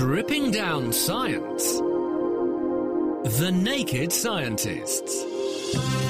Stripping 0.00 0.50
down 0.50 0.94
science. 0.94 1.74
The 3.38 3.50
Naked 3.52 4.10
Scientists. 4.10 6.09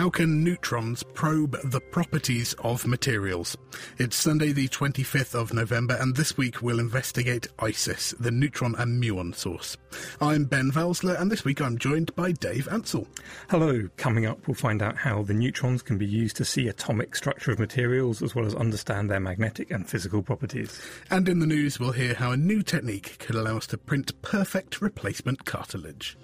How 0.00 0.08
can 0.08 0.42
neutrons 0.42 1.02
probe 1.02 1.58
the 1.62 1.78
properties 1.78 2.54
of 2.64 2.86
materials? 2.86 3.54
It's 3.98 4.16
Sunday, 4.16 4.52
the 4.52 4.66
25th 4.66 5.34
of 5.34 5.52
November, 5.52 5.94
and 6.00 6.16
this 6.16 6.38
week 6.38 6.62
we'll 6.62 6.80
investigate 6.80 7.48
ISIS, 7.58 8.14
the 8.18 8.30
neutron 8.30 8.74
and 8.76 9.02
muon 9.02 9.34
source. 9.34 9.76
I'm 10.18 10.44
Ben 10.46 10.72
Valsler, 10.72 11.20
and 11.20 11.30
this 11.30 11.44
week 11.44 11.60
I'm 11.60 11.76
joined 11.76 12.16
by 12.16 12.32
Dave 12.32 12.66
Ansell. 12.68 13.06
Hello. 13.50 13.90
Coming 13.98 14.24
up, 14.24 14.48
we'll 14.48 14.54
find 14.54 14.80
out 14.80 14.96
how 14.96 15.22
the 15.22 15.34
neutrons 15.34 15.82
can 15.82 15.98
be 15.98 16.06
used 16.06 16.36
to 16.36 16.46
see 16.46 16.66
atomic 16.68 17.14
structure 17.14 17.52
of 17.52 17.58
materials 17.58 18.22
as 18.22 18.34
well 18.34 18.46
as 18.46 18.54
understand 18.54 19.10
their 19.10 19.20
magnetic 19.20 19.70
and 19.70 19.86
physical 19.86 20.22
properties. 20.22 20.80
And 21.10 21.28
in 21.28 21.40
the 21.40 21.46
news, 21.46 21.78
we'll 21.78 21.92
hear 21.92 22.14
how 22.14 22.32
a 22.32 22.38
new 22.38 22.62
technique 22.62 23.18
could 23.18 23.36
allow 23.36 23.58
us 23.58 23.66
to 23.66 23.76
print 23.76 24.22
perfect 24.22 24.80
replacement 24.80 25.44
cartilage. 25.44 26.16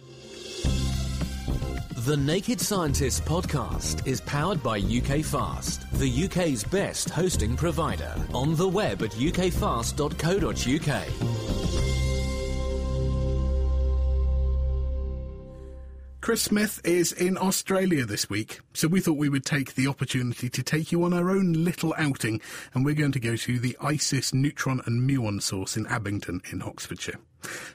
The 2.07 2.17
Naked 2.17 2.61
Scientists 2.61 3.21
podcast 3.21 4.07
is 4.07 4.21
powered 4.21 4.63
by 4.63 4.79
UK 4.79 5.25
Fast, 5.25 5.91
the 5.99 6.27
UK's 6.27 6.63
best 6.63 7.11
hosting 7.11 7.57
provider. 7.57 8.15
On 8.33 8.55
the 8.55 8.69
web 8.69 9.03
at 9.03 9.11
ukfast.co.uk. 9.11 9.97
Chris 16.21 16.43
Smith 16.43 16.81
is 16.85 17.11
in 17.11 17.37
Australia 17.37 18.05
this 18.05 18.31
week, 18.31 18.61
so 18.73 18.87
we 18.87 19.01
thought 19.01 19.17
we 19.17 19.29
would 19.29 19.45
take 19.45 19.75
the 19.75 19.89
opportunity 19.89 20.49
to 20.49 20.63
take 20.63 20.93
you 20.93 21.03
on 21.03 21.13
our 21.13 21.31
own 21.31 21.55
little 21.55 21.93
outing, 21.99 22.41
and 22.73 22.85
we're 22.85 22.95
going 22.95 23.11
to 23.11 23.19
go 23.19 23.35
to 23.35 23.59
the 23.59 23.77
ISIS 23.81 24.33
neutron 24.33 24.81
and 24.87 25.11
muon 25.11 25.43
source 25.43 25.77
in 25.77 25.89
Abingdon 25.89 26.41
in 26.53 26.63
Oxfordshire. 26.63 27.19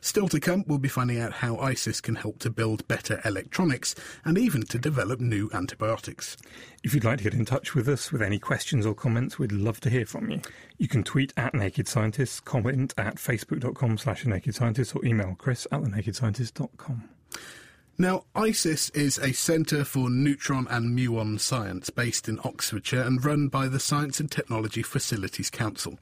Still 0.02 0.28
to 0.30 0.40
come, 0.40 0.64
we'll 0.68 0.78
be 0.78 0.90
finding 0.90 1.20
out 1.20 1.34
how 1.34 1.58
ISIS 1.58 2.02
can 2.02 2.16
help 2.16 2.40
to 2.40 2.50
build 2.50 2.88
better 2.88 3.22
electronics 3.26 3.96
and 4.26 4.38
even 4.38 4.64
to 4.64 4.78
develop 4.78 5.20
new 5.20 5.50
antibiotics. 5.54 6.38
If 6.84 6.94
you'd 6.94 7.04
like 7.04 7.20
to 7.20 7.24
get 7.24 7.34
in 7.34 7.46
touch 7.46 7.76
with 7.76 7.88
us 7.88 8.12
with 8.12 8.22
any 8.22 8.40
questions 8.40 8.86
or 8.86 8.94
comments, 8.94 9.38
we'd 9.38 9.52
love 9.52 9.80
to 9.82 9.90
hear 9.90 10.06
from 10.06 10.30
you. 10.30 10.42
You 10.78 10.88
can 10.88 11.04
tweet 11.04 11.34
at 11.38 11.54
Naked 11.54 11.88
Scientists, 11.88 12.40
comment 12.40 12.94
at 12.98 13.16
facebook.com 13.16 13.98
slash 13.98 14.26
Naked 14.26 14.56
Scientists, 14.56 14.94
or 14.94 15.06
email 15.06 15.36
chris 15.38 15.68
at 15.72 15.82
thenakedscientist.com. 15.82 17.10
Now, 18.02 18.24
ISIS 18.34 18.90
is 18.96 19.20
a 19.20 19.32
centre 19.32 19.86
for 19.86 20.10
neutron 20.10 20.66
and 20.72 20.98
muon 20.98 21.40
science 21.40 21.92
based 21.92 22.28
in 22.28 22.40
Oxfordshire 22.44 23.04
and 23.04 23.24
run 23.24 23.48
by 23.48 23.68
the 23.68 23.80
Science 23.80 24.20
and 24.20 24.32
Technology 24.32 24.82
Facilities 24.82 25.52
Council. 25.52 26.00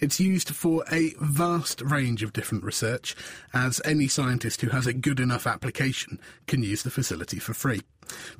It's 0.00 0.20
used 0.20 0.54
for 0.54 0.84
a 0.92 1.12
vast 1.18 1.80
range 1.80 2.22
of 2.22 2.32
different 2.32 2.62
research, 2.62 3.16
as 3.52 3.82
any 3.84 4.06
scientist 4.06 4.60
who 4.60 4.68
has 4.68 4.86
a 4.86 4.92
good 4.92 5.18
enough 5.18 5.44
application 5.44 6.20
can 6.46 6.62
use 6.62 6.84
the 6.84 6.90
facility 6.90 7.40
for 7.40 7.52
free. 7.52 7.80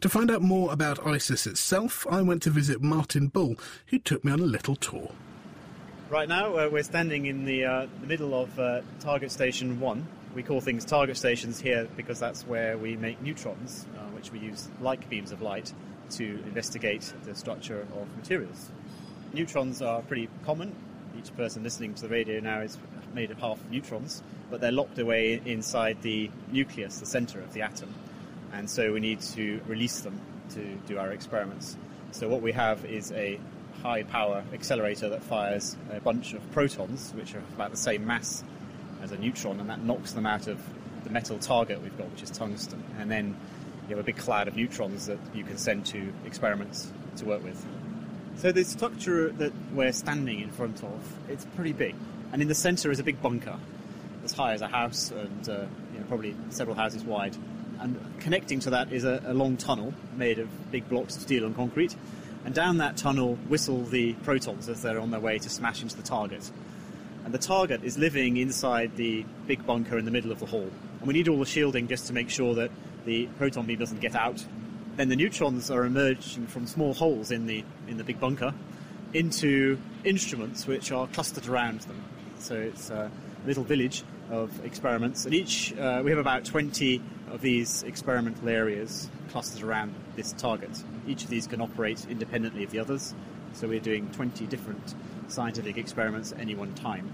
To 0.02 0.08
find 0.08 0.30
out 0.30 0.41
more 0.41 0.72
about 0.72 1.05
ISIS 1.05 1.48
itself, 1.48 2.06
I 2.08 2.22
went 2.22 2.42
to 2.42 2.50
visit 2.50 2.80
Martin 2.80 3.27
Bull, 3.27 3.56
who 3.86 3.98
took 3.98 4.24
me 4.24 4.30
on 4.30 4.39
a 4.39 4.45
little 4.45 4.77
tour. 4.77 5.11
Right 6.11 6.28
now, 6.28 6.55
uh, 6.56 6.69
we're 6.70 6.84
standing 6.84 7.27
in 7.27 7.45
the, 7.45 7.64
uh, 7.64 7.86
the 8.02 8.06
middle 8.06 8.41
of 8.41 8.56
uh, 8.56 8.83
Target 9.00 9.33
Station 9.33 9.80
1. 9.80 10.06
We 10.33 10.45
call 10.45 10.61
things 10.61 10.84
target 10.84 11.17
stations 11.17 11.61
here 11.61 11.89
because 11.97 12.20
that's 12.20 12.47
where 12.47 12.78
we 12.78 12.97
make 12.97 13.20
neutrons, 13.20 13.86
uh, 13.98 14.03
which 14.14 14.31
we 14.31 14.39
use 14.39 14.69
like 14.81 15.09
beams 15.11 15.33
of 15.33 15.42
light 15.42 15.73
to 16.11 16.25
investigate 16.47 17.12
the 17.25 17.35
structure 17.35 17.80
of 17.80 18.17
materials. 18.17 18.70
Neutrons 19.33 19.83
are 19.83 20.02
pretty 20.02 20.29
common. 20.45 20.73
Each 21.18 21.35
person 21.36 21.64
listening 21.64 21.95
to 21.95 22.02
the 22.02 22.08
radio 22.08 22.39
now 22.39 22.61
is 22.61 22.79
made 23.13 23.33
of 23.33 23.41
half 23.41 23.58
neutrons, 23.70 24.23
but 24.51 24.61
they're 24.61 24.70
locked 24.70 25.01
away 25.01 25.42
inside 25.45 26.01
the 26.02 26.30
nucleus, 26.52 27.01
the 27.01 27.07
center 27.07 27.41
of 27.41 27.52
the 27.52 27.62
atom. 27.62 27.92
And 28.52 28.70
so 28.70 28.92
we 28.92 29.01
need 29.01 29.20
to 29.20 29.61
release 29.67 30.01
them 30.01 30.20
to 30.51 30.77
do 30.86 30.98
our 30.98 31.11
experiments. 31.11 31.77
So 32.12 32.29
what 32.29 32.41
we 32.41 32.52
have 32.52 32.85
is 32.85 33.11
a 33.12 33.41
high 33.83 34.05
power 34.05 34.45
accelerator 34.52 35.08
that 35.08 35.24
fires 35.24 35.77
a 35.92 36.01
bunch 36.01 36.35
of 36.35 36.52
protons, 36.52 37.12
which 37.17 37.35
are 37.35 37.42
about 37.55 37.73
the 37.73 37.77
same 37.77 38.07
mass 38.07 38.45
as 39.02 39.12
a 39.12 39.16
neutron, 39.16 39.61
and 39.61 39.70
that 39.70 39.83
knocks 39.83 40.12
them 40.12 40.27
out 40.27 40.46
of 40.46 40.58
the 41.05 41.11
metal 41.11 41.38
target 41.38 41.83
we've 41.83 41.96
got, 41.96 42.11
which 42.11 42.22
is 42.22 42.30
tungsten. 42.30 42.83
And 42.98 43.11
then 43.11 43.36
you 43.88 43.96
have 43.96 43.98
a 43.98 44.06
big 44.06 44.16
cloud 44.16 44.48
of 44.48 44.56
neutrons 44.56 45.06
that 45.06 45.18
you 45.34 45.44
can 45.44 45.58
send 45.58 45.86
to 45.86 46.12
experiments 46.24 46.92
to 47.16 47.24
work 47.24 47.42
with. 47.42 47.64
So 48.36 48.52
the 48.52 48.64
structure 48.64 49.30
that 49.30 49.52
we're 49.72 49.92
standing 49.92 50.40
in 50.40 50.50
front 50.50 50.83
of, 50.83 51.16
it's 51.28 51.44
pretty 51.56 51.72
big. 51.72 51.94
And 52.33 52.40
in 52.40 52.48
the 52.48 52.55
center 52.55 52.90
is 52.90 52.98
a 52.98 53.02
big 53.02 53.20
bunker, 53.20 53.58
as 54.24 54.33
high 54.33 54.52
as 54.52 54.62
a 54.62 54.68
house 54.68 55.11
and 55.11 55.48
uh, 55.48 55.67
you 55.92 55.98
know, 55.98 56.06
probably 56.06 56.36
several 56.50 56.77
houses 56.77 57.02
wide. 57.05 57.36
And 57.80 57.98
connecting 58.20 58.61
to 58.61 58.70
that 58.70 58.92
is 58.92 59.05
a, 59.05 59.22
a 59.27 59.34
long 59.34 59.56
tunnel 59.56 59.94
made 60.17 60.38
of 60.38 60.70
big 60.70 60.88
blocks 60.88 61.17
of 61.17 61.22
steel 61.22 61.44
and 61.44 61.56
concrete 61.56 61.96
and 62.44 62.55
down 62.55 62.78
that 62.78 62.96
tunnel 62.96 63.36
whistle 63.48 63.84
the 63.84 64.14
protons 64.14 64.68
as 64.68 64.82
they're 64.82 65.00
on 65.00 65.11
their 65.11 65.20
way 65.20 65.38
to 65.38 65.50
smash 65.50 65.82
into 65.82 65.96
the 65.96 66.02
target. 66.02 66.50
And 67.30 67.35
the 67.41 67.46
target 67.46 67.85
is 67.85 67.96
living 67.96 68.39
inside 68.39 68.96
the 68.96 69.24
big 69.46 69.64
bunker 69.64 69.96
in 69.96 70.05
the 70.05 70.11
middle 70.11 70.33
of 70.33 70.41
the 70.41 70.46
hall. 70.46 70.68
And 70.98 71.07
we 71.07 71.14
need 71.14 71.29
all 71.29 71.39
the 71.39 71.46
shielding 71.46 71.86
just 71.86 72.08
to 72.08 72.13
make 72.13 72.29
sure 72.29 72.57
that 72.57 72.73
the 73.05 73.27
proton 73.39 73.67
beam 73.67 73.79
doesn't 73.79 74.01
get 74.01 74.17
out. 74.17 74.45
Then 74.96 75.11
the 75.11 75.14
neutrons 75.14 75.70
are 75.70 75.85
emerging 75.85 76.48
from 76.48 76.67
small 76.67 76.92
holes 76.92 77.30
in 77.30 77.46
the 77.46 77.63
in 77.86 77.98
the 77.98 78.02
big 78.02 78.18
bunker 78.18 78.52
into 79.14 79.79
instruments 80.02 80.67
which 80.67 80.91
are 80.91 81.07
clustered 81.07 81.46
around 81.46 81.83
them. 81.83 82.02
So 82.41 82.57
it's 82.57 82.91
a 82.91 83.13
little 83.47 83.62
village 83.62 84.02
of 84.29 84.64
experiments, 84.64 85.24
and 85.24 85.33
each 85.33 85.73
uh, 85.79 86.02
we 86.05 86.11
have 86.11 86.18
about 86.18 86.45
20 86.45 87.01
of 87.30 87.42
these 87.42 87.85
experimental 87.85 88.48
areas 88.48 89.08
clustered 89.30 89.62
around 89.62 89.95
this 90.17 90.33
target. 90.33 90.83
Each 91.07 91.23
of 91.23 91.30
these 91.30 91.47
can 91.47 91.61
operate 91.61 92.05
independently 92.11 92.64
of 92.64 92.73
the 92.73 92.80
others, 92.80 93.14
so 93.52 93.68
we're 93.68 93.79
doing 93.79 94.11
20 94.11 94.47
different 94.47 94.97
scientific 95.30 95.79
experiments 95.79 96.33
at 96.33 96.41
any 96.41 96.55
one 96.55 96.74
time. 96.74 97.11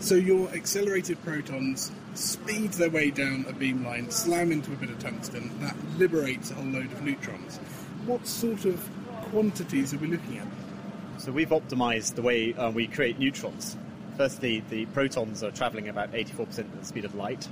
So 0.00 0.14
your 0.14 0.48
accelerated 0.50 1.22
protons 1.22 1.90
speed 2.14 2.72
their 2.72 2.90
way 2.90 3.10
down 3.10 3.46
a 3.48 3.52
beamline, 3.52 4.12
slam 4.12 4.52
into 4.52 4.72
a 4.72 4.76
bit 4.76 4.90
of 4.90 4.98
tungsten, 4.98 5.50
that 5.60 5.76
liberates 5.96 6.50
a 6.50 6.54
whole 6.54 6.64
load 6.64 6.92
of 6.92 7.02
neutrons. 7.02 7.58
What 8.06 8.26
sort 8.26 8.64
of 8.64 8.86
quantities 9.30 9.94
are 9.94 9.98
we 9.98 10.08
looking 10.08 10.38
at? 10.38 10.46
So 11.18 11.32
we've 11.32 11.48
optimized 11.48 12.16
the 12.16 12.22
way 12.22 12.54
uh, 12.54 12.70
we 12.70 12.86
create 12.86 13.18
neutrons. 13.18 13.76
Firstly, 14.16 14.62
the 14.68 14.86
protons 14.86 15.42
are 15.42 15.50
traveling 15.50 15.88
about 15.88 16.12
84% 16.12 16.58
of 16.58 16.78
the 16.78 16.84
speed 16.84 17.04
of 17.04 17.14
light, 17.14 17.48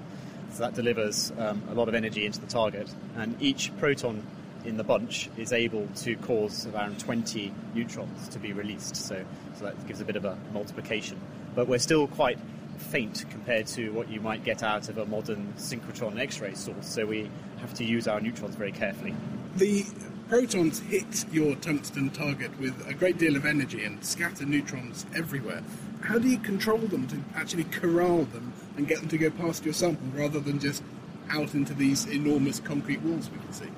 so 0.53 0.59
that 0.61 0.75
delivers 0.75 1.33
um, 1.39 1.63
a 1.71 1.75
lot 1.75 1.89
of 1.89 1.95
energy 1.95 2.27
into 2.27 2.41
the 2.41 2.47
target, 2.47 2.93
and 3.17 3.41
each 3.41 3.77
proton 3.79 4.23
in 4.65 4.77
the 4.77 4.85
bunch 4.85 5.29
is 5.37 5.53
able 5.53 5.89
to 5.97 6.17
cause 6.17 6.67
around 6.69 6.99
20 7.01 7.53
neutrons 7.75 8.29
to 8.29 8.39
be 8.39 8.53
released. 8.53 8.97
So, 8.97 9.25
so 9.59 9.65
that 9.65 9.87
gives 9.87 10.01
a 10.01 10.05
bit 10.05 10.17
of 10.17 10.25
a 10.25 10.37
multiplication. 10.53 11.21
But 11.55 11.69
we're 11.69 11.79
still 11.79 12.07
quite 12.07 12.39
faint 12.79 13.25
compared 13.31 13.67
to 13.69 13.91
what 13.93 14.09
you 14.09 14.21
might 14.21 14.45
get 14.45 14.63
out 14.63 14.89
of 14.89 14.99
a 14.99 15.07
modern 15.07 15.53
synchrotron 15.57 16.19
X-ray 16.19 16.55
source. 16.55 16.87
So 16.87 17.07
we 17.07 17.31
have 17.61 17.75
to 17.75 17.85
use 17.85 18.09
our 18.09 18.21
neutrons 18.21 18.55
very 18.55 18.73
carefully. 18.73 19.15
The 19.57 19.85
protons 20.29 20.81
hit 20.81 21.27
your 21.33 21.55
tungsten 21.57 22.11
target 22.11 22.59
with 22.59 22.87
a 22.89 22.95
great 22.95 23.19
deal 23.19 23.37
of 23.37 23.45
energy 23.45 23.85
and 23.85 24.05
scatter 24.05 24.47
neutrons 24.47 25.07
everywhere. 25.15 25.63
How 26.01 26.19
do 26.19 26.29
you 26.29 26.39
control 26.39 26.79
them 26.79 27.07
to 27.09 27.19
actually 27.37 27.65
corral 27.65 28.25
them 28.25 28.53
and 28.77 28.89
get 28.89 29.01
them 29.01 29.09
to 29.09 29.19
go 29.19 29.31
past 29.31 29.65
your 29.65 29.75
sample 29.75 30.09
rather 30.15 30.41
than 30.41 30.59
just 30.59 30.83
out 31.31 31.55
into 31.55 31.75
these 31.75 32.07
enormous 32.07 32.61
concrete 32.61 33.03
walls 33.03 33.31
we 33.31 33.39
can 33.39 33.53
see? 33.53 33.69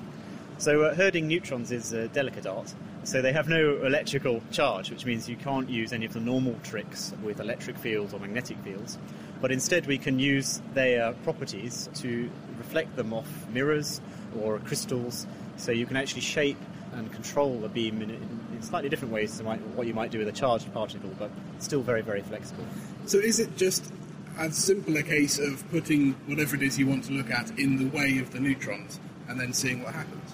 So 0.57 0.83
uh, 0.83 0.95
herding 0.95 1.27
neutrons 1.27 1.71
is 1.71 1.91
a 1.91 2.07
delicate 2.07 2.47
art. 2.47 2.73
So 3.03 3.21
they 3.21 3.33
have 3.33 3.47
no 3.47 3.83
electrical 3.85 4.41
charge, 4.51 4.89
which 4.89 5.05
means 5.05 5.29
you 5.29 5.35
can't 5.35 5.69
use 5.69 5.93
any 5.93 6.05
of 6.05 6.13
the 6.13 6.19
normal 6.19 6.55
tricks 6.63 7.13
with 7.23 7.39
electric 7.39 7.77
fields 7.77 8.13
or 8.13 8.19
magnetic 8.19 8.57
fields. 8.59 8.97
But 9.41 9.51
instead, 9.51 9.85
we 9.85 9.97
can 9.97 10.17
use 10.17 10.61
their 10.73 11.13
properties 11.23 11.89
to 11.95 12.29
reflect 12.57 12.95
them 12.95 13.13
off 13.13 13.27
mirrors 13.53 14.01
or 14.41 14.57
crystals. 14.59 15.27
So 15.57 15.71
you 15.71 15.85
can 15.85 15.97
actually 15.97 16.21
shape 16.21 16.57
and 16.93 17.11
control 17.11 17.59
the 17.59 17.69
beam 17.69 18.01
in, 18.01 18.09
in 18.09 18.61
slightly 18.61 18.89
different 18.89 19.13
ways 19.13 19.37
to 19.37 19.43
what 19.43 19.85
you 19.85 19.93
might 19.93 20.11
do 20.11 20.19
with 20.19 20.27
a 20.29 20.31
charged 20.31 20.73
particle, 20.73 21.11
but 21.19 21.29
still 21.59 21.81
very, 21.81 22.01
very 22.01 22.21
flexible. 22.21 22.65
So 23.05 23.19
is 23.19 23.39
it 23.39 23.55
just 23.57 23.91
as 24.37 24.57
simple 24.57 24.97
a 24.97 25.03
case 25.03 25.37
of 25.37 25.69
putting 25.69 26.13
whatever 26.25 26.55
it 26.55 26.63
is 26.63 26.79
you 26.79 26.87
want 26.87 27.03
to 27.05 27.11
look 27.11 27.29
at 27.29 27.51
in 27.59 27.77
the 27.77 27.95
way 27.95 28.17
of 28.17 28.31
the 28.31 28.39
neutrons 28.39 28.99
and 29.27 29.39
then 29.39 29.53
seeing 29.53 29.83
what 29.83 29.93
happens? 29.93 30.24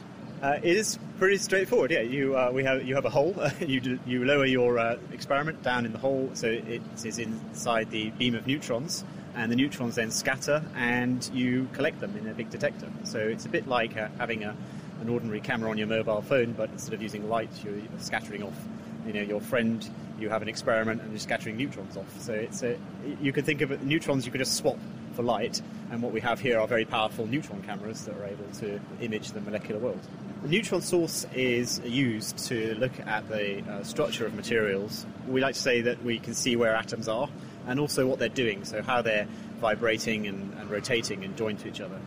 Uh, 0.42 0.58
it 0.64 0.76
is 0.76 0.98
pretty 1.20 1.38
straightforward. 1.38 1.92
Yeah, 1.92 2.02
you 2.02 2.36
uh, 2.36 2.50
we 2.52 2.64
have 2.64 2.84
you 2.84 2.96
have 2.96 3.06
a 3.06 3.12
hole. 3.12 3.36
you 3.60 3.80
do, 3.80 4.00
you 4.08 4.26
lower 4.26 4.46
your 4.46 4.80
uh, 4.80 4.98
experiment 5.12 5.62
down 5.62 5.86
in 5.86 5.92
the 5.92 6.00
hole, 6.00 6.32
so 6.34 6.48
it 6.48 6.82
is 7.06 7.20
inside 7.20 7.92
the 7.92 8.10
beam 8.12 8.34
of 8.34 8.48
neutrons, 8.48 9.06
and 9.36 9.52
the 9.52 9.56
neutrons 9.56 9.96
then 9.96 10.10
scatter, 10.10 10.64
and 10.76 11.30
you 11.32 11.70
collect 11.74 12.00
them 12.00 12.18
in 12.18 12.28
a 12.28 12.34
big 12.34 12.50
detector. 12.50 12.90
So 13.04 13.20
it's 13.20 13.46
a 13.46 13.50
bit 13.50 13.68
like 13.68 13.96
uh, 13.96 14.08
having 14.18 14.44
a, 14.44 14.56
an 15.02 15.10
ordinary 15.10 15.42
camera 15.42 15.70
on 15.70 15.78
your 15.78 15.86
mobile 15.86 16.24
phone, 16.24 16.54
but 16.54 16.72
instead 16.72 16.96
of 16.96 17.04
using 17.04 17.30
light, 17.30 17.52
you're 17.64 17.76
scattering 18.00 18.42
off. 18.42 18.58
You 19.06 19.14
know, 19.14 19.22
your 19.22 19.42
friend, 19.42 19.88
you 20.20 20.30
have 20.30 20.42
an 20.42 20.48
experiment, 20.48 21.04
and 21.04 21.12
you're 21.12 21.20
scattering 21.20 21.56
neutrons 21.56 21.98
off. 21.98 22.20
So 22.20 22.34
it's 22.34 22.64
a, 22.64 22.80
you 23.22 23.32
could 23.32 23.46
think 23.46 23.62
of 23.62 23.72
it, 23.72 23.84
neutrons 23.84 24.26
you 24.26 24.32
could 24.32 24.40
just 24.40 24.56
swap 24.56 24.80
for 25.14 25.22
light, 25.22 25.62
and 25.92 26.02
what 26.02 26.14
we 26.14 26.22
have 26.22 26.40
here 26.40 26.60
are 26.60 26.66
very 26.66 26.86
powerful 26.86 27.28
neutron 27.28 27.62
cameras 27.62 28.06
that 28.06 28.16
are 28.16 28.26
able 28.26 28.46
to 28.60 28.80
image 29.02 29.34
the 29.34 29.42
molecular 29.42 29.80
world. 29.80 30.00
The 30.42 30.48
neutron 30.48 30.82
source 30.82 31.28
is 31.36 31.80
used 31.86 32.36
to 32.48 32.74
look 32.80 33.00
at 33.06 33.30
the 33.30 33.62
uh, 33.62 33.84
structure 33.84 34.26
of 34.26 34.34
materials. 34.34 35.06
We 35.28 35.40
like 35.40 35.54
to 35.54 35.62
say 35.62 35.82
that 35.82 36.04
we 36.04 36.18
can 36.18 36.34
see 36.34 36.56
where 36.56 36.76
atoms 36.76 37.08
are 37.08 37.30
and 37.68 37.80
also 37.80 38.08
what 38.08 38.18
they're 38.18 38.28
doing, 38.28 38.66
so 38.66 38.82
how 38.82 39.04
they're 39.04 39.28
vibrating 39.60 40.26
and, 40.26 40.52
and 40.58 40.72
rotating 40.72 41.24
and 41.24 41.38
joined 41.38 41.60
to 41.60 41.68
each 41.68 41.80
other. 41.80 42.00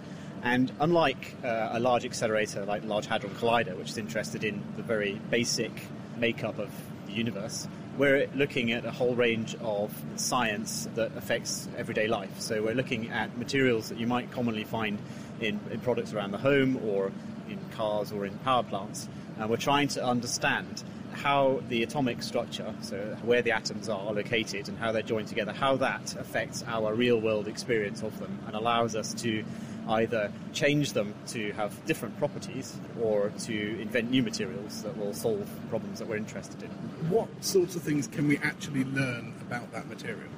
And 0.43 0.73
unlike 0.81 1.37
uh, 1.45 1.69
a 1.75 1.79
large 1.79 2.05
accelerator 2.05 2.65
like 2.65 2.83
the 2.83 2.89
Large 2.89 3.07
Hadron 3.07 3.33
Collider, 3.37 3.77
which 3.77 3.91
is 3.91 3.99
interested 3.99 4.43
in 4.43 4.65
the 4.75 4.83
very 4.83 5.21
basic 5.31 5.71
makeup 6.19 6.59
of 6.59 6.71
the 7.07 7.13
universe, 7.13 7.69
we're 7.97 8.27
looking 8.35 8.73
at 8.73 8.85
a 8.85 8.91
whole 8.91 9.15
range 9.15 9.55
of 9.61 9.95
science 10.17 10.89
that 10.97 11.17
affects 11.17 11.69
everyday 11.77 12.09
life. 12.09 12.41
So 12.41 12.65
we're 12.65 12.75
looking 12.75 13.11
at 13.11 13.39
materials 13.39 13.91
that 13.91 13.99
you 13.99 14.09
might 14.09 14.33
commonly 14.33 14.65
find 14.65 14.99
in, 15.41 15.61
in 15.71 15.79
products 15.79 16.13
around 16.13 16.33
the 16.33 16.39
home 16.39 16.81
or 16.85 17.13
in 17.49 17.59
cars 17.77 18.13
or 18.13 18.27
in 18.27 18.37
power 18.39 18.63
plants. 18.63 19.09
And 19.39 19.51
we're 19.51 19.57
trying 19.57 19.89
to 19.89 20.05
understand 20.05 20.85
how 21.13 21.63
the 21.69 21.83
atomic 21.83 22.23
structure, 22.23 22.75
so 22.81 23.17
where 23.23 23.43
the 23.43 23.53
atoms 23.53 23.89
are 23.89 24.13
located 24.13 24.69
and 24.69 24.79
how 24.79 24.93
they're 24.93 25.03
joined 25.03 25.29
together, 25.29 25.53
how 25.53 25.77
that 25.77 26.15
affects 26.17 26.65
our 26.67 26.93
real 26.95 27.21
world 27.21 27.47
experience 27.49 28.03
of 28.03 28.19
them 28.19 28.39
and 28.47 28.57
allows 28.57 28.97
us 28.97 29.15
to 29.15 29.45
either 29.89 30.33
change 30.53 30.93
them 30.93 31.15
to 31.27 31.53
have 31.53 31.85
different 31.87 32.17
properties 32.19 32.77
or 33.01 33.31
to 33.39 33.81
invent 33.81 34.11
new 34.11 34.23
materials 34.23 34.83
that 34.83 34.97
will 34.97 35.13
solve 35.13 35.49
problems 35.69 35.99
that 35.99 36.09
we're 36.09 36.17
interested 36.17 36.63
in. 36.63 36.71
What 37.11 37.29
sorts 37.45 37.77
of 37.77 37.83
things 37.83 38.07
can 38.07 38.27
we 38.27 38.39
actually 38.39 38.85
learn 38.85 39.35
about 39.43 39.71
that 39.73 39.87
material? 39.89 40.29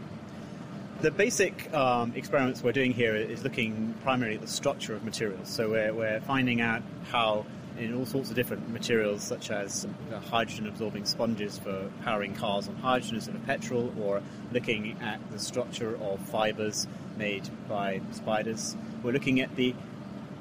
The 1.02 1.10
basic 1.10 1.72
um, 1.74 2.14
experiments 2.16 2.62
we're 2.62 2.72
doing 2.72 2.94
here 2.94 3.14
is 3.14 3.44
looking 3.44 3.94
primarily 4.02 4.36
at 4.36 4.40
the 4.40 4.48
structure 4.48 4.94
of 4.94 5.04
materials. 5.04 5.46
So 5.46 5.70
we're, 5.72 5.92
we're 5.92 6.20
finding 6.22 6.62
out 6.62 6.82
how, 7.10 7.44
in 7.78 7.92
all 7.92 8.06
sorts 8.06 8.30
of 8.30 8.34
different 8.34 8.70
materials, 8.70 9.22
such 9.22 9.50
as 9.50 9.86
hydrogen 10.30 10.66
absorbing 10.66 11.04
sponges 11.04 11.58
for 11.58 11.90
powering 12.02 12.34
cars 12.34 12.66
on 12.66 12.76
hydrogen 12.76 13.16
instead 13.16 13.34
of 13.34 13.44
petrol, 13.44 13.92
or 14.00 14.22
looking 14.52 14.96
at 15.02 15.20
the 15.30 15.38
structure 15.38 15.98
of 16.00 16.18
fibers 16.30 16.86
made 17.18 17.46
by 17.68 18.00
spiders. 18.12 18.74
We're 19.02 19.12
looking 19.12 19.40
at 19.40 19.54
the 19.54 19.74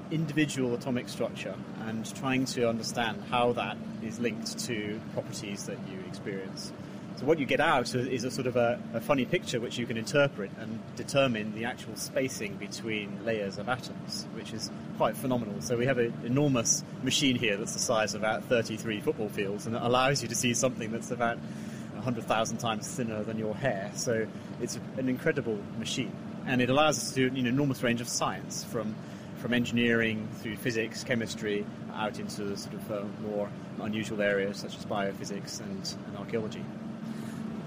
individual 0.09 0.73
atomic 0.73 1.09
structure 1.09 1.55
and 1.81 2.15
trying 2.15 2.45
to 2.45 2.69
understand 2.69 3.21
how 3.29 3.51
that 3.53 3.75
is 4.01 4.21
linked 4.21 4.57
to 4.59 5.01
properties 5.13 5.65
that 5.65 5.79
you 5.91 5.99
experience. 6.07 6.71
So 7.17 7.25
what 7.25 7.39
you 7.39 7.45
get 7.45 7.61
out 7.61 7.95
is 7.95 8.25
a 8.25 8.31
sort 8.31 8.45
of 8.45 8.57
a, 8.57 8.77
a, 8.93 8.99
funny 8.99 9.23
picture 9.23 9.61
which 9.61 9.77
you 9.77 9.85
can 9.85 9.95
interpret 9.95 10.51
and 10.59 10.81
determine 10.97 11.55
the 11.55 11.63
actual 11.63 11.95
spacing 11.95 12.55
between 12.55 13.23
layers 13.23 13.57
of 13.57 13.69
atoms, 13.69 14.27
which 14.33 14.51
is 14.51 14.69
quite 14.97 15.15
phenomenal. 15.15 15.61
So 15.61 15.77
we 15.77 15.85
have 15.85 15.97
an 15.97 16.13
enormous 16.25 16.83
machine 17.03 17.37
here 17.37 17.55
that's 17.55 17.71
the 17.71 17.79
size 17.79 18.15
of 18.15 18.21
about 18.21 18.43
33 18.43 18.99
football 18.99 19.29
fields, 19.29 19.65
and 19.65 19.77
it 19.77 19.81
allows 19.81 20.21
you 20.21 20.27
to 20.27 20.35
see 20.35 20.53
something 20.53 20.91
that's 20.91 21.09
about 21.09 21.37
100,000 21.93 22.57
times 22.57 22.85
thinner 22.85 23.23
than 23.23 23.39
your 23.39 23.55
hair. 23.55 23.91
So 23.95 24.27
it's 24.59 24.77
an 24.97 25.07
incredible 25.07 25.57
machine, 25.79 26.11
and 26.45 26.61
it 26.61 26.69
allows 26.69 26.97
us 26.97 27.13
to 27.13 27.29
do 27.29 27.39
an 27.39 27.47
enormous 27.47 27.81
range 27.81 28.01
of 28.01 28.09
science 28.09 28.65
from 28.65 28.93
from 29.37 29.53
engineering 29.53 30.27
through 30.41 30.55
physics, 30.55 31.03
chemistry, 31.03 31.65
out 31.93 32.19
into 32.19 32.57
sort 32.57 32.73
of 32.73 32.91
uh, 32.91 33.03
more 33.21 33.49
unusual 33.81 34.21
areas 34.21 34.57
such 34.57 34.75
as 34.75 34.85
biophysics 34.85 35.59
and, 35.59 35.95
and 36.07 36.17
archaeology. 36.17 36.63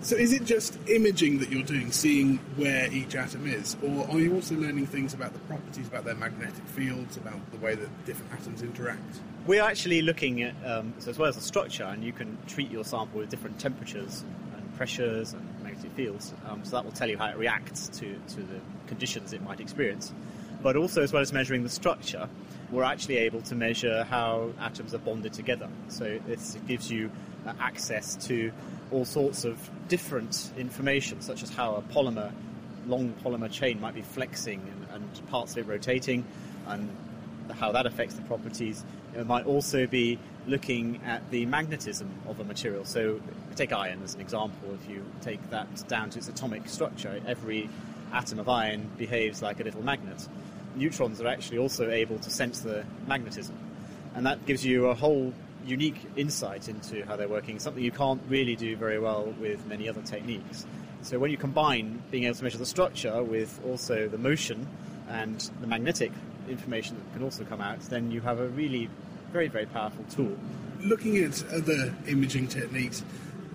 So 0.01 0.15
is 0.15 0.33
it 0.33 0.45
just 0.45 0.79
imaging 0.89 1.39
that 1.41 1.51
you're 1.51 1.65
doing, 1.65 1.91
seeing 1.91 2.39
where 2.57 2.91
each 2.93 3.17
atom 3.17 3.47
is, 3.47 3.77
or 3.83 4.09
are 4.09 4.21
you 4.21 4.33
also 4.33 4.55
learning 4.55 4.87
things 4.87 5.13
about 5.13 5.33
the 5.33 5.41
properties, 5.41 5.89
about 5.89 6.05
their 6.05 6.15
magnetic 6.15 6.65
fields, 6.67 7.17
about 7.17 7.39
the 7.51 7.59
way 7.59 7.75
that 7.75 8.07
different 8.07 8.33
atoms 8.33 8.63
interact? 8.63 9.21
We're 9.47 9.63
actually 9.63 10.03
looking 10.03 10.43
at, 10.43 10.55
um, 10.65 10.95
so 10.99 11.11
as 11.11 11.19
well 11.19 11.29
as 11.29 11.35
the 11.35 11.43
structure, 11.43 11.83
and 11.83 12.05
you 12.05 12.13
can 12.13 12.39
treat 12.47 12.71
your 12.71 12.85
sample 12.85 13.19
with 13.19 13.29
different 13.29 13.59
temperatures 13.59 14.25
and 14.55 14.77
pressures 14.77 15.33
and 15.33 15.45
magnetic 15.65 15.93
fields, 15.93 16.33
um, 16.47 16.65
so 16.65 16.77
that 16.77 16.85
will 16.85 16.93
tell 16.93 17.11
you 17.11 17.19
how 17.19 17.27
it 17.27 17.37
reacts 17.37 17.89
to, 17.89 18.15
to 18.29 18.37
the 18.37 18.61
conditions 18.87 19.33
it 19.33 19.43
might 19.43 19.59
experience. 19.59 20.15
But 20.63 20.77
also, 20.77 21.03
as 21.03 21.13
well 21.13 21.23
as 21.23 21.33
measuring 21.33 21.65
the 21.65 21.69
structure, 21.69 22.29
we're 22.71 22.85
actually 22.85 23.19
able 23.19 23.43
to 23.43 23.55
measure 23.55 24.05
how 24.05 24.53
atoms 24.61 24.95
are 24.95 24.99
bonded 24.99 25.33
together. 25.33 25.69
So 25.89 26.21
this 26.27 26.57
gives 26.67 26.91
you 26.91 27.11
uh, 27.47 27.53
access 27.61 28.15
to 28.27 28.53
all 28.91 29.05
sorts 29.05 29.45
of 29.45 29.71
different 29.89 30.51
information, 30.57 31.21
such 31.21 31.43
as 31.43 31.51
how 31.51 31.77
a 31.77 31.83
polymer, 31.83 32.33
long 32.87 33.15
polymer 33.25 33.51
chain 33.51 33.81
might 33.81 33.95
be 33.95 34.03
flexing 34.03 34.61
and, 34.93 35.03
and 35.03 35.29
parts 35.29 35.53
of 35.53 35.59
it 35.59 35.67
rotating, 35.67 36.25
and 36.67 36.89
how 37.55 37.73
that 37.73 37.87
affects 37.87 38.15
the 38.15 38.23
properties. 38.23 38.85
It 39.17 39.27
might 39.27 39.47
also 39.47 39.87
be 39.87 40.19
looking 40.47 41.01
at 41.05 41.31
the 41.31 41.47
magnetism 41.47 42.11
of 42.29 42.41
a 42.41 42.45
material. 42.45 42.85
So, 42.85 43.21
take 43.57 43.73
iron 43.73 44.03
as 44.03 44.15
an 44.15 44.21
example. 44.21 44.77
If 44.83 44.89
you 44.89 45.05
take 45.21 45.51
that 45.51 45.89
down 45.89 46.11
to 46.11 46.19
its 46.19 46.29
atomic 46.29 46.69
structure, 46.69 47.21
every 47.27 47.69
atom 48.13 48.39
of 48.39 48.49
iron 48.49 48.89
behaves 48.97 49.43
like 49.43 49.61
a 49.61 49.65
little 49.65 49.83
magnet. 49.83 50.27
Neutrons 50.77 51.21
are 51.21 51.27
actually 51.27 51.59
also 51.59 51.91
able 51.91 52.19
to 52.19 52.31
sense 52.31 52.61
the 52.61 52.85
magnetism, 53.07 53.57
and 54.15 54.27
that 54.27 54.47
gives 54.47 54.65
you 54.65 54.87
a 54.87 54.95
whole 54.95 55.33
unique 55.69 56.01
insight 56.17 56.69
into 56.69 57.05
how 57.05 57.17
they're 57.17 57.29
working, 57.29 57.59
something 57.59 57.83
you 57.83 57.91
can't 57.91 58.21
really 58.29 58.57
do 58.57 58.77
very 58.77 58.99
well 58.99 59.35
with 59.41 59.67
many 59.67 59.89
other 59.89 60.03
techniques. 60.03 60.67
So 61.03 61.19
when 61.19 61.31
you 61.31 61.37
combine 61.37 62.03
being 62.11 62.25
able 62.25 62.37
to 62.37 62.45
measure 62.45 62.59
the 62.59 62.67
structure 62.67 63.23
with 63.23 63.61
also 63.67 64.09
the 64.09 64.19
motion 64.19 64.67
and 65.09 65.39
the 65.61 65.67
magnetic 65.67 66.13
information 66.49 66.97
that 66.97 67.13
can 67.13 67.23
also 67.23 67.45
come 67.45 67.61
out, 67.61 67.81
then 67.83 68.11
you 68.11 68.21
have 68.23 68.41
a 68.41 68.49
really 68.49 68.91
very, 69.33 69.49
very 69.49 69.67
powerful 69.67 70.05
tool. 70.11 70.37
Looking 70.81 71.19
at 71.19 71.45
other 71.53 71.95
imaging 72.07 72.49
techniques, 72.49 73.05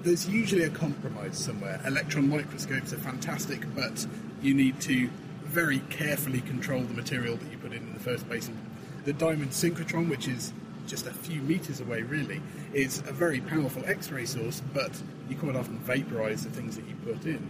there's 0.02 0.28
usually 0.28 0.64
a 0.64 0.70
compromise 0.70 1.38
somewhere. 1.38 1.82
Electron 1.86 2.30
microscopes 2.30 2.94
are 2.94 2.98
fantastic, 2.98 3.66
but 3.76 4.06
you 4.42 4.54
need 4.54 4.80
to 4.82 5.10
very 5.46 5.80
carefully 5.90 6.42
control 6.42 6.82
the 6.82 6.94
material 6.94 7.38
that 7.38 7.52
you 7.52 7.58
put 7.58 7.72
in 7.72 7.80
in 7.80 7.94
the 7.94 8.00
first 8.00 8.28
place. 8.28 8.48
And 8.48 8.58
The 9.06 9.14
diamond 9.14 9.52
synchrotron, 9.52 10.10
which 10.10 10.28
is 10.28 10.54
just 10.88 11.08
a 11.08 11.14
few 11.14 11.42
meters 11.42 11.80
away, 11.80 12.04
really, 12.04 12.42
is 12.74 13.00
a 13.00 13.14
very 13.14 13.42
powerful 13.42 13.84
X-ray 13.86 14.26
source, 14.26 14.62
but 14.74 14.92
you 15.30 15.36
quite 15.36 15.56
often 15.56 15.78
vaporize 15.80 16.44
the 16.44 16.50
things 16.50 16.76
that 16.76 16.86
you 16.88 16.96
put 17.04 17.26
in. 17.26 17.50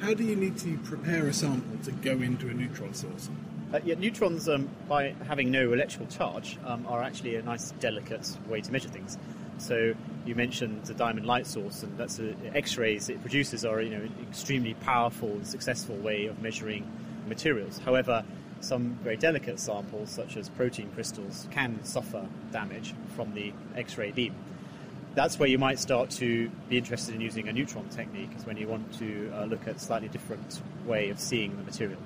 How 0.00 0.14
do 0.14 0.24
you 0.24 0.36
need 0.36 0.58
to 0.58 0.76
prepare 0.78 1.26
a 1.26 1.32
sample 1.32 1.78
to 1.84 1.92
go 1.92 2.12
into 2.12 2.48
a 2.48 2.54
neutron 2.54 2.94
source? 2.94 3.30
Uh, 3.72 3.80
yeah, 3.84 3.94
neutrons, 3.96 4.48
um, 4.48 4.68
by 4.88 5.14
having 5.26 5.50
no 5.50 5.72
electrical 5.72 6.06
charge, 6.06 6.58
um, 6.64 6.86
are 6.86 7.02
actually 7.02 7.36
a 7.36 7.42
nice, 7.42 7.72
delicate 7.80 8.36
way 8.48 8.60
to 8.60 8.70
measure 8.70 8.88
things. 8.88 9.18
So 9.58 9.94
you 10.26 10.34
mentioned 10.34 10.84
the 10.84 10.94
diamond 10.94 11.26
light 11.26 11.46
source, 11.46 11.82
and 11.82 11.96
that's 11.96 12.18
a, 12.18 12.34
X-rays 12.54 13.08
it 13.08 13.20
produces 13.20 13.64
are 13.64 13.80
you 13.80 13.90
know 13.90 14.02
an 14.02 14.14
extremely 14.28 14.74
powerful 14.74 15.30
and 15.30 15.46
successful 15.46 15.96
way 15.96 16.26
of 16.26 16.40
measuring 16.42 16.90
materials. 17.28 17.78
However, 17.78 18.24
some 18.64 18.98
very 19.02 19.16
delicate 19.16 19.60
samples, 19.60 20.10
such 20.10 20.36
as 20.36 20.48
protein 20.48 20.90
crystals, 20.94 21.46
can 21.50 21.84
suffer 21.84 22.26
damage 22.52 22.94
from 23.14 23.34
the 23.34 23.52
X 23.76 23.96
ray 23.98 24.10
beam. 24.10 24.34
That's 25.14 25.38
where 25.38 25.48
you 25.48 25.58
might 25.58 25.78
start 25.78 26.10
to 26.10 26.50
be 26.68 26.78
interested 26.78 27.14
in 27.14 27.20
using 27.20 27.48
a 27.48 27.52
neutron 27.52 27.88
technique, 27.90 28.30
is 28.36 28.46
when 28.46 28.56
you 28.56 28.66
want 28.66 28.92
to 28.98 29.30
uh, 29.34 29.44
look 29.44 29.68
at 29.68 29.76
a 29.76 29.78
slightly 29.78 30.08
different 30.08 30.60
way 30.84 31.10
of 31.10 31.20
seeing 31.20 31.56
the 31.56 31.62
material. 31.62 32.00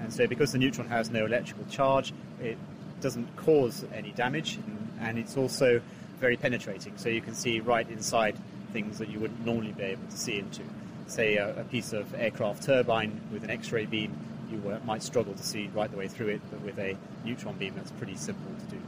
And 0.00 0.12
so, 0.12 0.26
because 0.26 0.50
the 0.52 0.58
neutron 0.58 0.88
has 0.88 1.10
no 1.10 1.26
electrical 1.26 1.64
charge, 1.66 2.12
it 2.40 2.58
doesn't 3.00 3.36
cause 3.36 3.84
any 3.94 4.10
damage, 4.12 4.58
and 5.00 5.18
it's 5.18 5.36
also 5.36 5.80
very 6.18 6.36
penetrating, 6.36 6.96
so 6.96 7.08
you 7.08 7.20
can 7.20 7.34
see 7.34 7.60
right 7.60 7.88
inside 7.88 8.36
things 8.72 8.98
that 8.98 9.08
you 9.08 9.20
wouldn't 9.20 9.44
normally 9.44 9.72
be 9.72 9.84
able 9.84 10.06
to 10.10 10.16
see 10.16 10.38
into. 10.38 10.62
Say 11.06 11.36
a, 11.36 11.60
a 11.60 11.64
piece 11.64 11.92
of 11.92 12.14
aircraft 12.14 12.62
turbine 12.62 13.20
with 13.32 13.44
an 13.44 13.50
X 13.50 13.72
ray 13.72 13.86
beam 13.86 14.16
you 14.50 14.80
might 14.84 15.02
struggle 15.02 15.34
to 15.34 15.42
see 15.42 15.70
right 15.74 15.90
the 15.90 15.96
way 15.96 16.08
through 16.08 16.28
it, 16.28 16.40
but 16.50 16.60
with 16.60 16.78
a 16.78 16.96
neutron 17.24 17.56
beam, 17.56 17.74
that's 17.76 17.90
pretty 17.92 18.16
simple 18.16 18.52
to 18.58 18.74
do. 18.74 18.82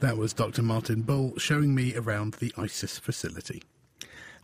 That 0.00 0.16
was 0.16 0.32
Dr. 0.32 0.62
Martin 0.62 1.02
Bull 1.02 1.34
showing 1.38 1.74
me 1.74 1.94
around 1.96 2.34
the 2.34 2.52
ISIS 2.56 2.98
facility. 2.98 3.62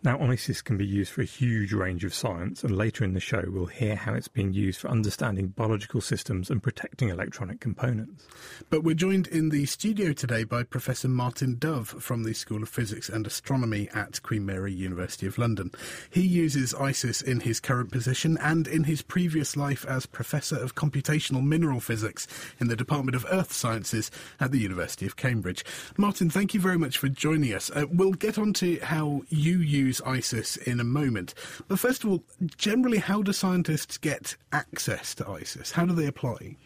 Now, 0.02 0.18
ISIS 0.18 0.62
can 0.62 0.78
be 0.78 0.86
used 0.86 1.12
for 1.12 1.20
a 1.20 1.26
huge 1.26 1.74
range 1.74 2.04
of 2.04 2.14
science, 2.14 2.64
and 2.64 2.74
later 2.74 3.04
in 3.04 3.12
the 3.12 3.20
show, 3.20 3.44
we'll 3.46 3.66
hear 3.66 3.96
how 3.96 4.14
it's 4.14 4.28
being 4.28 4.54
used 4.54 4.80
for 4.80 4.88
understanding 4.88 5.48
biological 5.48 6.00
systems 6.00 6.48
and 6.48 6.62
protecting 6.62 7.10
electronic 7.10 7.60
components. 7.60 8.26
But 8.70 8.82
we're 8.82 8.94
joined 8.94 9.26
in 9.26 9.50
the 9.50 9.66
studio 9.66 10.14
today 10.14 10.44
by 10.44 10.62
Professor 10.62 11.08
Martin 11.08 11.56
Dove 11.58 11.88
from 11.88 12.22
the 12.22 12.32
School 12.32 12.62
of 12.62 12.70
Physics 12.70 13.10
and 13.10 13.26
Astronomy 13.26 13.90
at 13.92 14.22
Queen 14.22 14.46
Mary 14.46 14.72
University 14.72 15.26
of 15.26 15.36
London. 15.36 15.70
He 16.08 16.22
uses 16.22 16.72
ISIS 16.72 17.20
in 17.20 17.40
his 17.40 17.60
current 17.60 17.92
position 17.92 18.38
and 18.40 18.66
in 18.66 18.84
his 18.84 19.02
previous 19.02 19.54
life 19.54 19.84
as 19.84 20.06
Professor 20.06 20.56
of 20.56 20.74
Computational 20.74 21.44
Mineral 21.44 21.80
Physics 21.80 22.26
in 22.58 22.68
the 22.68 22.76
Department 22.76 23.16
of 23.16 23.26
Earth 23.30 23.52
Sciences 23.52 24.10
at 24.40 24.50
the 24.50 24.60
University 24.60 25.04
of 25.04 25.16
Cambridge. 25.16 25.62
Martin, 25.98 26.30
thank 26.30 26.54
you 26.54 26.60
very 26.60 26.78
much 26.78 26.96
for 26.96 27.10
joining 27.10 27.52
us. 27.52 27.70
Uh, 27.70 27.84
we'll 27.90 28.12
get 28.12 28.38
on 28.38 28.54
to 28.54 28.78
how 28.78 29.24
you 29.28 29.58
use 29.58 29.89
ISIS 30.04 30.58
in 30.58 30.78
a 30.78 30.84
moment. 30.84 31.32
But 31.68 31.78
first 31.78 32.04
of 32.04 32.10
all, 32.10 32.22
generally, 32.58 32.98
how 32.98 33.22
do 33.22 33.32
scientists 33.32 33.96
get 33.96 34.36
access 34.52 35.14
to 35.14 35.26
ISIS? 35.26 35.72
How 35.72 35.86
do 35.86 35.94
they 35.94 36.06
apply? 36.06 36.56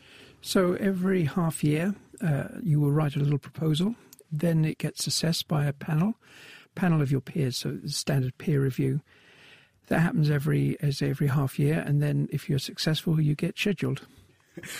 So 0.40 0.72
every 0.74 1.24
half 1.24 1.62
year, 1.62 1.94
uh, 2.20 2.48
you 2.60 2.80
will 2.80 2.90
write 2.90 3.14
a 3.14 3.20
little 3.20 3.38
proposal. 3.38 3.94
Then 4.32 4.64
it 4.64 4.78
gets 4.78 5.06
assessed 5.06 5.46
by 5.46 5.66
a 5.66 5.72
panel, 5.72 6.14
panel 6.74 7.00
of 7.00 7.12
your 7.12 7.20
peers, 7.20 7.58
so 7.58 7.78
standard 7.86 8.36
peer 8.38 8.60
review. 8.60 9.00
That 9.86 10.00
happens 10.00 10.30
every 10.30 10.76
as 10.80 11.02
every 11.02 11.28
half 11.28 11.58
year, 11.58 11.84
and 11.86 12.02
then 12.02 12.28
if 12.32 12.48
you're 12.48 12.58
successful, 12.58 13.20
you 13.20 13.34
get 13.34 13.58
scheduled. 13.58 14.06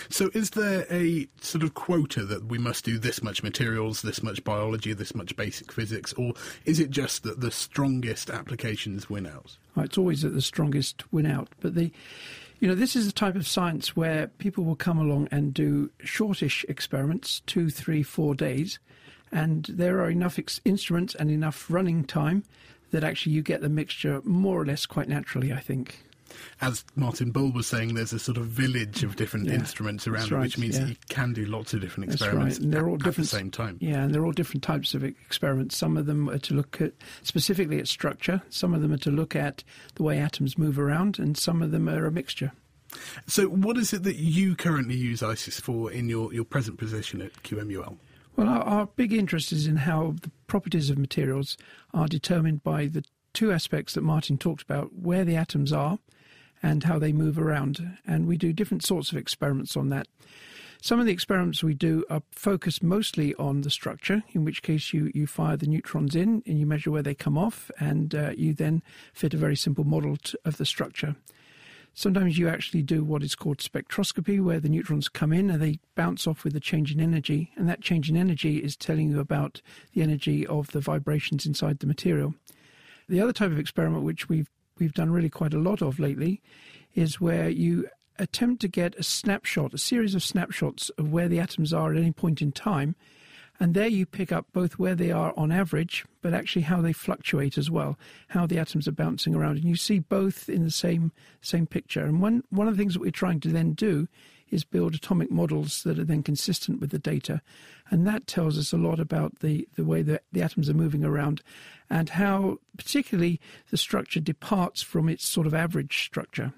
So, 0.09 0.29
is 0.33 0.51
there 0.51 0.85
a 0.89 1.27
sort 1.41 1.63
of 1.63 1.73
quota 1.73 2.25
that 2.25 2.45
we 2.45 2.57
must 2.57 2.85
do 2.85 2.97
this 2.97 3.21
much 3.21 3.43
materials, 3.43 4.01
this 4.01 4.23
much 4.23 4.43
biology, 4.43 4.93
this 4.93 5.13
much 5.13 5.35
basic 5.35 5.71
physics, 5.71 6.13
or 6.13 6.33
is 6.65 6.79
it 6.79 6.89
just 6.89 7.23
that 7.23 7.41
the 7.41 7.51
strongest 7.51 8.29
applications 8.29 9.09
win 9.09 9.25
out? 9.25 9.57
it's 9.77 9.97
always 9.97 10.21
that 10.21 10.29
the 10.29 10.41
strongest 10.41 11.03
win 11.11 11.25
out, 11.25 11.49
but 11.59 11.75
the 11.75 11.91
you 12.59 12.69
know, 12.69 12.75
this 12.75 12.95
is 12.95 13.05
the 13.05 13.11
type 13.11 13.35
of 13.35 13.45
science 13.45 13.95
where 13.95 14.27
people 14.37 14.63
will 14.63 14.77
come 14.77 14.97
along 14.97 15.27
and 15.29 15.53
do 15.53 15.91
shortish 15.99 16.65
experiments, 16.69 17.41
two, 17.45 17.69
three, 17.69 18.01
four 18.01 18.33
days, 18.33 18.79
and 19.31 19.65
there 19.65 19.99
are 19.99 20.09
enough 20.09 20.39
ex- 20.39 20.61
instruments 20.63 21.15
and 21.15 21.29
enough 21.29 21.69
running 21.69 22.05
time 22.05 22.43
that 22.91 23.03
actually 23.03 23.33
you 23.33 23.41
get 23.41 23.59
the 23.59 23.69
mixture 23.69 24.21
more 24.23 24.61
or 24.61 24.65
less 24.65 24.85
quite 24.85 25.09
naturally, 25.09 25.51
I 25.51 25.59
think 25.59 26.05
as 26.61 26.83
Martin 26.95 27.31
Bull 27.31 27.51
was 27.51 27.67
saying, 27.67 27.95
there's 27.95 28.13
a 28.13 28.19
sort 28.19 28.37
of 28.37 28.47
village 28.47 29.03
of 29.03 29.15
different 29.15 29.47
yeah, 29.47 29.55
instruments 29.55 30.07
around, 30.07 30.31
right, 30.31 30.41
which 30.41 30.57
means 30.57 30.77
yeah. 30.77 30.87
you 30.87 30.95
can 31.09 31.33
do 31.33 31.45
lots 31.45 31.73
of 31.73 31.81
different 31.81 32.11
experiments. 32.11 32.57
Right. 32.57 32.63
And 32.65 32.73
they're 32.73 32.87
all 32.87 32.95
at, 32.95 33.03
different 33.03 33.27
at 33.27 33.31
the 33.31 33.37
same 33.37 33.51
time. 33.51 33.77
Yeah, 33.81 34.03
and 34.03 34.13
they're 34.13 34.25
all 34.25 34.31
different 34.31 34.63
types 34.63 34.93
of 34.93 35.03
experiments. 35.03 35.77
Some 35.77 35.97
of 35.97 36.05
them 36.05 36.29
are 36.29 36.39
to 36.39 36.53
look 36.53 36.81
at 36.81 36.93
specifically 37.23 37.79
at 37.79 37.87
structure. 37.87 38.41
Some 38.49 38.73
of 38.73 38.81
them 38.81 38.93
are 38.93 38.97
to 38.97 39.11
look 39.11 39.35
at 39.35 39.63
the 39.95 40.03
way 40.03 40.19
atoms 40.19 40.57
move 40.57 40.79
around, 40.79 41.19
and 41.19 41.37
some 41.37 41.61
of 41.61 41.71
them 41.71 41.89
are 41.89 42.05
a 42.05 42.11
mixture. 42.11 42.51
So, 43.27 43.47
what 43.47 43.77
is 43.77 43.93
it 43.93 44.03
that 44.03 44.15
you 44.15 44.55
currently 44.55 44.95
use 44.95 45.21
ISIS 45.21 45.59
for 45.59 45.91
in 45.91 46.07
your, 46.07 46.33
your 46.33 46.45
present 46.45 46.77
position 46.77 47.21
at 47.21 47.33
QMUL? 47.43 47.97
Well, 48.35 48.49
our, 48.49 48.61
our 48.61 48.85
big 48.95 49.13
interest 49.13 49.51
is 49.51 49.67
in 49.67 49.77
how 49.77 50.15
the 50.21 50.31
properties 50.47 50.89
of 50.89 50.97
materials 50.97 51.57
are 51.93 52.07
determined 52.07 52.63
by 52.63 52.87
the 52.87 53.03
two 53.33 53.51
aspects 53.51 53.93
that 53.93 54.01
Martin 54.01 54.37
talked 54.37 54.61
about 54.61 54.93
where 54.93 55.25
the 55.25 55.35
atoms 55.35 55.73
are 55.73 55.99
and 56.65 56.83
how 56.83 56.97
they 56.97 57.13
move 57.13 57.37
around. 57.37 57.99
And 58.07 58.25
we 58.25 58.37
do 58.37 58.51
different 58.51 58.83
sorts 58.83 59.11
of 59.11 59.17
experiments 59.17 59.77
on 59.77 59.89
that. 59.89 60.07
Some 60.81 60.99
of 60.99 61.05
the 61.05 61.11
experiments 61.11 61.63
we 61.63 61.75
do 61.75 62.03
are 62.09 62.23
focused 62.31 62.81
mostly 62.81 63.35
on 63.35 63.61
the 63.61 63.69
structure, 63.69 64.23
in 64.33 64.43
which 64.43 64.63
case 64.63 64.91
you, 64.91 65.11
you 65.13 65.27
fire 65.27 65.57
the 65.57 65.67
neutrons 65.67 66.15
in 66.15 66.41
and 66.47 66.59
you 66.59 66.65
measure 66.65 66.89
where 66.89 67.03
they 67.03 67.13
come 67.13 67.37
off, 67.37 67.69
and 67.79 68.15
uh, 68.15 68.31
you 68.35 68.53
then 68.53 68.81
fit 69.13 69.35
a 69.35 69.37
very 69.37 69.55
simple 69.55 69.83
model 69.83 70.17
to, 70.17 70.39
of 70.43 70.57
the 70.57 70.65
structure. 70.65 71.15
Sometimes 71.93 72.37
you 72.39 72.49
actually 72.49 72.81
do 72.81 73.03
what 73.03 73.23
is 73.23 73.35
called 73.35 73.59
spectroscopy, 73.59 74.43
where 74.43 74.59
the 74.59 74.67
neutrons 74.67 75.07
come 75.07 75.31
in 75.31 75.51
and 75.51 75.61
they 75.61 75.79
bounce 75.93 76.25
off 76.25 76.43
with 76.43 76.55
a 76.55 76.59
change 76.59 76.91
in 76.91 76.99
energy, 76.99 77.51
and 77.55 77.69
that 77.69 77.81
change 77.81 78.09
in 78.09 78.17
energy 78.17 78.57
is 78.57 78.75
telling 78.75 79.11
you 79.11 79.19
about 79.19 79.61
the 79.93 80.01
energy 80.01 80.47
of 80.47 80.71
the 80.71 80.81
vibrations 80.81 81.45
inside 81.45 81.79
the 81.79 81.87
material. 81.87 82.33
The 83.07 83.21
other 83.21 83.33
type 83.33 83.51
of 83.51 83.59
experiment 83.59 84.03
which 84.03 84.27
we've 84.29 84.49
we've 84.79 84.93
done 84.93 85.11
really 85.11 85.29
quite 85.29 85.53
a 85.53 85.59
lot 85.59 85.81
of 85.81 85.99
lately 85.99 86.41
is 86.93 87.21
where 87.21 87.49
you 87.49 87.87
attempt 88.17 88.61
to 88.61 88.67
get 88.67 88.95
a 88.95 89.03
snapshot, 89.03 89.73
a 89.73 89.77
series 89.77 90.15
of 90.15 90.23
snapshots 90.23 90.89
of 90.97 91.11
where 91.11 91.27
the 91.27 91.39
atoms 91.39 91.73
are 91.73 91.91
at 91.91 91.97
any 91.97 92.11
point 92.11 92.41
in 92.41 92.51
time. 92.51 92.95
And 93.57 93.73
there 93.73 93.87
you 93.87 94.05
pick 94.05 94.33
up 94.33 94.47
both 94.51 94.77
where 94.77 94.95
they 94.95 95.11
are 95.11 95.33
on 95.37 95.51
average, 95.51 96.05
but 96.21 96.33
actually 96.33 96.63
how 96.63 96.81
they 96.81 96.91
fluctuate 96.91 97.57
as 97.57 97.71
well, 97.71 97.97
how 98.29 98.45
the 98.45 98.59
atoms 98.59 98.85
are 98.87 98.93
bouncing 98.93 99.33
around. 99.33 99.57
And 99.57 99.65
you 99.65 99.77
see 99.77 99.99
both 99.99 100.49
in 100.49 100.63
the 100.63 100.71
same 100.71 101.13
same 101.41 101.65
picture. 101.65 102.03
And 102.03 102.21
one, 102.21 102.43
one 102.49 102.67
of 102.67 102.75
the 102.75 102.77
things 102.81 102.93
that 102.93 103.01
we're 103.01 103.11
trying 103.11 103.39
to 103.41 103.49
then 103.49 103.71
do 103.73 104.09
is 104.49 104.63
build 104.63 104.95
atomic 104.95 105.31
models 105.31 105.83
that 105.83 105.99
are 105.99 106.05
then 106.05 106.23
consistent 106.23 106.79
with 106.79 106.91
the 106.91 106.99
data. 106.99 107.41
And 107.89 108.07
that 108.07 108.27
tells 108.27 108.57
us 108.57 108.71
a 108.73 108.77
lot 108.77 108.99
about 108.99 109.39
the, 109.39 109.67
the 109.75 109.83
way 109.83 110.01
that 110.03 110.23
the 110.31 110.41
atoms 110.41 110.69
are 110.69 110.73
moving 110.75 111.03
around 111.03 111.41
and 111.89 112.09
how, 112.09 112.59
particularly, 112.77 113.39
the 113.69 113.77
structure 113.77 114.19
departs 114.19 114.81
from 114.81 115.09
its 115.09 115.27
sort 115.27 115.47
of 115.47 115.53
average 115.53 116.03
structure. 116.03 116.53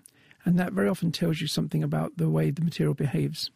And 0.45 0.57
that 0.59 0.73
very 0.73 0.87
often 0.87 1.11
tells 1.11 1.41
you 1.41 1.47
something 1.47 1.83
about 1.83 2.17
the 2.17 2.29
way 2.29 2.51
the 2.51 2.61
material 2.61 2.93
behaves. 2.93 3.51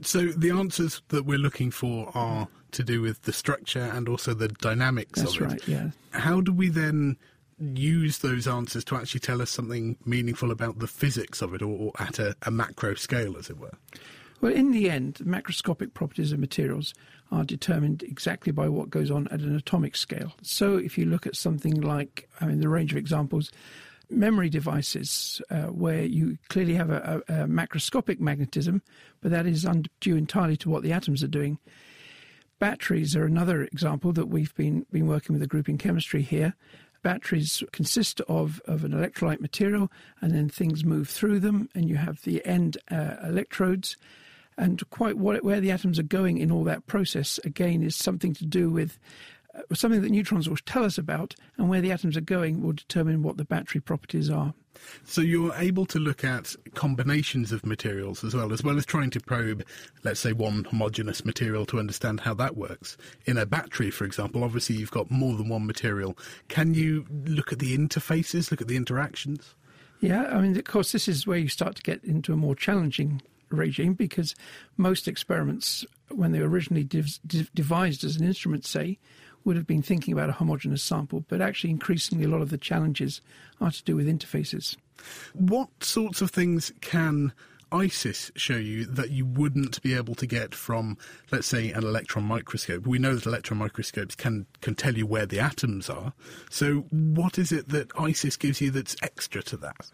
So 0.00 0.26
the 0.26 0.50
answers 0.50 1.02
that 1.08 1.24
we're 1.24 1.38
looking 1.38 1.70
for 1.70 2.10
are 2.14 2.48
to 2.72 2.82
do 2.82 3.00
with 3.00 3.22
the 3.22 3.32
structure 3.32 3.80
and 3.80 4.08
also 4.08 4.34
the 4.34 4.48
dynamics 4.48 5.20
That's 5.20 5.36
of 5.36 5.42
it. 5.42 5.44
right, 5.46 5.68
yeah. 5.68 5.90
How 6.10 6.40
do 6.40 6.52
we 6.52 6.68
then 6.68 7.16
use 7.60 8.18
those 8.18 8.46
answers 8.46 8.84
to 8.84 8.96
actually 8.96 9.20
tell 9.20 9.42
us 9.42 9.50
something 9.50 9.96
meaningful 10.04 10.50
about 10.50 10.78
the 10.78 10.86
physics 10.86 11.42
of 11.42 11.54
it 11.54 11.62
or, 11.62 11.76
or 11.76 11.92
at 11.98 12.18
a, 12.18 12.36
a 12.42 12.50
macro 12.50 12.94
scale, 12.94 13.36
as 13.36 13.50
it 13.50 13.58
were? 13.58 13.72
Well, 14.40 14.52
in 14.52 14.70
the 14.70 14.88
end, 14.88 15.16
macroscopic 15.16 15.94
properties 15.94 16.30
of 16.30 16.38
materials 16.38 16.94
are 17.32 17.44
determined 17.44 18.04
exactly 18.04 18.52
by 18.52 18.68
what 18.68 18.88
goes 18.88 19.10
on 19.10 19.26
at 19.28 19.40
an 19.40 19.56
atomic 19.56 19.96
scale. 19.96 20.34
So, 20.42 20.76
if 20.76 20.96
you 20.96 21.06
look 21.06 21.26
at 21.26 21.34
something 21.34 21.80
like, 21.80 22.28
I 22.40 22.46
mean, 22.46 22.60
the 22.60 22.68
range 22.68 22.92
of 22.92 22.98
examples, 22.98 23.50
memory 24.10 24.48
devices, 24.48 25.42
uh, 25.50 25.64
where 25.64 26.04
you 26.04 26.38
clearly 26.48 26.74
have 26.74 26.90
a, 26.90 27.22
a, 27.28 27.42
a, 27.42 27.46
macroscopic 27.46 28.20
magnetism, 28.20 28.82
but 29.20 29.30
that 29.30 29.46
is 29.46 29.66
due 30.00 30.16
entirely 30.16 30.56
to 30.58 30.70
what 30.70 30.82
the 30.82 30.92
atoms 30.92 31.22
are 31.22 31.28
doing. 31.28 31.58
Batteries 32.58 33.14
are 33.14 33.24
another 33.24 33.64
example 33.64 34.12
that 34.12 34.26
we've 34.26 34.54
been, 34.54 34.86
been 34.90 35.06
working 35.06 35.34
with 35.34 35.42
a 35.42 35.46
group 35.46 35.68
in 35.68 35.78
chemistry 35.78 36.22
here, 36.22 36.54
Batteries 37.02 37.62
consist 37.72 38.20
of, 38.22 38.60
of 38.66 38.84
an 38.84 38.92
electrolyte 38.92 39.40
material, 39.40 39.90
and 40.20 40.32
then 40.32 40.48
things 40.48 40.84
move 40.84 41.08
through 41.08 41.40
them, 41.40 41.68
and 41.74 41.88
you 41.88 41.96
have 41.96 42.22
the 42.22 42.44
end 42.44 42.76
uh, 42.90 43.16
electrodes. 43.22 43.96
And 44.56 44.82
quite 44.90 45.16
what, 45.16 45.44
where 45.44 45.60
the 45.60 45.70
atoms 45.70 45.98
are 45.98 46.04
going 46.04 46.38
in 46.38 46.50
all 46.50 46.64
that 46.64 46.86
process, 46.86 47.38
again, 47.44 47.82
is 47.82 47.94
something 47.94 48.34
to 48.34 48.44
do 48.44 48.70
with 48.70 48.98
Uh, 49.58 49.74
something 49.74 50.02
that 50.02 50.10
neutrons 50.10 50.48
will 50.48 50.56
tell 50.58 50.84
us 50.84 50.98
about, 50.98 51.34
and 51.56 51.68
where 51.68 51.80
the 51.80 51.92
atoms 51.92 52.16
are 52.16 52.22
going 52.22 52.62
will 52.62 52.72
determine 52.72 53.22
what 53.22 53.36
the 53.36 53.44
battery 53.44 53.80
properties 53.80 54.30
are. 54.30 54.54
So 55.04 55.20
you're 55.20 55.54
able 55.54 55.86
to 55.86 55.98
look 55.98 56.22
at 56.22 56.54
combinations 56.74 57.50
of 57.50 57.66
materials 57.66 58.22
as 58.22 58.34
well, 58.34 58.52
as 58.52 58.62
well 58.62 58.76
as 58.76 58.86
trying 58.86 59.10
to 59.10 59.20
probe, 59.20 59.64
let's 60.04 60.20
say, 60.20 60.32
one 60.32 60.64
homogeneous 60.64 61.24
material 61.24 61.66
to 61.66 61.80
understand 61.80 62.20
how 62.20 62.34
that 62.34 62.56
works. 62.56 62.96
In 63.24 63.36
a 63.36 63.46
battery, 63.46 63.90
for 63.90 64.04
example, 64.04 64.44
obviously 64.44 64.76
you've 64.76 64.92
got 64.92 65.10
more 65.10 65.36
than 65.36 65.48
one 65.48 65.66
material. 65.66 66.16
Can 66.48 66.74
you 66.74 67.06
look 67.24 67.52
at 67.52 67.58
the 67.58 67.76
interfaces, 67.76 68.50
look 68.50 68.60
at 68.60 68.68
the 68.68 68.76
interactions? 68.76 69.54
Yeah, 70.00 70.24
I 70.26 70.40
mean, 70.40 70.56
of 70.56 70.64
course, 70.64 70.92
this 70.92 71.08
is 71.08 71.26
where 71.26 71.38
you 71.38 71.48
start 71.48 71.74
to 71.76 71.82
get 71.82 72.04
into 72.04 72.32
a 72.32 72.36
more 72.36 72.54
challenging 72.54 73.20
regime 73.50 73.94
because 73.94 74.34
most 74.76 75.08
experiments, 75.08 75.84
when 76.10 76.30
they 76.30 76.40
were 76.40 76.48
originally 76.48 76.84
dev- 76.84 77.18
devised 77.52 78.04
as 78.04 78.16
an 78.16 78.24
instrument, 78.24 78.64
say, 78.64 78.98
would 79.44 79.56
have 79.56 79.66
been 79.66 79.82
thinking 79.82 80.12
about 80.12 80.28
a 80.28 80.32
homogeneous 80.32 80.82
sample, 80.82 81.24
but 81.28 81.40
actually 81.40 81.70
increasingly 81.70 82.24
a 82.24 82.28
lot 82.28 82.42
of 82.42 82.50
the 82.50 82.58
challenges 82.58 83.20
are 83.60 83.70
to 83.70 83.82
do 83.84 83.96
with 83.96 84.06
interfaces. 84.06 84.76
What 85.32 85.68
sorts 85.82 86.20
of 86.20 86.30
things 86.30 86.72
can 86.80 87.32
ISIS 87.70 88.30
show 88.34 88.56
you 88.56 88.84
that 88.86 89.10
you 89.10 89.26
wouldn't 89.26 89.80
be 89.82 89.94
able 89.94 90.14
to 90.16 90.26
get 90.26 90.54
from, 90.54 90.96
let's 91.30 91.46
say, 91.46 91.70
an 91.70 91.84
electron 91.84 92.24
microscope? 92.24 92.86
We 92.86 92.98
know 92.98 93.14
that 93.14 93.26
electron 93.26 93.58
microscopes 93.58 94.14
can, 94.14 94.46
can 94.60 94.74
tell 94.74 94.96
you 94.96 95.06
where 95.06 95.26
the 95.26 95.40
atoms 95.40 95.90
are. 95.90 96.12
So, 96.50 96.86
what 96.90 97.38
is 97.38 97.52
it 97.52 97.68
that 97.68 97.90
ISIS 97.98 98.36
gives 98.36 98.60
you 98.60 98.70
that's 98.70 98.96
extra 99.02 99.42
to 99.44 99.56
that? 99.58 99.90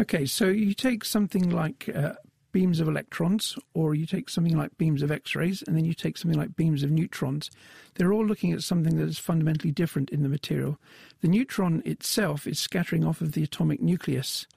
Okay, 0.00 0.26
so 0.26 0.46
you 0.46 0.74
take 0.74 1.04
something 1.04 1.50
like 1.50 1.90
uh, 1.92 2.12
beams 2.58 2.80
of 2.80 2.88
electrons, 2.88 3.56
or 3.72 3.94
you 3.94 4.04
take 4.04 4.28
something 4.28 4.56
like 4.56 4.76
beams 4.78 5.00
of 5.00 5.12
X 5.12 5.36
rays, 5.36 5.62
and 5.62 5.76
then 5.76 5.84
you 5.84 5.94
take 5.94 6.18
something 6.18 6.36
like 6.36 6.56
beams 6.56 6.82
of 6.82 6.90
neutrons. 6.90 7.52
They're 7.94 8.12
all 8.12 8.26
looking 8.26 8.52
at 8.52 8.64
something 8.64 8.96
that 8.96 9.08
is 9.08 9.16
fundamentally 9.20 9.70
different 9.70 10.10
in 10.10 10.24
the 10.24 10.28
material. 10.28 10.76
The 11.20 11.28
neutron 11.28 11.84
itself 11.86 12.48
is 12.48 12.58
scattering 12.58 13.04
off 13.04 13.20
of 13.20 13.30
the 13.30 13.44
atomic 13.44 13.80
nucleus, 13.80 14.48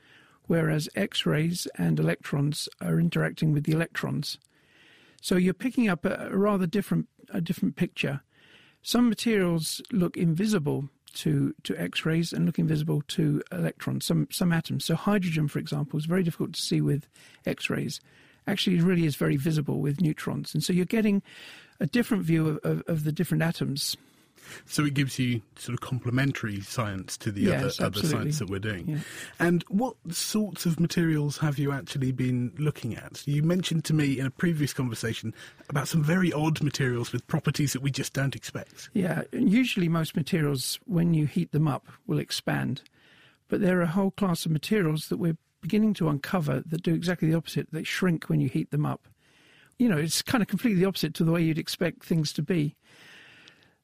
whereas 0.48 0.89
X 0.96 1.27
rays 1.27 1.67
and 1.77 2.00
electrons 2.00 2.67
are 2.81 3.00
interacting 3.00 3.53
with 3.53 3.65
the 3.65 3.74
electrons. 3.74 4.39
So 5.22 5.36
you're 5.36 5.53
picking 5.53 5.88
up 5.88 6.03
a, 6.03 6.36
rather 6.36 6.65
different, 6.65 7.08
a 7.31 7.39
different 7.39 7.75
picture. 7.75 8.24
Some 8.81 9.10
materials 9.10 9.79
look 9.91 10.17
invisible 10.17 10.89
to, 11.15 11.53
to 11.63 11.77
X 11.77 12.06
rays 12.06 12.34
and 12.34 12.46
look 12.46 12.60
invisible 12.60 13.01
to 13.10 13.41
electrons, 13.51 14.06
some, 14.06 14.27
some 14.32 14.51
atoms. 14.51 14.86
So, 14.86 14.96
hydrogen, 14.96 15.48
for 15.48 15.60
example, 15.60 16.00
is 16.00 16.06
very 16.06 16.24
difficult 16.24 16.53
to 16.53 16.62
see 16.62 16.82
with 16.82 17.08
X 17.46 17.70
rays. 17.70 18.00
Actually, 18.48 18.77
it 18.77 18.84
really 18.84 19.06
is 19.06 19.15
very 19.15 19.38
visible 19.38 19.80
with 19.80 20.01
neutrons. 20.01 20.53
And 20.53 20.63
so, 20.63 20.74
you're 20.74 20.86
getting 20.86 21.22
a 21.80 21.86
different 21.86 22.24
view 22.24 22.48
of, 22.48 22.60
of, 22.63 22.84
of 22.88 23.03
the 23.03 23.12
different 23.12 23.44
atoms 23.44 23.98
so 24.65 24.86
it 24.86 24.93
gives 24.93 25.19
you 25.19 25.41
sort 25.57 25.74
of 25.74 25.81
complementary 25.81 26.62
science 26.62 27.17
to 27.17 27.31
the 27.31 27.41
yes, 27.41 27.79
other, 27.79 27.88
other 27.98 28.07
science 28.07 28.39
that 28.39 28.50
we're 28.50 28.60
doing. 28.60 28.88
Yeah. 28.88 28.98
And 29.39 29.63
what 29.69 29.95
sorts 30.10 30.65
of 30.65 30.79
materials 30.79 31.38
have 31.38 31.57
you 31.60 31.71
actually 31.71 32.12
been 32.12 32.53
looking 32.57 32.95
at? 32.95 33.25
You 33.27 33.43
mentioned 33.43 33.86
to 33.86 33.93
me 33.93 34.19
in 34.19 34.25
a 34.25 34.31
previous 34.31 34.74
conversation 34.74 35.33
about 35.69 35.88
some 35.88 36.03
very 36.03 36.31
odd 36.33 36.62
materials 36.62 37.12
with 37.12 37.25
properties 37.27 37.74
that 37.74 37.81
we 37.81 37.91
just 37.91 38.13
don't 38.13 38.36
expect. 38.36 38.89
Yeah, 38.93 39.24
usually 39.31 39.89
most 39.89 40.15
materials, 40.15 40.79
when 40.86 41.13
you 41.13 41.25
heat 41.25 41.51
them 41.51 41.67
up, 41.67 41.88
will 42.07 42.19
expand. 42.19 42.81
But 43.48 43.62
there 43.62 43.79
are 43.79 43.83
a 43.83 43.88
whole 43.88 44.12
class 44.12 44.45
of 44.45 44.51
materials 44.51 45.10
that 45.10 45.17
we're 45.17 45.38
beginning 45.62 45.93
to 45.95 46.10
uncover 46.10 46.63
that 46.65 46.83
do 46.83 46.93
exactly 46.93 47.29
the 47.29 47.38
opposite. 47.38 47.67
They 47.71 47.83
shrink 47.83 48.25
when 48.29 48.41
you 48.41 48.50
heat 48.50 48.71
them 48.71 48.86
up. 48.86 49.07
You 49.77 49.89
know, 49.89 49.98
it's 49.98 50.21
kind 50.21 50.41
of 50.41 50.48
completely 50.48 50.79
the 50.79 50.88
opposite 50.88 51.13
to 51.15 51.24
the 51.24 51.31
way 51.31 51.41
you'd 51.41 51.57
expect 51.57 52.03
things 52.03 52.33
to 52.33 52.41
be. 52.41 52.75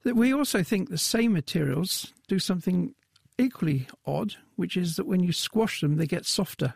That 0.04 0.16
we 0.16 0.34
also 0.34 0.64
think 0.64 0.90
the 0.90 0.98
same 0.98 1.34
materials 1.34 2.14
do 2.28 2.40
something 2.40 2.94
equally 3.38 3.88
odd, 4.06 4.36
which 4.56 4.78
is 4.78 4.96
that 4.96 5.08
when 5.08 5.22
you 5.22 5.32
squash 5.32 5.82
them, 5.82 5.98
they 5.98 6.08
get 6.08 6.26
softer. 6.26 6.74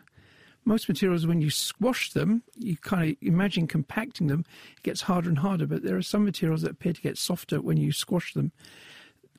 Most 0.64 0.88
materials, 0.88 1.26
when 1.26 1.40
you 1.40 1.50
squash 1.50 2.12
them, 2.12 2.42
you 2.56 2.76
kind 2.76 3.10
of 3.10 3.16
imagine 3.20 3.66
compacting 3.66 4.28
them, 4.28 4.44
it 4.76 4.82
gets 4.84 5.00
harder 5.02 5.28
and 5.28 5.38
harder, 5.38 5.66
but 5.66 5.82
there 5.82 5.96
are 5.96 6.02
some 6.02 6.24
materials 6.24 6.62
that 6.62 6.70
appear 6.70 6.92
to 6.92 7.00
get 7.00 7.18
softer 7.18 7.60
when 7.60 7.78
you 7.78 7.90
squash 7.90 8.32
them. 8.32 8.52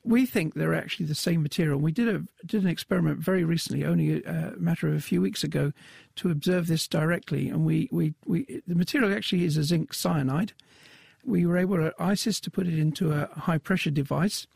We 0.02 0.26
think 0.26 0.52
they're 0.52 0.74
actually 0.74 1.06
the 1.06 1.14
same 1.14 1.42
material. 1.42 1.78
We 1.78 1.92
did 1.92 2.08
a 2.08 2.22
did 2.44 2.62
an 2.62 2.68
experiment 2.68 3.20
very 3.20 3.42
recently, 3.42 3.86
only 3.86 4.22
a, 4.22 4.52
a 4.54 4.58
matter 4.58 4.86
of 4.86 4.94
a 4.96 5.00
few 5.00 5.22
weeks 5.22 5.42
ago, 5.42 5.72
to 6.16 6.30
observe 6.30 6.66
this 6.66 6.86
directly. 6.86 7.48
And 7.48 7.64
we, 7.64 7.88
we, 7.90 8.12
we 8.26 8.60
the 8.66 8.74
material 8.74 9.14
actually 9.14 9.44
is 9.44 9.56
a 9.56 9.64
zinc 9.64 9.94
cyanide, 9.94 10.52
we 11.26 11.46
were 11.46 11.58
able 11.58 11.84
at 11.84 11.94
ISIS 11.98 12.40
to 12.40 12.50
put 12.50 12.66
it 12.66 12.78
into 12.78 13.12
a 13.12 13.26
high 13.34 13.58
pressure 13.58 13.90
device. 13.90 14.46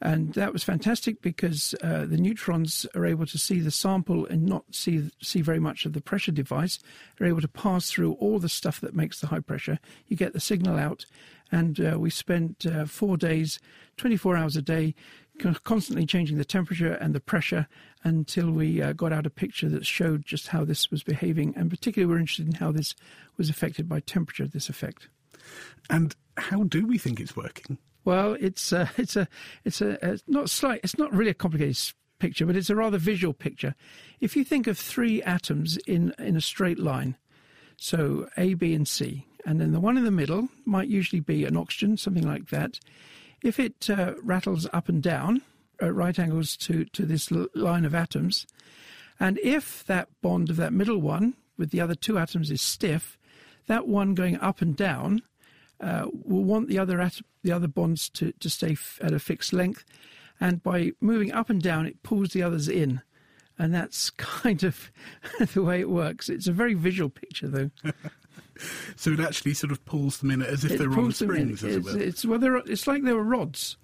And 0.00 0.34
that 0.34 0.52
was 0.52 0.62
fantastic 0.62 1.22
because 1.22 1.74
uh, 1.82 2.04
the 2.04 2.18
neutrons 2.18 2.84
are 2.94 3.06
able 3.06 3.26
to 3.26 3.38
see 3.38 3.60
the 3.60 3.70
sample 3.70 4.26
and 4.26 4.44
not 4.44 4.64
see 4.70 5.10
see 5.22 5.40
very 5.40 5.60
much 5.60 5.86
of 5.86 5.94
the 5.94 6.00
pressure 6.00 6.32
device. 6.32 6.78
They're 7.16 7.28
able 7.28 7.40
to 7.40 7.48
pass 7.48 7.90
through 7.90 8.12
all 8.14 8.38
the 8.38 8.48
stuff 8.48 8.80
that 8.82 8.94
makes 8.94 9.20
the 9.20 9.28
high 9.28 9.40
pressure. 9.40 9.78
You 10.08 10.16
get 10.16 10.34
the 10.34 10.40
signal 10.40 10.78
out, 10.78 11.06
and 11.50 11.80
uh, 11.80 11.98
we 11.98 12.10
spent 12.10 12.66
uh, 12.66 12.84
four 12.84 13.16
days, 13.16 13.60
24 13.96 14.36
hours 14.36 14.56
a 14.56 14.62
day, 14.62 14.94
constantly 15.62 16.04
changing 16.04 16.36
the 16.36 16.44
temperature 16.44 16.94
and 16.94 17.14
the 17.14 17.20
pressure 17.20 17.66
until 18.02 18.50
we 18.50 18.82
uh, 18.82 18.92
got 18.92 19.12
out 19.12 19.26
a 19.26 19.30
picture 19.30 19.68
that 19.70 19.86
showed 19.86 20.26
just 20.26 20.48
how 20.48 20.64
this 20.64 20.90
was 20.90 21.02
behaving. 21.02 21.54
And 21.56 21.70
particularly, 21.70 22.12
we're 22.12 22.20
interested 22.20 22.46
in 22.46 22.54
how 22.54 22.72
this 22.72 22.94
was 23.38 23.48
affected 23.48 23.88
by 23.88 24.00
temperature. 24.00 24.46
This 24.46 24.68
effect. 24.68 25.08
And 25.90 26.14
how 26.36 26.64
do 26.64 26.86
we 26.86 26.98
think 26.98 27.20
it's 27.20 27.36
working? 27.36 27.78
Well, 28.04 28.36
it's 28.40 28.72
a, 28.72 28.90
it's 28.96 29.16
a 29.16 29.28
it's 29.64 29.80
a 29.80 29.98
it's 30.06 30.24
not 30.26 30.50
slight. 30.50 30.80
It's 30.82 30.98
not 30.98 31.12
really 31.12 31.30
a 31.30 31.34
complicated 31.34 31.94
picture, 32.18 32.46
but 32.46 32.56
it's 32.56 32.70
a 32.70 32.76
rather 32.76 32.98
visual 32.98 33.34
picture. 33.34 33.74
If 34.20 34.36
you 34.36 34.44
think 34.44 34.66
of 34.66 34.78
three 34.78 35.22
atoms 35.22 35.76
in 35.86 36.14
in 36.18 36.36
a 36.36 36.40
straight 36.40 36.78
line, 36.78 37.16
so 37.76 38.28
A, 38.36 38.54
B, 38.54 38.74
and 38.74 38.86
C, 38.86 39.26
and 39.44 39.60
then 39.60 39.72
the 39.72 39.80
one 39.80 39.96
in 39.96 40.04
the 40.04 40.10
middle 40.10 40.48
might 40.64 40.88
usually 40.88 41.20
be 41.20 41.44
an 41.44 41.56
oxygen, 41.56 41.96
something 41.96 42.26
like 42.26 42.50
that. 42.50 42.78
If 43.42 43.58
it 43.58 43.90
uh, 43.90 44.14
rattles 44.22 44.66
up 44.72 44.88
and 44.88 45.02
down 45.02 45.42
at 45.80 45.94
right 45.94 46.18
angles 46.18 46.56
to 46.58 46.84
to 46.86 47.04
this 47.04 47.30
line 47.30 47.84
of 47.84 47.94
atoms, 47.94 48.46
and 49.18 49.38
if 49.42 49.84
that 49.84 50.08
bond 50.22 50.50
of 50.50 50.56
that 50.56 50.72
middle 50.72 50.98
one 50.98 51.34
with 51.56 51.70
the 51.70 51.80
other 51.80 51.94
two 51.94 52.18
atoms 52.18 52.50
is 52.50 52.60
stiff, 52.60 53.18
that 53.66 53.86
one 53.86 54.14
going 54.14 54.38
up 54.40 54.60
and 54.60 54.76
down 54.76 55.22
uh, 55.80 56.06
will 56.12 56.44
want 56.44 56.68
the 56.68 56.78
other 56.78 57.00
at- 57.00 57.20
the 57.42 57.52
other 57.52 57.68
bonds 57.68 58.08
to, 58.10 58.32
to 58.40 58.48
stay 58.48 58.72
f- 58.72 58.98
at 59.02 59.12
a 59.12 59.18
fixed 59.18 59.52
length, 59.52 59.84
and 60.40 60.62
by 60.62 60.92
moving 61.00 61.32
up 61.32 61.50
and 61.50 61.62
down, 61.62 61.86
it 61.86 62.02
pulls 62.02 62.30
the 62.30 62.42
others 62.42 62.68
in, 62.68 63.02
and 63.58 63.74
that's 63.74 64.10
kind 64.10 64.62
of 64.62 64.90
the 65.54 65.62
way 65.62 65.80
it 65.80 65.90
works. 65.90 66.28
It's 66.28 66.46
a 66.46 66.52
very 66.52 66.74
visual 66.74 67.10
picture, 67.10 67.48
though. 67.48 67.70
so 68.96 69.10
it 69.12 69.20
actually 69.20 69.54
sort 69.54 69.72
of 69.72 69.84
pulls 69.84 70.18
them 70.18 70.30
in 70.30 70.42
as 70.42 70.64
if 70.64 70.72
it 70.72 70.78
they 70.78 70.86
were 70.86 70.98
on 70.98 71.12
springs, 71.12 71.64
as 71.64 71.76
it's, 71.76 71.88
it 71.88 71.92
were. 71.94 72.00
It's 72.02 72.24
well, 72.24 72.62
it's 72.66 72.86
like 72.86 73.02
there 73.02 73.16
were 73.16 73.22
rods. 73.24 73.76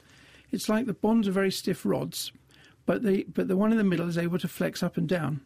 It's 0.52 0.68
like 0.68 0.86
the 0.86 0.94
bonds 0.94 1.28
are 1.28 1.32
very 1.32 1.52
stiff 1.52 1.84
rods, 1.84 2.32
but 2.86 3.02
the 3.02 3.24
but 3.32 3.48
the 3.48 3.56
one 3.56 3.72
in 3.72 3.78
the 3.78 3.84
middle 3.84 4.08
is 4.08 4.18
able 4.18 4.38
to 4.38 4.48
flex 4.48 4.82
up 4.82 4.96
and 4.96 5.08
down. 5.08 5.40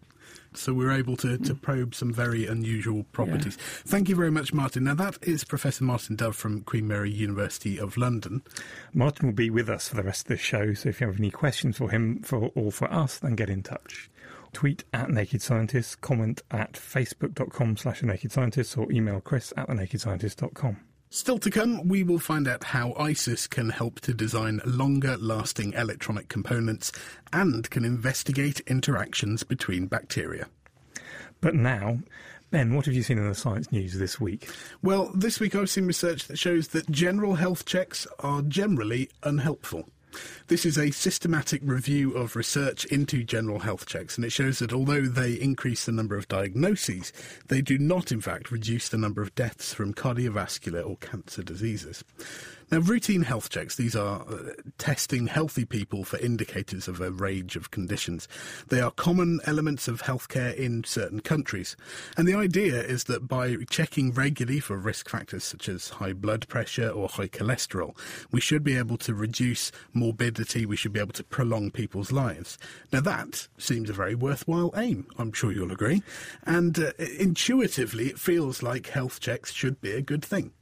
So 0.57 0.73
we're 0.73 0.93
able 0.93 1.17
to, 1.19 1.39
to 1.39 1.55
probe 1.55 1.95
some 1.95 2.13
very 2.13 2.47
unusual 2.47 3.05
properties. 3.13 3.57
Yeah. 3.59 3.83
Thank 3.87 4.09
you 4.09 4.17
very 4.17 4.31
much, 4.31 4.53
Martin. 4.53 4.85
Now, 4.85 4.95
that 4.95 5.19
is 5.23 5.45
Professor 5.45 5.85
Martin 5.85 6.17
Dove 6.17 6.37
from 6.37 6.63
Queen 6.63 6.87
Mary 6.87 7.11
University 7.11 7.79
of 7.79 7.97
London. 7.97 8.43
Martin 8.93 9.29
will 9.29 9.35
be 9.35 9.51
with 9.51 9.69
us 9.69 9.89
for 9.89 9.97
the 9.97 10.03
rest 10.03 10.23
of 10.23 10.29
the 10.29 10.37
show, 10.37 10.75
so 10.75 10.89
if 10.89 11.01
you 11.01 11.07
have 11.07 11.19
any 11.19 11.31
questions 11.31 11.79
for 11.79 11.91
him 11.91 12.21
for, 12.23 12.51
or 12.55 12.71
for 12.71 12.93
us, 12.93 13.19
then 13.19 13.35
get 13.35 13.51
in 13.51 13.63
touch. 13.63 14.11
Tweet 14.53 14.85
at 14.93 15.11
Naked 15.11 15.43
Scientist, 15.43 16.01
comment 16.01 16.41
at 16.51 16.75
facebook.com 16.75 17.77
slash 17.77 18.03
Naked 18.03 18.31
Scientist, 18.31 18.79
or 18.79 18.91
email 18.93 19.21
chris 19.21 19.53
at 19.57 19.67
the 19.67 19.75
thenakedscientist.com. 19.75 20.94
Still 21.15 21.39
to 21.39 21.51
come, 21.51 21.87
we 21.87 22.03
will 22.03 22.19
find 22.19 22.49
out 22.49 22.65
how 22.65 22.93
ISIS 22.95 23.47
can 23.47 23.69
help 23.69 24.01
to 24.01 24.13
design 24.13 24.61
longer 24.65 25.17
lasting 25.17 25.73
electronic 25.75 26.29
components 26.29 26.91
and 27.33 27.71
can 27.71 27.85
investigate 27.85 28.59
interactions 28.67 29.45
between 29.45 29.87
bacteria. 29.87 30.49
But 31.41 31.55
now, 31.55 32.01
Ben, 32.51 32.75
what 32.75 32.87
have 32.87 32.95
you 32.95 33.05
seen 33.05 33.19
in 33.19 33.29
the 33.29 33.37
science 33.37 33.71
news 33.71 33.97
this 33.97 34.21
week? 34.21 34.51
Well, 34.83 35.13
this 35.15 35.39
week 35.39 35.55
I've 35.55 35.71
seen 35.71 35.87
research 35.87 36.27
that 36.27 36.37
shows 36.37 36.69
that 36.69 36.91
general 36.91 37.37
health 37.37 37.65
checks 37.65 38.09
are 38.19 38.43
generally 38.43 39.09
unhelpful. 39.23 39.89
This 40.49 40.67
is 40.67 40.79
a 40.79 40.91
systematic 40.91 41.61
review 41.65 42.13
of 42.17 42.37
research 42.37 42.85
into 42.87 43.25
general 43.25 43.61
health 43.61 43.87
checks, 43.87 44.17
and 44.17 44.25
it 44.25 44.31
shows 44.31 44.59
that 44.59 44.73
although 44.73 45.03
they 45.03 45.33
increase 45.33 45.85
the 45.85 45.93
number 45.93 46.17
of 46.17 46.29
diagnoses, 46.29 47.13
they 47.49 47.61
do 47.61 47.79
not, 47.79 48.13
in 48.13 48.21
fact, 48.21 48.51
reduce 48.51 48.89
the 48.89 48.99
number 48.99 49.23
of 49.23 49.35
deaths 49.35 49.73
from 49.73 49.95
cardiovascular 49.95 50.89
or 50.89 50.97
cancer 50.99 51.43
diseases. 51.43 52.05
Now, 52.71 52.79
routine 52.79 53.23
health 53.23 53.51
checks, 53.51 53.77
these 53.77 53.95
are 53.95 54.23
uh, 54.23 54.53
testing 54.79 55.27
healthy 55.27 55.65
people 55.65 56.05
for 56.05 56.19
indicators 56.19 56.89
of 56.89 57.01
a 57.01 57.11
range 57.11 57.57
of 57.57 57.71
conditions. 57.71 58.27
They 58.69 58.81
are 58.81 58.91
common 58.91 59.41
elements 59.45 59.87
of 59.87 60.03
healthcare 60.03 60.55
in 60.55 60.85
certain 60.85 61.21
countries. 61.21 61.77
And 62.17 62.27
the 62.27 62.35
idea 62.35 62.83
is 62.83 63.05
that 63.05 63.29
by 63.29 63.57
checking 63.69 64.13
regularly 64.13 64.61
for 64.61 64.77
risk 64.77 65.09
factors 65.09 65.45
such 65.45 65.69
as 65.69 65.91
high 65.91 66.15
blood 66.15 66.49
pressure 66.49 66.89
or 66.89 67.09
high 67.09 67.29
cholesterol, 67.29 67.97
we 68.31 68.41
should 68.41 68.65
be 68.65 68.77
able 68.77 68.97
to 68.99 69.15
reduce 69.15 69.71
morbidity, 69.93 70.67
we 70.67 70.77
should 70.77 70.93
be 70.93 71.01
able 71.01 71.13
to 71.13 71.25
prolong 71.25 71.71
people's 71.71 72.13
lives. 72.13 72.59
Now, 72.93 73.01
that 73.01 73.49
seems 73.59 73.91
a 73.91 73.93
very 73.93 74.15
worthwhile 74.15 74.73
aim, 74.77 75.07
I'm 75.19 75.33
sure 75.33 75.53
you'll 75.53 75.73
agree. 75.73 76.03
And 76.45 76.79
uh, 76.79 76.93
intuitively, 77.19 78.09
it 78.09 78.19
feels 78.19 78.63
like 78.63 78.89
health 78.89 79.21
checks 79.21 79.53
should 79.53 79.81
be 79.81 79.93
a 79.93 80.03
good 80.03 80.25
thing. 80.25 80.53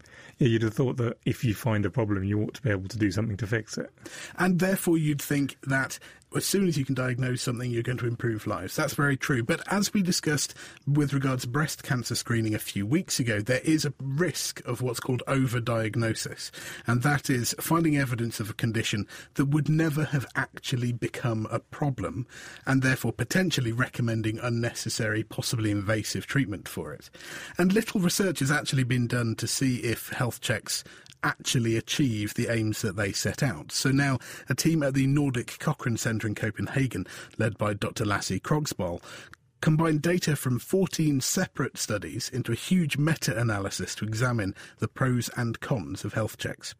Yeah, 0.42 0.48
you'd 0.48 0.62
have 0.62 0.74
thought 0.74 0.96
that 0.96 1.18
if 1.24 1.44
you 1.44 1.54
find 1.54 1.86
a 1.86 1.90
problem, 1.90 2.24
you 2.24 2.42
ought 2.42 2.54
to 2.54 2.62
be 2.62 2.70
able 2.70 2.88
to 2.88 2.98
do 2.98 3.12
something 3.12 3.36
to 3.36 3.46
fix 3.46 3.78
it. 3.78 3.92
And 4.36 4.58
therefore, 4.58 4.98
you'd 4.98 5.22
think 5.22 5.56
that 5.68 6.00
as 6.36 6.46
soon 6.46 6.68
as 6.68 6.76
you 6.76 6.84
can 6.84 6.94
diagnose 6.94 7.42
something, 7.42 7.70
you're 7.70 7.82
going 7.82 7.98
to 7.98 8.06
improve 8.06 8.46
lives. 8.46 8.76
That's 8.76 8.94
very 8.94 9.16
true. 9.16 9.42
But 9.42 9.62
as 9.70 9.92
we 9.92 10.02
discussed 10.02 10.54
with 10.86 11.12
regards 11.12 11.42
to 11.42 11.48
breast 11.48 11.82
cancer 11.82 12.14
screening 12.14 12.54
a 12.54 12.58
few 12.58 12.86
weeks 12.86 13.18
ago, 13.18 13.40
there 13.40 13.60
is 13.64 13.84
a 13.84 13.94
risk 14.02 14.64
of 14.66 14.82
what's 14.82 15.00
called 15.00 15.22
overdiagnosis. 15.26 16.50
And 16.86 17.02
that 17.02 17.30
is 17.30 17.54
finding 17.60 17.96
evidence 17.96 18.40
of 18.40 18.50
a 18.50 18.54
condition 18.54 19.06
that 19.34 19.46
would 19.46 19.68
never 19.68 20.04
have 20.04 20.26
actually 20.34 20.92
become 20.92 21.46
a 21.50 21.58
problem, 21.58 22.26
and 22.66 22.82
therefore 22.82 23.12
potentially 23.12 23.72
recommending 23.72 24.38
unnecessary, 24.38 25.22
possibly 25.22 25.70
invasive 25.70 26.26
treatment 26.26 26.68
for 26.68 26.92
it. 26.92 27.10
And 27.58 27.72
little 27.72 28.00
research 28.00 28.40
has 28.40 28.50
actually 28.50 28.84
been 28.84 29.06
done 29.06 29.34
to 29.36 29.46
see 29.46 29.78
if 29.78 30.08
health 30.10 30.40
checks 30.40 30.84
actually 31.22 31.76
achieve 31.76 32.34
the 32.34 32.48
aims 32.48 32.82
that 32.82 32.96
they 32.96 33.12
set 33.12 33.42
out. 33.42 33.72
So 33.72 33.90
now 33.90 34.18
a 34.48 34.54
team 34.54 34.82
at 34.82 34.94
the 34.94 35.06
Nordic 35.06 35.58
Cochrane 35.58 35.96
Centre 35.96 36.26
in 36.26 36.34
Copenhagen, 36.34 37.06
led 37.38 37.58
by 37.58 37.74
Dr. 37.74 38.04
Lasse 38.04 38.38
Krogsboll, 38.40 39.02
combined 39.60 40.02
data 40.02 40.34
from 40.36 40.58
14 40.58 41.20
separate 41.20 41.78
studies 41.78 42.28
into 42.28 42.52
a 42.52 42.56
huge 42.56 42.98
meta-analysis 42.98 43.94
to 43.94 44.04
examine 44.04 44.54
the 44.78 44.88
pros 44.88 45.30
and 45.36 45.60
cons 45.60 46.04
of 46.04 46.14
health 46.14 46.36
checks. 46.36 46.74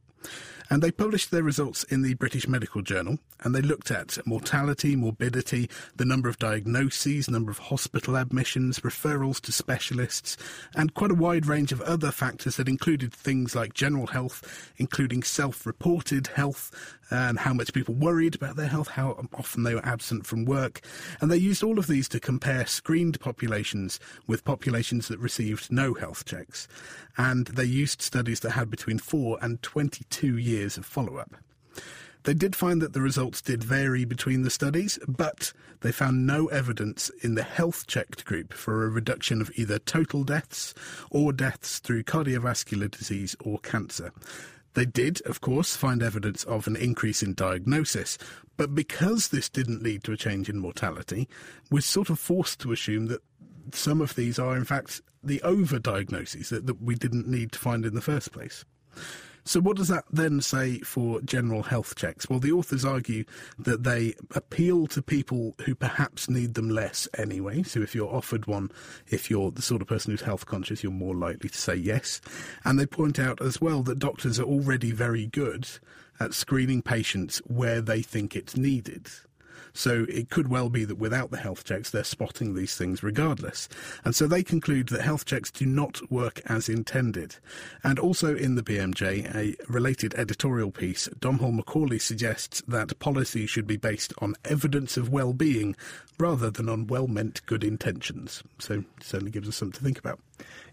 And 0.72 0.82
they 0.82 0.90
published 0.90 1.30
their 1.30 1.42
results 1.42 1.84
in 1.84 2.00
the 2.00 2.14
British 2.14 2.48
Medical 2.48 2.80
Journal, 2.80 3.18
and 3.42 3.54
they 3.54 3.60
looked 3.60 3.90
at 3.90 4.16
mortality, 4.26 4.96
morbidity, 4.96 5.68
the 5.96 6.06
number 6.06 6.30
of 6.30 6.38
diagnoses, 6.38 7.28
number 7.28 7.50
of 7.50 7.58
hospital 7.58 8.16
admissions, 8.16 8.80
referrals 8.80 9.38
to 9.42 9.52
specialists, 9.52 10.38
and 10.74 10.94
quite 10.94 11.10
a 11.10 11.14
wide 11.14 11.44
range 11.44 11.72
of 11.72 11.82
other 11.82 12.10
factors 12.10 12.56
that 12.56 12.70
included 12.70 13.12
things 13.12 13.54
like 13.54 13.74
general 13.74 14.06
health, 14.06 14.72
including 14.78 15.22
self-reported 15.22 16.28
health, 16.28 16.96
and 17.10 17.40
how 17.40 17.52
much 17.52 17.74
people 17.74 17.94
worried 17.94 18.34
about 18.34 18.56
their 18.56 18.68
health, 18.68 18.88
how 18.88 19.26
often 19.34 19.64
they 19.64 19.74
were 19.74 19.84
absent 19.84 20.24
from 20.24 20.46
work. 20.46 20.80
And 21.20 21.30
they 21.30 21.36
used 21.36 21.62
all 21.62 21.78
of 21.78 21.86
these 21.86 22.08
to 22.08 22.18
compare 22.18 22.64
screened 22.64 23.20
populations 23.20 24.00
with 24.26 24.46
populations 24.46 25.08
that 25.08 25.18
received 25.18 25.70
no 25.70 25.92
health 25.92 26.24
checks. 26.24 26.66
And 27.18 27.48
they 27.48 27.64
used 27.64 28.00
studies 28.00 28.40
that 28.40 28.52
had 28.52 28.70
between 28.70 28.98
4 28.98 29.38
and 29.42 29.60
22 29.62 30.38
years 30.38 30.61
of 30.64 30.86
follow 30.86 31.16
up. 31.16 31.34
They 32.24 32.34
did 32.34 32.54
find 32.54 32.80
that 32.80 32.92
the 32.92 33.00
results 33.00 33.42
did 33.42 33.64
vary 33.64 34.04
between 34.04 34.42
the 34.42 34.50
studies, 34.50 34.98
but 35.08 35.52
they 35.80 35.90
found 35.90 36.24
no 36.24 36.46
evidence 36.46 37.10
in 37.22 37.34
the 37.34 37.42
health 37.42 37.86
checked 37.88 38.24
group 38.24 38.52
for 38.52 38.84
a 38.84 38.88
reduction 38.88 39.40
of 39.40 39.50
either 39.56 39.80
total 39.80 40.22
deaths 40.22 40.72
or 41.10 41.32
deaths 41.32 41.80
through 41.80 42.04
cardiovascular 42.04 42.88
disease 42.88 43.34
or 43.44 43.58
cancer. 43.58 44.12
They 44.74 44.84
did, 44.86 45.20
of 45.26 45.40
course, 45.40 45.76
find 45.76 46.02
evidence 46.02 46.44
of 46.44 46.66
an 46.66 46.76
increase 46.76 47.22
in 47.22 47.34
diagnosis, 47.34 48.16
but 48.56 48.74
because 48.74 49.28
this 49.28 49.48
didn't 49.48 49.82
lead 49.82 50.04
to 50.04 50.12
a 50.12 50.16
change 50.16 50.48
in 50.48 50.58
mortality, 50.58 51.28
we're 51.70 51.80
sort 51.80 52.08
of 52.08 52.18
forced 52.18 52.60
to 52.60 52.72
assume 52.72 53.06
that 53.06 53.22
some 53.72 54.00
of 54.00 54.14
these 54.14 54.38
are, 54.38 54.56
in 54.56 54.64
fact, 54.64 55.02
the 55.22 55.40
overdiagnoses 55.44 56.48
that, 56.48 56.66
that 56.66 56.80
we 56.80 56.94
didn't 56.94 57.28
need 57.28 57.52
to 57.52 57.58
find 57.58 57.84
in 57.84 57.94
the 57.94 58.00
first 58.00 58.32
place. 58.32 58.64
So, 59.44 59.60
what 59.60 59.76
does 59.76 59.88
that 59.88 60.04
then 60.10 60.40
say 60.40 60.78
for 60.80 61.20
general 61.22 61.64
health 61.64 61.96
checks? 61.96 62.28
Well, 62.30 62.38
the 62.38 62.52
authors 62.52 62.84
argue 62.84 63.24
that 63.58 63.82
they 63.82 64.14
appeal 64.34 64.86
to 64.88 65.02
people 65.02 65.56
who 65.64 65.74
perhaps 65.74 66.30
need 66.30 66.54
them 66.54 66.70
less 66.70 67.08
anyway. 67.18 67.64
So, 67.64 67.80
if 67.80 67.94
you're 67.94 68.14
offered 68.14 68.46
one, 68.46 68.70
if 69.08 69.30
you're 69.30 69.50
the 69.50 69.62
sort 69.62 69.82
of 69.82 69.88
person 69.88 70.12
who's 70.12 70.22
health 70.22 70.46
conscious, 70.46 70.82
you're 70.82 70.92
more 70.92 71.16
likely 71.16 71.48
to 71.48 71.58
say 71.58 71.74
yes. 71.74 72.20
And 72.64 72.78
they 72.78 72.86
point 72.86 73.18
out 73.18 73.42
as 73.42 73.60
well 73.60 73.82
that 73.82 73.98
doctors 73.98 74.38
are 74.38 74.44
already 74.44 74.92
very 74.92 75.26
good 75.26 75.68
at 76.20 76.34
screening 76.34 76.82
patients 76.82 77.38
where 77.46 77.80
they 77.80 78.00
think 78.00 78.36
it's 78.36 78.56
needed. 78.56 79.08
So 79.72 80.06
it 80.08 80.30
could 80.30 80.48
well 80.48 80.68
be 80.68 80.84
that 80.84 80.96
without 80.96 81.30
the 81.30 81.38
health 81.38 81.64
checks, 81.64 81.90
they're 81.90 82.04
spotting 82.04 82.54
these 82.54 82.76
things 82.76 83.02
regardless. 83.02 83.68
And 84.04 84.14
so 84.14 84.26
they 84.26 84.42
conclude 84.42 84.88
that 84.88 85.02
health 85.02 85.24
checks 85.24 85.50
do 85.50 85.66
not 85.66 86.00
work 86.10 86.40
as 86.46 86.68
intended. 86.68 87.36
And 87.82 87.98
also 87.98 88.36
in 88.36 88.54
the 88.54 88.62
BMJ, 88.62 89.34
a 89.34 89.56
related 89.70 90.14
editorial 90.14 90.70
piece, 90.70 91.08
Domhnall 91.18 91.52
Macaulay 91.52 91.98
suggests 91.98 92.62
that 92.68 92.98
policy 92.98 93.46
should 93.46 93.66
be 93.66 93.76
based 93.76 94.12
on 94.18 94.34
evidence 94.44 94.96
of 94.96 95.08
well-being 95.08 95.76
rather 96.18 96.50
than 96.50 96.68
on 96.68 96.86
well-meant 96.86 97.44
good 97.46 97.64
intentions. 97.64 98.42
So 98.58 98.74
it 98.74 98.84
certainly 99.00 99.32
gives 99.32 99.48
us 99.48 99.56
something 99.56 99.78
to 99.78 99.84
think 99.84 99.98
about. 99.98 100.20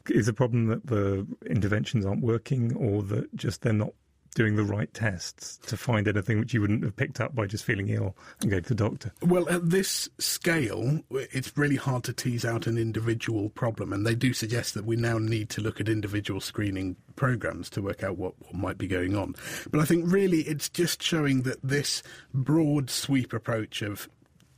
Is 0.10 0.26
the 0.26 0.34
problem 0.34 0.68
that 0.68 0.88
the 0.88 1.28
interventions 1.46 2.06
aren't 2.06 2.24
working 2.24 2.76
or 2.76 3.04
that 3.04 3.36
just 3.36 3.62
they're 3.62 3.74
not 3.74 3.94
doing 4.36 4.56
the 4.56 4.64
right 4.64 4.94
tests 4.94 5.58
to 5.68 5.78
find 5.78 6.08
anything 6.08 6.40
which 6.40 6.54
you 6.54 6.62
wouldn't 6.62 6.84
have 6.84 6.96
picked 6.96 7.20
up 7.20 7.36
by 7.36 7.46
just 7.46 7.64
feeling 7.64 7.90
ill 7.90 8.16
and 8.42 8.50
going 8.50 8.64
to 8.64 8.70
the 8.70 8.76
doctor? 8.76 9.12
Well, 9.22 9.48
at 9.50 9.70
this 9.70 10.10
scale, 10.18 11.02
it's 11.12 11.58
really 11.58 11.76
hard 11.76 12.04
to 12.06 12.14
tease 12.14 12.46
out 12.46 12.68
an 12.68 12.78
individual 12.78 13.50
problem, 13.50 13.94
and 13.94 14.06
they 14.06 14.16
do 14.16 14.34
suggest 14.34 14.74
that 14.76 14.86
we 14.86 14.96
now 14.96 15.18
need 15.18 15.50
to 15.52 15.62
look 15.62 15.80
at 15.80 15.90
individual 15.90 16.42
screening 16.42 16.96
programs 17.16 17.70
to 17.72 17.82
work 17.82 18.04
out 18.04 18.18
what, 18.18 18.34
what 18.40 18.54
might 18.54 18.78
be 18.78 18.88
going 18.88 19.16
on. 19.16 19.36
But 19.72 19.82
I 19.82 19.86
think 19.86 20.06
really 20.08 20.42
it's 20.42 20.70
just 20.70 21.02
showing 21.04 21.42
that 21.44 21.60
this 21.64 22.04
broad 22.34 22.90
sweep 22.90 23.34
approach 23.34 23.82
of 23.82 24.08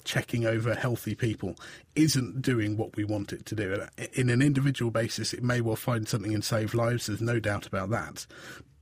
checking 0.03 0.45
over 0.45 0.73
healthy 0.73 1.15
people 1.15 1.55
isn't 1.95 2.41
doing 2.41 2.77
what 2.77 2.95
we 2.95 3.03
want 3.03 3.33
it 3.33 3.45
to 3.47 3.55
do. 3.55 3.85
In 4.13 4.29
an 4.29 4.41
individual 4.41 4.91
basis, 4.91 5.33
it 5.33 5.43
may 5.43 5.61
well 5.61 5.75
find 5.75 6.07
something 6.07 6.33
and 6.33 6.43
save 6.43 6.73
lives, 6.73 7.07
there's 7.07 7.21
no 7.21 7.39
doubt 7.39 7.67
about 7.67 7.89
that. 7.91 8.25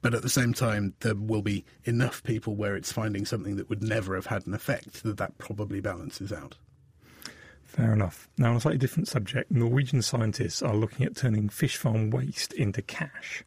But 0.02 0.14
at 0.14 0.22
the 0.22 0.30
same 0.30 0.54
time, 0.54 0.94
there 1.02 1.16
will 1.16 1.42
be 1.42 1.66
enough 1.84 2.24
people 2.24 2.56
where 2.56 2.76
it's 2.76 2.92
finding 2.92 3.26
something 3.26 3.58
that 3.58 3.70
would 3.70 3.84
never 3.84 4.16
have 4.16 4.28
had 4.28 4.48
an 4.48 4.54
effect 4.54 5.04
that 5.04 5.18
that 5.18 5.38
probably 5.38 5.82
balances 5.82 6.32
out. 6.32 6.56
Fair 7.66 7.94
enough. 7.94 8.28
Now, 8.38 8.52
on 8.52 8.56
a 8.56 8.60
slightly 8.62 8.80
different 8.80 9.08
subject, 9.08 9.52
Norwegian 9.52 10.02
scientists 10.02 10.62
are 10.64 10.76
looking 10.76 11.06
at 11.06 11.16
turning 11.16 11.50
fish 11.50 11.78
farm 11.78 12.10
waste 12.10 12.54
into 12.54 12.82
cash. 12.82 13.44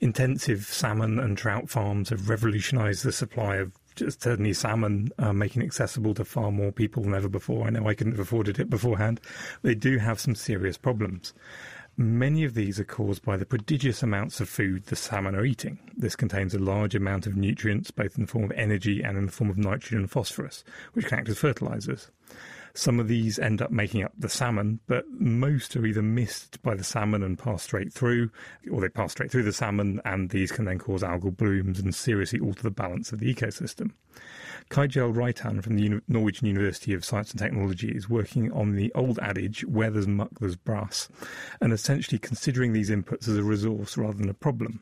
Intensive 0.00 0.64
salmon 0.64 1.18
and 1.18 1.36
trout 1.36 1.68
farms 1.68 2.08
have 2.08 2.28
revolutionised 2.28 3.04
the 3.04 3.12
supply 3.12 3.56
of 3.56 3.72
just 3.94 4.22
certainly 4.22 4.52
salmon, 4.52 5.10
uh, 5.18 5.32
making 5.32 5.62
it 5.62 5.66
accessible 5.66 6.14
to 6.14 6.24
far 6.24 6.50
more 6.50 6.72
people 6.72 7.02
than 7.02 7.14
ever 7.14 7.28
before. 7.28 7.66
I 7.66 7.70
know 7.70 7.86
I 7.86 7.94
couldn't 7.94 8.14
have 8.14 8.20
afforded 8.20 8.58
it 8.58 8.70
beforehand. 8.70 9.20
They 9.62 9.74
do 9.74 9.98
have 9.98 10.18
some 10.18 10.34
serious 10.34 10.78
problems. 10.78 11.34
Many 11.96 12.44
of 12.44 12.54
these 12.54 12.80
are 12.80 12.84
caused 12.84 13.22
by 13.22 13.36
the 13.36 13.44
prodigious 13.44 14.02
amounts 14.02 14.40
of 14.40 14.48
food 14.48 14.86
the 14.86 14.96
salmon 14.96 15.34
are 15.34 15.44
eating. 15.44 15.78
This 15.94 16.16
contains 16.16 16.54
a 16.54 16.58
large 16.58 16.94
amount 16.94 17.26
of 17.26 17.36
nutrients, 17.36 17.90
both 17.90 18.16
in 18.16 18.22
the 18.22 18.30
form 18.30 18.44
of 18.44 18.52
energy 18.52 19.02
and 19.02 19.18
in 19.18 19.26
the 19.26 19.32
form 19.32 19.50
of 19.50 19.58
nitrogen 19.58 19.98
and 19.98 20.10
phosphorus, 20.10 20.64
which 20.94 21.06
can 21.06 21.18
act 21.18 21.28
as 21.28 21.38
fertilizers. 21.38 22.10
Some 22.74 22.98
of 22.98 23.08
these 23.08 23.38
end 23.38 23.60
up 23.60 23.70
making 23.70 24.02
up 24.02 24.12
the 24.18 24.30
salmon, 24.30 24.80
but 24.86 25.04
most 25.10 25.76
are 25.76 25.84
either 25.84 26.02
missed 26.02 26.62
by 26.62 26.74
the 26.74 26.84
salmon 26.84 27.22
and 27.22 27.38
pass 27.38 27.62
straight 27.62 27.92
through, 27.92 28.30
or 28.70 28.80
they 28.80 28.88
pass 28.88 29.12
straight 29.12 29.30
through 29.30 29.42
the 29.42 29.52
salmon, 29.52 30.00
and 30.06 30.30
these 30.30 30.50
can 30.50 30.64
then 30.64 30.78
cause 30.78 31.02
algal 31.02 31.36
blooms 31.36 31.78
and 31.78 31.94
seriously 31.94 32.40
alter 32.40 32.62
the 32.62 32.70
balance 32.70 33.12
of 33.12 33.20
the 33.20 33.32
ecosystem. 33.32 33.90
Kjetil 34.70 35.14
Reitan 35.14 35.62
from 35.62 35.76
the 35.76 36.00
Norwegian 36.08 36.46
University 36.46 36.94
of 36.94 37.04
Science 37.04 37.32
and 37.32 37.40
Technology 37.40 37.90
is 37.90 38.08
working 38.08 38.50
on 38.52 38.74
the 38.74 38.90
old 38.94 39.18
adage, 39.18 39.66
where 39.66 39.90
there's 39.90 40.08
muck, 40.08 40.30
there's 40.40 40.56
brass, 40.56 41.08
and 41.60 41.74
essentially 41.74 42.18
considering 42.18 42.72
these 42.72 42.90
inputs 42.90 43.28
as 43.28 43.36
a 43.36 43.42
resource 43.42 43.98
rather 43.98 44.16
than 44.16 44.30
a 44.30 44.34
problem. 44.34 44.80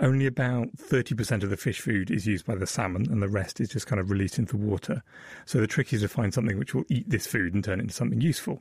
Only 0.00 0.26
about 0.26 0.76
30% 0.76 1.42
of 1.42 1.50
the 1.50 1.56
fish 1.56 1.80
food 1.80 2.10
is 2.10 2.26
used 2.26 2.46
by 2.46 2.54
the 2.54 2.66
salmon, 2.66 3.10
and 3.10 3.22
the 3.22 3.28
rest 3.28 3.60
is 3.60 3.68
just 3.68 3.86
kind 3.86 4.00
of 4.00 4.10
released 4.10 4.38
into 4.38 4.56
the 4.56 4.64
water. 4.64 5.02
So 5.44 5.58
the 5.58 5.66
trick 5.66 5.92
is 5.92 6.02
to 6.02 6.08
find 6.08 6.32
something 6.32 6.58
which 6.58 6.74
will 6.74 6.84
eat 6.88 7.10
this 7.10 7.26
food 7.26 7.54
and 7.54 7.64
turn 7.64 7.80
it 7.80 7.82
into 7.82 7.94
something 7.94 8.20
useful. 8.20 8.60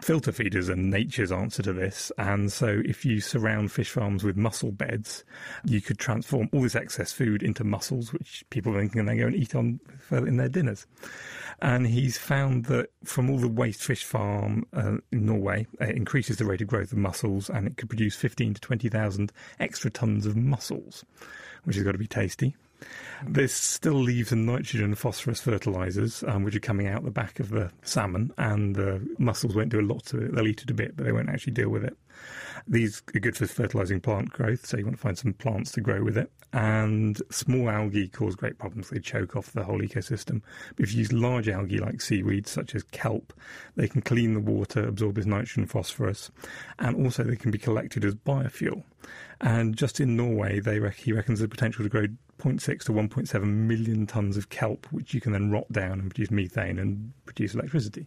Filter 0.00 0.32
feeders 0.32 0.70
are 0.70 0.76
nature's 0.76 1.32
answer 1.32 1.62
to 1.62 1.72
this, 1.72 2.12
and 2.18 2.52
so 2.52 2.82
if 2.84 3.04
you 3.04 3.20
surround 3.20 3.72
fish 3.72 3.90
farms 3.90 4.22
with 4.22 4.36
mussel 4.36 4.70
beds, 4.70 5.24
you 5.64 5.80
could 5.80 5.98
transform 5.98 6.48
all 6.52 6.62
this 6.62 6.76
excess 6.76 7.12
food 7.12 7.42
into 7.42 7.64
mussels, 7.64 8.12
which 8.12 8.44
people 8.50 8.72
then 8.72 8.88
can 8.88 9.06
then 9.06 9.18
go 9.18 9.26
and 9.26 9.36
eat 9.36 9.54
on 9.54 9.80
in 10.12 10.36
their 10.36 10.48
dinners. 10.48 10.86
And 11.62 11.86
he's 11.86 12.16
found 12.16 12.66
that 12.66 12.90
from 13.04 13.28
all 13.28 13.38
the 13.38 13.48
waste 13.48 13.82
fish 13.82 14.04
farm 14.04 14.64
uh, 14.72 14.96
in 15.12 15.26
Norway, 15.26 15.66
it 15.78 15.96
increases 15.96 16.38
the 16.38 16.44
rate 16.46 16.62
of 16.62 16.68
growth 16.68 16.92
of 16.92 16.98
mussels, 16.98 17.50
and 17.50 17.66
it 17.66 17.76
could 17.76 17.90
produce 17.90 18.16
15 18.16 18.54
to 18.54 18.60
20,000 18.60 19.32
extra 19.58 19.90
tons 19.90 20.26
of 20.26 20.36
mussels, 20.40 21.04
which 21.64 21.76
has 21.76 21.84
got 21.84 21.92
to 21.92 21.98
be 21.98 22.06
tasty. 22.06 22.56
This 23.26 23.52
still 23.52 23.94
leaves 23.94 24.30
the 24.30 24.36
nitrogen 24.36 24.94
phosphorus 24.94 25.40
fertilizers, 25.40 26.24
um, 26.26 26.44
which 26.44 26.56
are 26.56 26.60
coming 26.60 26.86
out 26.86 27.04
the 27.04 27.10
back 27.10 27.38
of 27.38 27.50
the 27.50 27.70
salmon, 27.82 28.32
and 28.38 28.74
the 28.74 29.06
mussels 29.18 29.54
won't 29.54 29.68
do 29.68 29.80
a 29.80 29.82
lot 29.82 30.04
to 30.06 30.18
it. 30.24 30.34
They'll 30.34 30.48
eat 30.48 30.62
it 30.62 30.70
a 30.70 30.74
bit, 30.74 30.96
but 30.96 31.04
they 31.04 31.12
won't 31.12 31.28
actually 31.28 31.52
deal 31.52 31.68
with 31.68 31.84
it. 31.84 31.96
These 32.66 33.02
are 33.14 33.20
good 33.20 33.36
for 33.36 33.46
fertilizing 33.46 34.00
plant 34.00 34.30
growth, 34.30 34.66
so 34.66 34.76
you 34.76 34.84
want 34.84 34.96
to 34.96 35.02
find 35.02 35.18
some 35.18 35.32
plants 35.34 35.72
to 35.72 35.80
grow 35.80 36.02
with 36.02 36.16
it. 36.16 36.30
And 36.52 37.20
small 37.30 37.70
algae 37.70 38.08
cause 38.08 38.34
great 38.34 38.58
problems. 38.58 38.90
They 38.90 38.98
choke 38.98 39.36
off 39.36 39.52
the 39.52 39.64
whole 39.64 39.80
ecosystem. 39.80 40.42
But 40.76 40.84
if 40.84 40.92
you 40.92 40.98
use 41.00 41.12
large 41.12 41.48
algae 41.48 41.78
like 41.78 42.00
seaweed, 42.00 42.46
such 42.46 42.74
as 42.74 42.82
kelp, 42.84 43.32
they 43.76 43.88
can 43.88 44.02
clean 44.02 44.34
the 44.34 44.40
water, 44.40 44.86
absorb 44.86 45.18
its 45.18 45.26
nitrogen 45.26 45.66
phosphorus, 45.66 46.30
and 46.78 46.96
also 46.96 47.22
they 47.22 47.36
can 47.36 47.50
be 47.50 47.58
collected 47.58 48.04
as 48.04 48.14
biofuel. 48.14 48.82
And 49.40 49.76
just 49.76 50.00
in 50.00 50.16
Norway, 50.16 50.60
they 50.60 50.80
he 50.90 51.12
reckons 51.12 51.40
the 51.40 51.48
potential 51.48 51.84
to 51.84 51.88
grow 51.88 52.06
0.6 52.40 52.84
to 52.84 52.92
1.7 52.92 53.44
million 53.44 54.06
tons 54.06 54.36
of 54.36 54.48
kelp, 54.48 54.86
which 54.90 55.14
you 55.14 55.20
can 55.20 55.32
then 55.32 55.50
rot 55.50 55.70
down 55.70 56.00
and 56.00 56.10
produce 56.10 56.30
methane 56.30 56.78
and 56.78 57.12
produce 57.26 57.54
electricity. 57.54 58.06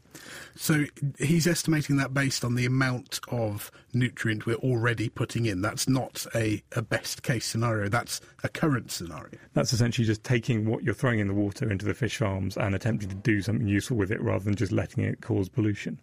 So 0.55 0.85
he's 1.17 1.47
estimating 1.47 1.97
that 1.97 2.13
based 2.13 2.43
on 2.43 2.55
the 2.55 2.65
amount 2.65 3.19
of 3.29 3.71
nutrient 3.93 4.45
we're 4.45 4.55
already 4.55 5.09
putting 5.09 5.45
in. 5.45 5.61
That's 5.61 5.87
not 5.87 6.25
a, 6.35 6.63
a 6.73 6.81
best 6.81 7.23
case 7.23 7.45
scenario, 7.45 7.89
that's 7.89 8.21
a 8.43 8.49
current 8.49 8.91
scenario. 8.91 9.37
That's 9.53 9.73
essentially 9.73 10.05
just 10.05 10.23
taking 10.23 10.69
what 10.69 10.83
you're 10.83 10.93
throwing 10.93 11.19
in 11.19 11.27
the 11.27 11.33
water 11.33 11.71
into 11.71 11.85
the 11.85 11.93
fish 11.93 12.17
farms 12.17 12.57
and 12.57 12.75
attempting 12.75 13.09
to 13.09 13.15
do 13.15 13.41
something 13.41 13.67
useful 13.67 13.97
with 13.97 14.11
it 14.11 14.21
rather 14.21 14.43
than 14.43 14.55
just 14.55 14.71
letting 14.71 15.03
it 15.03 15.21
cause 15.21 15.49
pollution. 15.49 15.99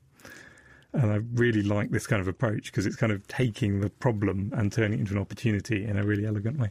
And 0.92 1.12
I 1.12 1.20
really 1.35 1.62
like 1.62 1.90
this 1.90 2.07
kind 2.07 2.20
of 2.20 2.26
approach 2.26 2.66
because 2.66 2.85
it's 2.85 2.96
kind 2.96 3.12
of 3.12 3.26
taking 3.29 3.81
the 3.81 3.90
problem 3.90 4.53
and 4.57 4.72
turning 4.72 4.98
it 4.98 5.00
into 5.00 5.12
an 5.14 5.20
opportunity 5.20 5.85
in 5.85 5.96
a 5.96 6.05
really 6.05 6.26
elegant 6.26 6.59
way. 6.59 6.70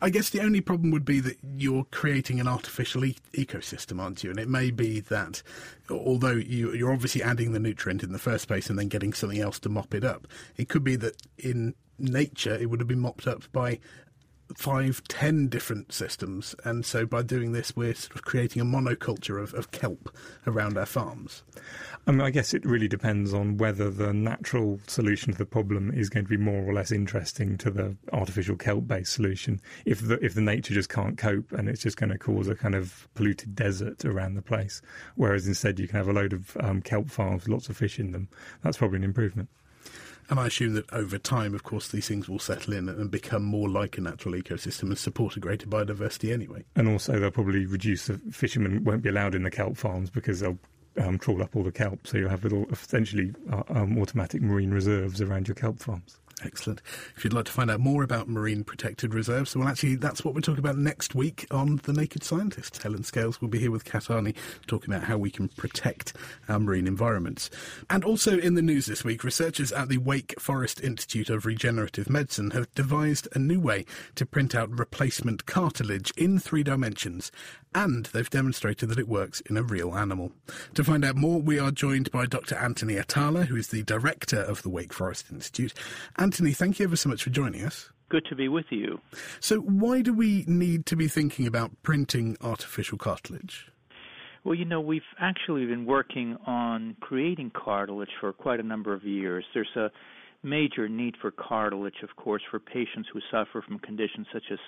I 0.00 0.10
guess 0.10 0.30
the 0.30 0.40
only 0.40 0.60
problem 0.60 0.92
would 0.92 1.04
be 1.04 1.18
that 1.20 1.36
you're 1.42 1.84
creating 1.90 2.38
an 2.38 2.46
artificial 2.46 3.04
e- 3.04 3.16
ecosystem, 3.32 4.00
aren't 4.00 4.22
you? 4.22 4.30
And 4.30 4.38
it 4.38 4.48
may 4.48 4.70
be 4.70 5.00
that, 5.00 5.42
although 5.90 6.36
you, 6.36 6.72
you're 6.72 6.92
obviously 6.92 7.22
adding 7.22 7.52
the 7.52 7.58
nutrient 7.58 8.04
in 8.04 8.12
the 8.12 8.18
first 8.18 8.46
place 8.46 8.70
and 8.70 8.78
then 8.78 8.88
getting 8.88 9.12
something 9.12 9.40
else 9.40 9.58
to 9.60 9.68
mop 9.68 9.94
it 9.94 10.04
up, 10.04 10.28
it 10.56 10.68
could 10.68 10.84
be 10.84 10.96
that 10.96 11.16
in 11.36 11.74
nature 11.98 12.54
it 12.54 12.70
would 12.70 12.80
have 12.80 12.88
been 12.88 13.00
mopped 13.00 13.26
up 13.26 13.42
by 13.52 13.78
five, 14.56 15.02
ten 15.08 15.48
different 15.48 15.92
systems. 15.92 16.54
And 16.64 16.84
so 16.84 17.06
by 17.06 17.22
doing 17.22 17.52
this, 17.52 17.76
we're 17.76 17.94
sort 17.94 18.16
of 18.16 18.22
creating 18.22 18.62
a 18.62 18.64
monoculture 18.64 19.42
of, 19.42 19.54
of 19.54 19.70
kelp 19.70 20.14
around 20.46 20.76
our 20.76 20.86
farms. 20.86 21.42
I 22.06 22.12
mean, 22.12 22.22
I 22.22 22.30
guess 22.30 22.54
it 22.54 22.64
really 22.64 22.88
depends 22.88 23.34
on 23.34 23.58
whether 23.58 23.90
the 23.90 24.12
natural 24.12 24.80
solution 24.86 25.32
to 25.32 25.38
the 25.38 25.44
problem 25.44 25.92
is 25.92 26.08
going 26.08 26.24
to 26.24 26.30
be 26.30 26.36
more 26.36 26.64
or 26.64 26.72
less 26.72 26.90
interesting 26.90 27.58
to 27.58 27.70
the 27.70 27.96
artificial 28.12 28.56
kelp-based 28.56 29.12
solution. 29.12 29.60
If 29.84 30.00
the 30.06 30.14
if 30.24 30.34
the 30.34 30.40
nature 30.40 30.74
just 30.74 30.88
can't 30.88 31.18
cope 31.18 31.52
and 31.52 31.68
it's 31.68 31.82
just 31.82 31.98
going 31.98 32.10
to 32.10 32.18
cause 32.18 32.48
a 32.48 32.54
kind 32.54 32.74
of 32.74 33.08
polluted 33.14 33.54
desert 33.54 34.04
around 34.04 34.34
the 34.34 34.42
place, 34.42 34.80
whereas 35.16 35.46
instead 35.46 35.78
you 35.78 35.86
can 35.86 35.96
have 35.96 36.08
a 36.08 36.12
load 36.12 36.32
of 36.32 36.56
um, 36.60 36.80
kelp 36.80 37.10
farms, 37.10 37.48
lots 37.48 37.68
of 37.68 37.76
fish 37.76 37.98
in 37.98 38.12
them, 38.12 38.28
that's 38.62 38.78
probably 38.78 38.96
an 38.96 39.04
improvement. 39.04 39.48
And 40.30 40.38
I 40.38 40.46
assume 40.46 40.74
that 40.74 40.90
over 40.92 41.18
time, 41.18 41.54
of 41.54 41.64
course, 41.64 41.88
these 41.88 42.06
things 42.06 42.28
will 42.28 42.38
settle 42.38 42.72
in 42.72 42.88
and 42.88 43.10
become 43.10 43.42
more 43.42 43.68
like 43.68 43.98
a 43.98 44.00
natural 44.00 44.34
ecosystem 44.34 44.84
and 44.84 44.96
support 44.96 45.36
a 45.36 45.40
greater 45.40 45.66
biodiversity 45.66 46.32
anyway. 46.32 46.64
And 46.76 46.88
also, 46.88 47.18
they'll 47.18 47.32
probably 47.32 47.66
reduce 47.66 48.06
the 48.06 48.14
fishermen 48.30 48.84
won't 48.84 49.02
be 49.02 49.08
allowed 49.08 49.34
in 49.34 49.42
the 49.42 49.50
kelp 49.50 49.76
farms 49.76 50.08
because 50.08 50.38
they'll 50.38 50.58
um, 50.98 51.18
trawl 51.18 51.42
up 51.42 51.56
all 51.56 51.64
the 51.64 51.72
kelp. 51.72 52.06
So 52.06 52.16
you'll 52.16 52.30
have 52.30 52.44
little, 52.44 52.66
essentially, 52.70 53.34
uh, 53.52 53.64
um, 53.70 53.98
automatic 53.98 54.40
marine 54.40 54.70
reserves 54.70 55.20
around 55.20 55.48
your 55.48 55.56
kelp 55.56 55.80
farms. 55.80 56.20
Excellent. 56.42 56.80
If 57.16 57.24
you'd 57.24 57.32
like 57.32 57.44
to 57.46 57.52
find 57.52 57.70
out 57.70 57.80
more 57.80 58.02
about 58.02 58.28
marine 58.28 58.64
protected 58.64 59.12
reserves, 59.12 59.54
well, 59.54 59.68
actually, 59.68 59.96
that's 59.96 60.24
what 60.24 60.34
we're 60.34 60.40
talking 60.40 60.60
about 60.60 60.78
next 60.78 61.14
week 61.14 61.46
on 61.50 61.80
The 61.82 61.92
Naked 61.92 62.24
Scientist. 62.24 62.82
Helen 62.82 63.04
Scales 63.04 63.40
will 63.40 63.48
be 63.48 63.58
here 63.58 63.70
with 63.70 63.84
Kat 63.84 64.04
Arney 64.04 64.34
talking 64.66 64.94
about 64.94 65.06
how 65.06 65.18
we 65.18 65.30
can 65.30 65.48
protect 65.48 66.14
our 66.48 66.58
marine 66.58 66.86
environments. 66.86 67.50
And 67.90 68.04
also 68.04 68.38
in 68.38 68.54
the 68.54 68.62
news 68.62 68.86
this 68.86 69.04
week, 69.04 69.22
researchers 69.22 69.70
at 69.72 69.88
the 69.88 69.98
Wake 69.98 70.38
Forest 70.40 70.80
Institute 70.80 71.28
of 71.28 71.44
Regenerative 71.44 72.08
Medicine 72.08 72.52
have 72.52 72.72
devised 72.74 73.28
a 73.34 73.38
new 73.38 73.60
way 73.60 73.84
to 74.14 74.24
print 74.24 74.54
out 74.54 74.78
replacement 74.78 75.44
cartilage 75.46 76.12
in 76.16 76.38
three 76.38 76.62
dimensions 76.62 77.30
and 77.74 78.06
they've 78.06 78.30
demonstrated 78.30 78.88
that 78.88 78.98
it 78.98 79.08
works 79.08 79.40
in 79.42 79.56
a 79.56 79.62
real 79.62 79.94
animal. 79.94 80.32
To 80.74 80.84
find 80.84 81.04
out 81.04 81.16
more, 81.16 81.40
we 81.40 81.58
are 81.58 81.70
joined 81.70 82.10
by 82.10 82.26
Dr. 82.26 82.56
Anthony 82.56 82.96
Atala, 82.96 83.44
who 83.44 83.56
is 83.56 83.68
the 83.68 83.82
director 83.82 84.40
of 84.40 84.62
the 84.62 84.70
Wake 84.70 84.92
Forest 84.92 85.26
Institute. 85.30 85.74
Anthony, 86.16 86.52
thank 86.52 86.78
you 86.78 86.86
ever 86.86 86.96
so 86.96 87.08
much 87.08 87.22
for 87.22 87.30
joining 87.30 87.64
us. 87.64 87.90
Good 88.08 88.26
to 88.28 88.34
be 88.34 88.48
with 88.48 88.66
you. 88.70 89.00
So, 89.38 89.60
why 89.60 90.02
do 90.02 90.12
we 90.12 90.44
need 90.48 90.84
to 90.86 90.96
be 90.96 91.06
thinking 91.06 91.46
about 91.46 91.70
printing 91.82 92.36
artificial 92.40 92.98
cartilage? 92.98 93.70
Well, 94.42 94.54
you 94.54 94.64
know, 94.64 94.80
we've 94.80 95.02
actually 95.20 95.66
been 95.66 95.86
working 95.86 96.36
on 96.46 96.96
creating 97.00 97.52
cartilage 97.54 98.10
for 98.20 98.32
quite 98.32 98.58
a 98.58 98.64
number 98.64 98.92
of 98.92 99.04
years. 99.04 99.44
There's 99.54 99.76
a 99.76 99.90
major 100.42 100.88
need 100.88 101.14
for 101.20 101.30
cartilage, 101.30 102.02
of 102.02 102.16
course, 102.16 102.42
for 102.50 102.58
patients 102.58 103.08
who 103.12 103.20
suffer 103.30 103.62
from 103.62 103.78
conditions 103.78 104.26
such 104.32 104.44
as 104.50 104.58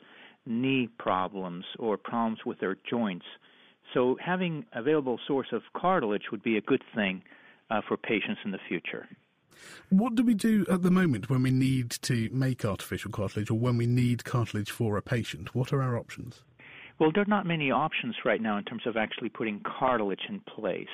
knee 0.47 0.89
problems 0.99 1.65
or 1.79 1.97
problems 1.97 2.41
with 2.45 2.59
their 2.61 2.77
joints. 2.89 3.27
So 3.95 4.17
having 4.25 4.65
available 4.73 5.19
source 5.27 5.49
of 5.53 5.63
cartilage 5.77 6.31
would 6.31 6.43
be 6.43 6.57
a 6.57 6.61
good 6.61 6.83
thing 6.95 7.23
uh, 7.71 7.81
for 7.87 7.97
patients 7.97 8.41
in 8.45 8.51
the 8.51 8.59
future. 8.69 9.09
What 9.91 10.15
do 10.15 10.25
we 10.25 10.35
do 10.35 10.67
at 10.71 10.83
the 10.83 10.91
moment 10.91 11.31
when 11.31 11.43
we 11.43 11.51
need 11.51 11.91
to 12.03 12.29
make 12.33 12.65
artificial 12.65 13.11
cartilage 13.11 13.51
or 13.51 13.59
when 13.59 13.77
we 13.77 13.87
need 13.87 14.25
cartilage 14.25 14.71
for 14.71 14.97
a 14.97 15.03
patient? 15.03 15.55
What 15.55 15.73
are 15.73 15.83
our 15.83 15.97
options? 15.97 16.43
Well, 16.99 17.11
there 17.13 17.23
are 17.23 17.27
not 17.27 17.47
many 17.47 17.71
options 17.71 18.17
right 18.25 18.41
now 18.41 18.59
in 18.59 18.65
terms 18.65 18.87
of 18.87 18.97
actually 18.97 19.29
putting 19.29 19.61
cartilage 19.61 20.27
in 20.29 20.41
place. 20.41 20.89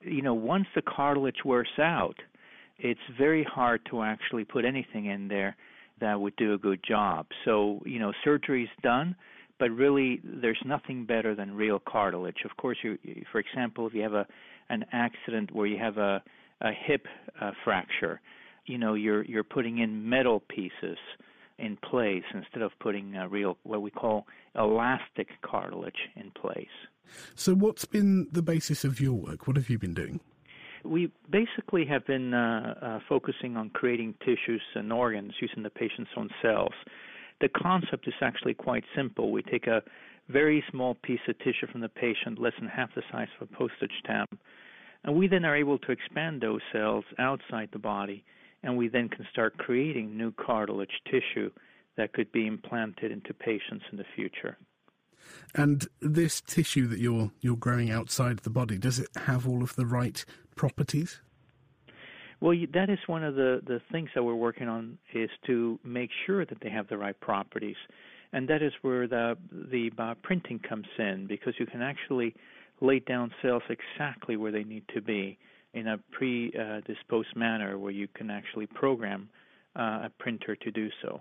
You 0.00 0.22
know, 0.22 0.34
once 0.34 0.66
the 0.74 0.82
cartilage 0.82 1.44
wears 1.44 1.68
out, 1.78 2.16
it's 2.78 3.00
very 3.18 3.44
hard 3.44 3.80
to 3.90 4.02
actually 4.02 4.44
put 4.44 4.64
anything 4.64 5.06
in 5.06 5.28
there 5.28 5.56
that 6.00 6.20
would 6.20 6.36
do 6.36 6.54
a 6.54 6.58
good 6.58 6.80
job. 6.86 7.26
So, 7.44 7.82
you 7.84 7.98
know, 7.98 8.12
surgery's 8.24 8.68
done, 8.82 9.16
but 9.58 9.70
really 9.70 10.20
there's 10.24 10.60
nothing 10.64 11.04
better 11.04 11.34
than 11.34 11.54
real 11.54 11.80
cartilage. 11.80 12.44
Of 12.44 12.56
course, 12.56 12.78
you, 12.82 12.98
for 13.32 13.38
example, 13.38 13.86
if 13.86 13.94
you 13.94 14.02
have 14.02 14.14
a 14.14 14.26
an 14.70 14.84
accident 14.92 15.50
where 15.52 15.66
you 15.66 15.78
have 15.78 15.98
a 15.98 16.22
a 16.60 16.70
hip 16.72 17.06
uh, 17.40 17.52
fracture, 17.64 18.20
you 18.66 18.78
know, 18.78 18.94
you're 18.94 19.24
you're 19.24 19.44
putting 19.44 19.78
in 19.78 20.08
metal 20.08 20.40
pieces 20.40 20.98
in 21.58 21.76
place 21.76 22.24
instead 22.34 22.62
of 22.62 22.70
putting 22.80 23.16
a 23.16 23.28
real 23.28 23.56
what 23.64 23.82
we 23.82 23.90
call 23.90 24.26
elastic 24.54 25.28
cartilage 25.42 26.08
in 26.16 26.30
place. 26.30 26.66
So, 27.34 27.54
what's 27.54 27.84
been 27.84 28.28
the 28.32 28.42
basis 28.42 28.84
of 28.84 29.00
your 29.00 29.14
work? 29.14 29.46
What 29.46 29.56
have 29.56 29.70
you 29.70 29.78
been 29.78 29.94
doing? 29.94 30.20
We 30.84 31.10
basically 31.30 31.84
have 31.86 32.06
been 32.06 32.34
uh, 32.34 32.74
uh, 32.80 32.98
focusing 33.08 33.56
on 33.56 33.70
creating 33.70 34.14
tissues 34.20 34.62
and 34.74 34.92
organs 34.92 35.34
using 35.40 35.62
the 35.62 35.70
patient's 35.70 36.10
own 36.16 36.30
cells. 36.42 36.74
The 37.40 37.48
concept 37.48 38.08
is 38.08 38.14
actually 38.20 38.54
quite 38.54 38.84
simple. 38.96 39.30
We 39.30 39.42
take 39.42 39.66
a 39.66 39.82
very 40.28 40.62
small 40.70 40.94
piece 41.02 41.20
of 41.28 41.38
tissue 41.38 41.66
from 41.70 41.80
the 41.80 41.88
patient, 41.88 42.38
less 42.38 42.52
than 42.58 42.68
half 42.68 42.94
the 42.94 43.02
size 43.10 43.28
of 43.40 43.48
a 43.50 43.56
postage 43.56 43.92
stamp, 44.04 44.38
and 45.04 45.16
we 45.16 45.28
then 45.28 45.44
are 45.44 45.56
able 45.56 45.78
to 45.78 45.92
expand 45.92 46.40
those 46.40 46.60
cells 46.72 47.04
outside 47.18 47.70
the 47.72 47.78
body, 47.78 48.24
and 48.62 48.76
we 48.76 48.88
then 48.88 49.08
can 49.08 49.26
start 49.30 49.56
creating 49.58 50.16
new 50.16 50.32
cartilage 50.32 51.00
tissue 51.06 51.50
that 51.96 52.12
could 52.12 52.30
be 52.32 52.46
implanted 52.46 53.10
into 53.10 53.32
patients 53.32 53.84
in 53.90 53.98
the 53.98 54.04
future. 54.14 54.56
And 55.54 55.86
this 56.00 56.40
tissue 56.40 56.86
that 56.88 56.98
you're 56.98 57.30
you're 57.40 57.56
growing 57.56 57.90
outside 57.90 58.38
the 58.40 58.50
body, 58.50 58.78
does 58.78 58.98
it 58.98 59.08
have 59.16 59.46
all 59.46 59.62
of 59.62 59.76
the 59.76 59.86
right 59.86 60.24
properties? 60.58 61.20
Well, 62.40 62.56
that 62.72 62.90
is 62.90 62.98
one 63.06 63.24
of 63.24 63.34
the 63.34 63.60
the 63.66 63.80
things 63.90 64.10
that 64.14 64.22
we're 64.22 64.34
working 64.34 64.68
on 64.68 64.98
is 65.12 65.30
to 65.46 65.78
make 65.82 66.10
sure 66.26 66.44
that 66.44 66.58
they 66.62 66.70
have 66.70 66.88
the 66.88 66.96
right 66.96 67.18
properties, 67.18 67.76
and 68.32 68.48
that 68.48 68.62
is 68.62 68.72
where 68.82 69.08
the 69.08 69.36
the 69.50 69.90
uh, 69.98 70.14
printing 70.22 70.60
comes 70.60 70.86
in 70.98 71.26
because 71.26 71.54
you 71.58 71.66
can 71.66 71.82
actually 71.82 72.34
lay 72.80 73.00
down 73.00 73.32
cells 73.42 73.62
exactly 73.68 74.36
where 74.36 74.52
they 74.52 74.62
need 74.62 74.84
to 74.94 75.00
be 75.00 75.36
in 75.74 75.88
a 75.88 75.98
predisposed 76.12 77.34
manner, 77.34 77.76
where 77.78 77.92
you 77.92 78.08
can 78.14 78.30
actually 78.30 78.66
program 78.66 79.28
uh, 79.76 80.06
a 80.06 80.10
printer 80.18 80.54
to 80.56 80.70
do 80.70 80.88
so. 81.02 81.20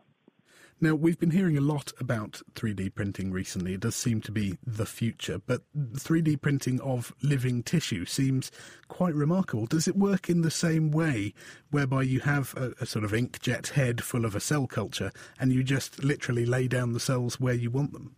Now, 0.79 0.93
we've 0.93 1.17
been 1.17 1.31
hearing 1.31 1.57
a 1.57 1.61
lot 1.61 1.91
about 1.99 2.43
3D 2.53 2.93
printing 2.93 3.31
recently. 3.31 3.73
It 3.73 3.79
does 3.79 3.95
seem 3.95 4.21
to 4.21 4.31
be 4.31 4.57
the 4.63 4.85
future, 4.85 5.41
but 5.43 5.63
3D 5.75 6.39
printing 6.39 6.79
of 6.81 7.13
living 7.23 7.63
tissue 7.63 8.05
seems 8.05 8.51
quite 8.87 9.15
remarkable. 9.15 9.65
Does 9.65 9.87
it 9.87 9.95
work 9.95 10.29
in 10.29 10.41
the 10.41 10.51
same 10.51 10.91
way, 10.91 11.33
whereby 11.71 12.03
you 12.03 12.19
have 12.19 12.53
a, 12.55 12.73
a 12.79 12.85
sort 12.85 13.05
of 13.05 13.11
inkjet 13.11 13.69
head 13.69 14.03
full 14.03 14.23
of 14.23 14.35
a 14.35 14.39
cell 14.39 14.67
culture 14.67 15.11
and 15.39 15.51
you 15.51 15.63
just 15.63 16.03
literally 16.03 16.45
lay 16.45 16.67
down 16.67 16.93
the 16.93 16.99
cells 16.99 17.39
where 17.39 17.55
you 17.55 17.71
want 17.71 17.93
them? 17.93 18.15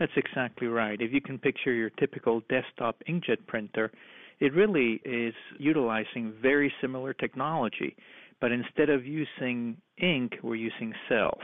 That's 0.00 0.12
exactly 0.16 0.66
right. 0.66 1.00
If 1.00 1.12
you 1.12 1.20
can 1.20 1.38
picture 1.38 1.72
your 1.72 1.90
typical 1.90 2.42
desktop 2.48 3.02
inkjet 3.08 3.46
printer, 3.46 3.92
it 4.40 4.52
really 4.52 5.00
is 5.04 5.34
utilizing 5.58 6.32
very 6.42 6.72
similar 6.80 7.14
technology, 7.14 7.96
but 8.40 8.50
instead 8.50 8.90
of 8.90 9.06
using 9.06 9.76
ink, 9.98 10.32
we're 10.42 10.54
using 10.56 10.92
cells. 11.08 11.42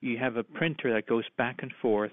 You 0.00 0.18
have 0.18 0.36
a 0.36 0.44
printer 0.44 0.92
that 0.92 1.06
goes 1.06 1.24
back 1.36 1.56
and 1.62 1.72
forth 1.80 2.12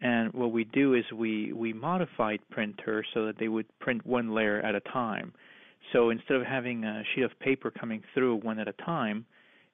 and 0.00 0.32
what 0.34 0.52
we 0.52 0.64
do 0.64 0.94
is 0.94 1.04
we 1.14 1.52
we 1.52 1.72
modified 1.72 2.40
printers 2.50 3.06
so 3.14 3.26
that 3.26 3.38
they 3.38 3.48
would 3.48 3.66
print 3.78 4.04
one 4.06 4.34
layer 4.34 4.60
at 4.60 4.74
a 4.74 4.80
time. 4.80 5.32
So 5.92 6.10
instead 6.10 6.36
of 6.36 6.46
having 6.46 6.84
a 6.84 7.02
sheet 7.14 7.22
of 7.22 7.38
paper 7.40 7.70
coming 7.70 8.02
through 8.12 8.36
one 8.36 8.58
at 8.58 8.68
a 8.68 8.72
time 8.72 9.24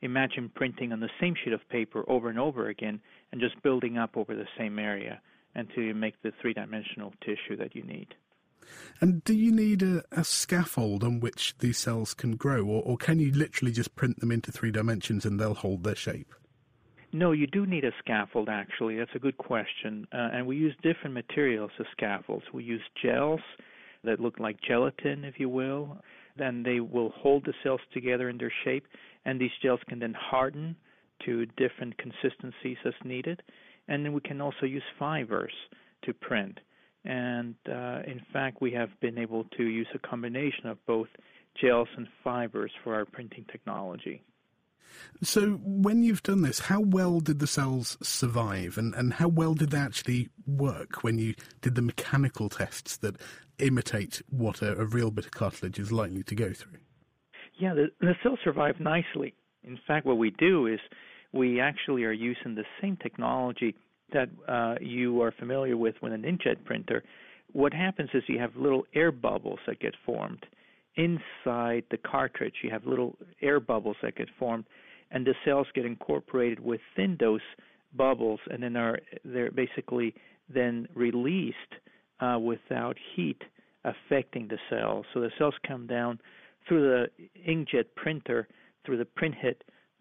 imagine 0.03 0.51
printing 0.55 0.93
on 0.93 1.01
the 1.01 1.11
same 1.21 1.35
sheet 1.45 1.53
of 1.53 1.69
paper 1.69 2.05
over 2.09 2.31
and 2.31 2.39
over 2.39 2.69
again 2.69 3.01
and 3.33 3.41
just 3.41 3.63
building 3.63 3.99
up 3.99 4.17
over 4.17 4.35
the 4.35 4.47
same 4.57 4.79
area 4.79 5.21
until 5.55 5.83
you 5.83 5.95
make 5.95 6.15
the 6.23 6.33
three 6.41 6.55
dimensional 6.55 7.13
tissue 7.21 7.57
that 7.57 7.75
you 7.75 7.83
need 7.83 8.09
and 9.01 9.25
do 9.25 9.35
you 9.35 9.53
need 9.53 9.83
a, 9.83 10.03
a 10.13 10.25
scaffold 10.25 11.05
on 11.05 11.21
which 11.21 11.55
these 11.59 11.79
cells 11.79 12.15
can 12.15 12.37
grow, 12.37 12.65
or, 12.65 12.83
or 12.83 12.97
can 12.97 13.19
you 13.19 13.33
literally 13.33 13.73
just 13.73 13.97
print 13.97 14.21
them 14.21 14.31
into 14.31 14.53
three 14.53 14.71
dimensions 14.71 15.25
and 15.25 15.39
they'll 15.39 15.55
hold 15.55 15.85
their 15.85 15.95
shape? 15.95 16.35
No, 17.13 17.33
you 17.33 17.47
do 17.49 17.67
need 17.67 17.85
a 17.85 17.91
scaffold, 17.99 18.49
actually. 18.49 18.97
That's 18.97 19.15
a 19.15 19.19
good 19.19 19.37
question. 19.37 20.07
Uh, 20.13 20.29
and 20.33 20.47
we 20.47 20.57
use 20.57 20.75
different 20.83 21.15
materials 21.15 21.73
as 21.81 21.87
scaffolds. 21.91 22.45
We 22.53 22.63
use 22.63 22.83
gels 23.03 23.41
that 24.05 24.21
look 24.21 24.39
like 24.39 24.59
gelatin, 24.67 25.25
if 25.25 25.41
you 25.41 25.49
will. 25.49 25.99
Then 26.37 26.63
they 26.63 26.79
will 26.79 27.11
hold 27.11 27.45
the 27.45 27.55
cells 27.65 27.81
together 27.93 28.29
in 28.29 28.39
their 28.39 28.53
shape, 28.65 28.87
and 29.25 29.41
these 29.41 29.51
gels 29.61 29.81
can 29.89 29.99
then 29.99 30.15
harden 30.15 30.77
to 31.27 31.47
different 31.47 31.99
consistencies 31.99 32.79
as 32.87 32.95
needed. 33.05 33.43
And 33.89 34.05
then 34.05 34.13
we 34.13 34.21
can 34.21 34.41
also 34.41 34.65
use 34.65 34.85
fibers 34.99 35.53
to 36.05 36.15
print. 36.15 36.61
And 37.05 37.55
uh, 37.69 38.01
in 38.07 38.21
fact, 38.33 38.61
we 38.61 38.73
have 38.73 38.91
been 39.01 39.19
able 39.19 39.45
to 39.57 39.63
use 39.63 39.87
a 39.95 39.99
combination 39.99 40.67
of 40.67 40.85
both 40.87 41.09
gels 41.61 41.89
and 41.97 42.07
fibers 42.23 42.73
for 42.85 42.95
our 42.95 43.05
printing 43.05 43.47
technology. 43.51 44.23
So, 45.23 45.53
when 45.63 46.03
you've 46.03 46.23
done 46.23 46.43
this, 46.43 46.59
how 46.59 46.81
well 46.81 47.21
did 47.21 47.39
the 47.39 47.47
cells 47.47 47.97
survive, 48.03 48.77
and, 48.77 48.93
and 48.95 49.15
how 49.15 49.29
well 49.29 49.55
did 49.55 49.71
they 49.71 49.79
actually 49.79 50.31
work 50.47 51.05
when 51.05 51.19
you 51.19 51.35
did 51.61 51.77
the 51.77 51.83
mechanical 51.83 52.49
tests 52.49 52.97
that 52.99 53.17
imitate 53.61 54.21
what 54.31 54.63
a, 54.63 54.77
a 54.79 54.85
real 54.85 55.13
bit 55.13 55.27
of 55.27 55.31
cartilage 55.31 55.79
is 55.79 55.93
likely 55.93 56.25
to 56.25 56.35
go 56.35 56.53
through? 56.53 56.79
Yeah, 57.59 57.75
the, 57.75 57.89
the 58.01 58.15
cells 58.23 58.41
survive 58.43 58.81
nicely. 58.81 59.35
In 59.63 59.79
fact, 59.87 60.07
what 60.07 60.19
we 60.19 60.31
do 60.31 60.67
is 60.67 60.81
we 61.33 61.61
actually 61.61 62.05
are 62.05 62.13
using 62.13 62.55
the 62.55 62.65
same 62.81 62.97
technology 62.97 63.77
that 64.13 64.29
uh, 64.49 64.75
you 64.81 65.21
are 65.23 65.33
familiar 65.33 65.77
with 65.77 65.95
with 66.03 66.13
an 66.13 66.23
inkjet 66.23 66.65
printer. 66.65 67.03
What 67.53 67.73
happens 67.73 68.11
is 68.15 68.23
you 68.29 68.39
have 68.39 68.55
little 68.57 68.85
air 68.95 69.11
bubbles 69.11 69.59
that 69.67 69.81
get 69.81 69.95
formed 70.07 70.45
inside 70.97 71.85
the 71.91 71.99
cartridge. 72.05 72.55
You 72.63 72.71
have 72.71 72.85
little 72.87 73.17
air 73.43 73.61
bubbles 73.61 73.97
that 74.03 74.17
get 74.17 74.29
formed, 74.39 74.65
and 75.11 75.27
the 75.27 75.35
cells 75.45 75.67
get 75.75 75.85
incorporated 75.85 76.61
within 76.61 77.17
those 77.19 77.41
bubbles, 77.97 78.41
and 78.51 78.63
then 78.63 78.77
are 78.77 78.99
they're 79.25 79.51
basically 79.51 80.15
then 80.53 80.87
released 80.95 81.57
uh, 82.21 82.39
without 82.39 82.97
heat 83.15 83.41
affecting 83.85 84.49
the 84.49 84.59
cells. 84.69 85.07
So 85.15 85.21
the 85.21 85.31
cells 85.39 85.55
come 85.67 85.87
down 85.87 86.21
through 86.69 86.83
the 86.83 87.09
inkjet 87.49 87.87
printer 87.97 88.47
through 88.85 88.99
the 88.99 89.05
print 89.05 89.35
head 89.35 89.57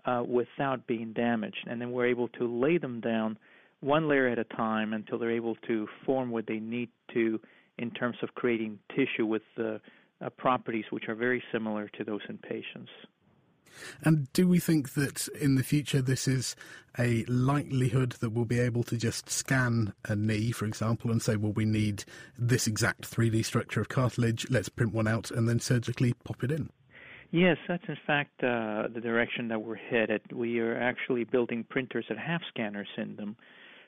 uh, 0.05 0.23
without 0.27 0.85
being 0.87 1.13
damaged, 1.13 1.65
and 1.69 1.79
then 1.79 1.91
we're 1.91 2.07
able 2.07 2.27
to 2.29 2.47
lay 2.47 2.77
them 2.77 2.99
down 2.99 3.37
one 3.81 4.07
layer 4.07 4.27
at 4.27 4.39
a 4.39 4.43
time 4.43 4.93
until 4.93 5.17
they're 5.17 5.31
able 5.31 5.55
to 5.67 5.87
form 6.05 6.31
what 6.31 6.47
they 6.47 6.59
need 6.59 6.89
to 7.13 7.39
in 7.77 7.91
terms 7.91 8.17
of 8.21 8.35
creating 8.35 8.79
tissue 8.95 9.25
with 9.25 9.41
the 9.55 9.79
uh, 10.21 10.29
properties 10.31 10.85
which 10.89 11.07
are 11.07 11.15
very 11.15 11.41
similar 11.51 11.89
to 11.97 12.03
those 12.03 12.21
in 12.27 12.37
patients. 12.37 12.91
And 14.03 14.31
do 14.33 14.47
we 14.47 14.59
think 14.59 14.93
that 14.93 15.27
in 15.39 15.55
the 15.55 15.63
future 15.63 16.01
this 16.01 16.27
is 16.27 16.55
a 16.97 17.23
likelihood 17.25 18.13
that 18.13 18.31
we'll 18.31 18.45
be 18.45 18.59
able 18.59 18.83
to 18.83 18.97
just 18.97 19.29
scan 19.29 19.93
a 20.05 20.15
knee, 20.15 20.51
for 20.51 20.65
example, 20.65 21.11
and 21.11 21.21
say, 21.21 21.35
well, 21.35 21.53
we 21.53 21.65
need 21.65 22.03
this 22.37 22.67
exact 22.67 23.09
3D 23.09 23.45
structure 23.45 23.79
of 23.79 23.87
cartilage, 23.87 24.47
let's 24.49 24.69
print 24.69 24.93
one 24.93 25.07
out 25.07 25.31
and 25.31 25.47
then 25.47 25.59
surgically 25.59 26.13
pop 26.25 26.43
it 26.43 26.51
in? 26.51 26.69
Yes, 27.31 27.57
that's 27.67 27.83
in 27.87 27.97
fact 28.07 28.43
uh, 28.43 28.87
the 28.93 29.01
direction 29.01 29.49
that 29.49 29.61
we're 29.61 29.75
headed. 29.75 30.21
We 30.33 30.59
are 30.59 30.75
actually 30.75 31.25
building 31.25 31.63
printers 31.63 32.05
that 32.09 32.17
have 32.17 32.41
scanners 32.49 32.87
in 32.97 33.15
them. 33.17 33.35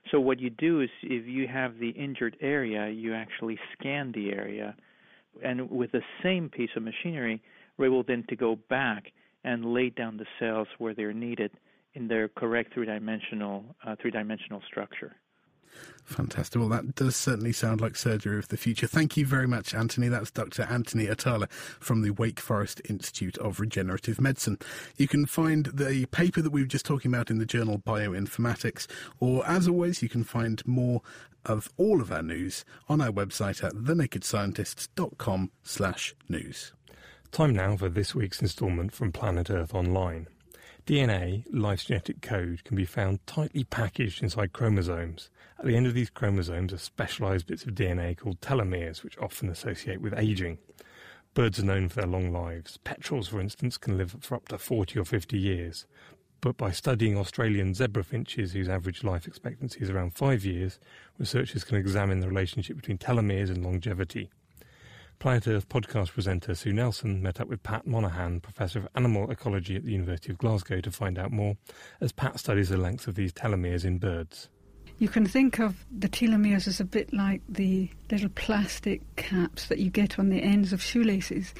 So 0.10 0.20
what 0.20 0.40
you 0.40 0.50
do 0.50 0.82
is 0.82 0.90
if 1.04 1.28
you 1.28 1.48
have 1.48 1.78
the 1.78 1.90
injured 1.90 2.38
area, 2.42 2.90
you 2.90 3.14
actually 3.14 3.60
scan 3.74 4.12
the 4.14 4.32
area. 4.32 4.76
And 5.44 5.70
with 5.70 5.92
the 5.92 6.02
same 6.24 6.50
piece 6.50 6.72
of 6.76 6.84
machinery, 6.84 7.42
we're 7.78 7.86
able 7.86 8.04
then 8.04 8.26
to 8.30 8.36
go 8.36 8.58
back 8.70 9.12
and 9.44 9.74
lay 9.74 9.90
down 9.90 10.18
the 10.18 10.26
cells 10.40 10.68
where 10.78 10.94
they're 10.94 11.14
needed 11.14 11.52
in 11.94 12.08
their 12.08 12.28
correct 12.28 12.74
three-dimensional 12.74 13.64
uh, 13.86 13.96
three-dimensional 14.02 14.62
structure. 14.68 15.16
Fantastic. 16.06 16.60
Well, 16.60 16.70
that 16.70 16.96
does 16.96 17.16
certainly 17.16 17.54
sound 17.54 17.80
like 17.80 17.96
surgery 17.96 18.38
of 18.38 18.50
the 18.50 18.58
future. 18.58 18.88
Thank 18.88 19.16
you 19.16 19.26
very 19.26 19.48
much, 19.48 19.74
Anthony. 19.74 20.10
That's 20.10 20.32
Dr. 20.32 20.64
Anthony 20.64 21.08
Atala 21.08 21.48
from 21.80 22.02
the 22.02 22.12
Wake 22.12 22.40
Forest 22.40 22.82
Institute 22.90 23.38
of 23.38 23.60
Regenerative 23.60 24.20
Medicine. 24.20 24.58
You 24.98 25.08
can 25.08 25.26
find 25.26 25.68
the 25.68 26.06
paper 26.08 26.42
that 26.42 26.52
we 26.52 26.62
were 26.62 26.68
just 26.68 26.86
talking 26.86 27.14
about 27.14 27.30
in 27.30 27.38
the 27.38 27.46
journal 27.46 27.80
Bioinformatics, 27.80 28.88
or 29.20 29.48
as 29.48 29.68
always, 29.68 30.02
you 30.04 30.10
can 30.10 30.24
find 30.24 30.66
more 30.68 31.02
of 31.46 31.70
all 31.78 32.02
of 32.02 32.12
our 32.12 32.22
news 32.22 32.66
on 32.88 33.02
our 33.02 33.12
website 33.12 33.64
at 33.64 33.74
thenakedscientists.com 33.74 35.52
slash 35.64 36.14
news. 36.30 36.74
Time 37.32 37.54
now 37.54 37.78
for 37.78 37.90
this 37.90 38.14
week's 38.14 38.42
instalment 38.42 38.92
from 38.92 39.12
Planet 39.12 39.50
Earth 39.50 39.74
Online. 39.74 40.28
DNA, 40.86 41.46
life's 41.52 41.86
genetic 41.86 42.22
code, 42.22 42.64
can 42.64 42.76
be 42.76 42.86
found 42.86 43.26
tightly 43.28 43.64
packaged 43.64 44.24
inside 44.24 44.52
chromosomes. 44.52 45.30
At 45.60 45.66
the 45.66 45.76
end 45.76 45.86
of 45.86 45.94
these 45.94 46.10
chromosomes 46.10 46.74
are 46.74 46.78
specialized 46.80 47.46
bits 47.46 47.64
of 47.66 47.76
DNA 47.76 48.18
called 48.18 48.42
telomeres, 48.42 49.04
which 49.04 49.18
often 49.20 49.50
associate 49.50 50.02
with 50.02 50.18
aging. 50.18 50.58
Birds 51.34 51.60
are 51.60 51.66
known 51.66 51.88
for 51.88 52.02
their 52.02 52.10
long 52.10 52.32
lives. 52.32 52.78
Petrels, 52.84 53.28
for 53.28 53.40
instance, 53.40 53.78
can 53.78 53.98
live 53.98 54.16
for 54.22 54.36
up 54.36 54.48
to 54.50 54.58
40 54.58 55.00
or 55.00 55.06
50 55.06 55.38
years. 55.38 55.86
But 56.42 56.58
by 56.58 56.72
studying 56.72 57.16
Australian 57.16 57.76
zebra 57.76 58.04
finches, 58.04 58.54
whose 58.54 58.68
average 58.68 59.04
life 59.04 59.28
expectancy 59.28 59.80
is 59.82 59.92
around 59.92 60.16
five 60.16 60.44
years, 60.44 60.80
researchers 61.20 61.64
can 61.64 61.78
examine 61.78 62.20
the 62.20 62.28
relationship 62.28 62.76
between 62.76 62.98
telomeres 62.98 63.50
and 63.50 63.64
longevity. 63.64 64.32
Planet 65.22 65.48
Earth 65.48 65.70
podcast 65.70 66.14
presenter 66.14 66.56
Sue 66.56 66.74
Nelson 66.74 67.22
met 67.22 67.40
up 67.40 67.48
with 67.48 67.62
Pat 67.62 67.86
Monaghan, 67.86 68.40
Professor 68.40 68.80
of 68.80 68.88
Animal 68.96 69.30
Ecology 69.30 69.76
at 69.76 69.86
the 69.86 69.92
University 69.92 70.32
of 70.32 70.40
Glasgow, 70.40 70.82
to 70.82 70.90
find 70.90 71.20
out 71.20 71.32
more, 71.32 71.56
as 72.02 72.12
Pat 72.12 72.40
studies 72.40 72.70
the 72.70 72.78
length 72.78 73.08
of 73.08 73.14
these 73.14 73.32
telomeres 73.32 73.86
in 73.86 74.00
birds. 74.00 74.50
You 74.98 75.08
can 75.08 75.28
think 75.28 75.60
of 75.60 75.86
the 75.96 76.10
telomeres 76.10 76.68
as 76.68 76.80
a 76.80 76.86
bit 76.86 77.14
like 77.14 77.44
the 77.48 77.88
little 78.10 78.30
plastic 78.30 79.04
caps 79.16 79.68
that 79.68 79.78
you 79.78 79.92
get 79.92 80.18
on 80.18 80.30
the 80.30 80.42
ends 80.42 80.74
of 80.74 80.82
shoelaces. 80.82 81.54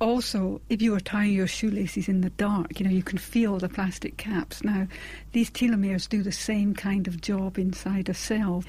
Also, 0.00 0.62
if 0.70 0.80
you 0.80 0.94
are 0.94 1.00
tying 1.00 1.34
your 1.34 1.46
shoelaces 1.46 2.08
in 2.08 2.22
the 2.22 2.30
dark, 2.30 2.80
you 2.80 2.86
know, 2.86 2.90
you 2.90 3.02
can 3.02 3.18
feel 3.18 3.58
the 3.58 3.68
plastic 3.68 4.16
caps. 4.16 4.64
Now, 4.64 4.88
these 5.32 5.50
telomeres 5.50 6.08
do 6.08 6.22
the 6.22 6.32
same 6.32 6.72
kind 6.72 7.06
of 7.06 7.20
job 7.20 7.58
inside 7.58 8.08
a 8.08 8.14
cell. 8.14 8.64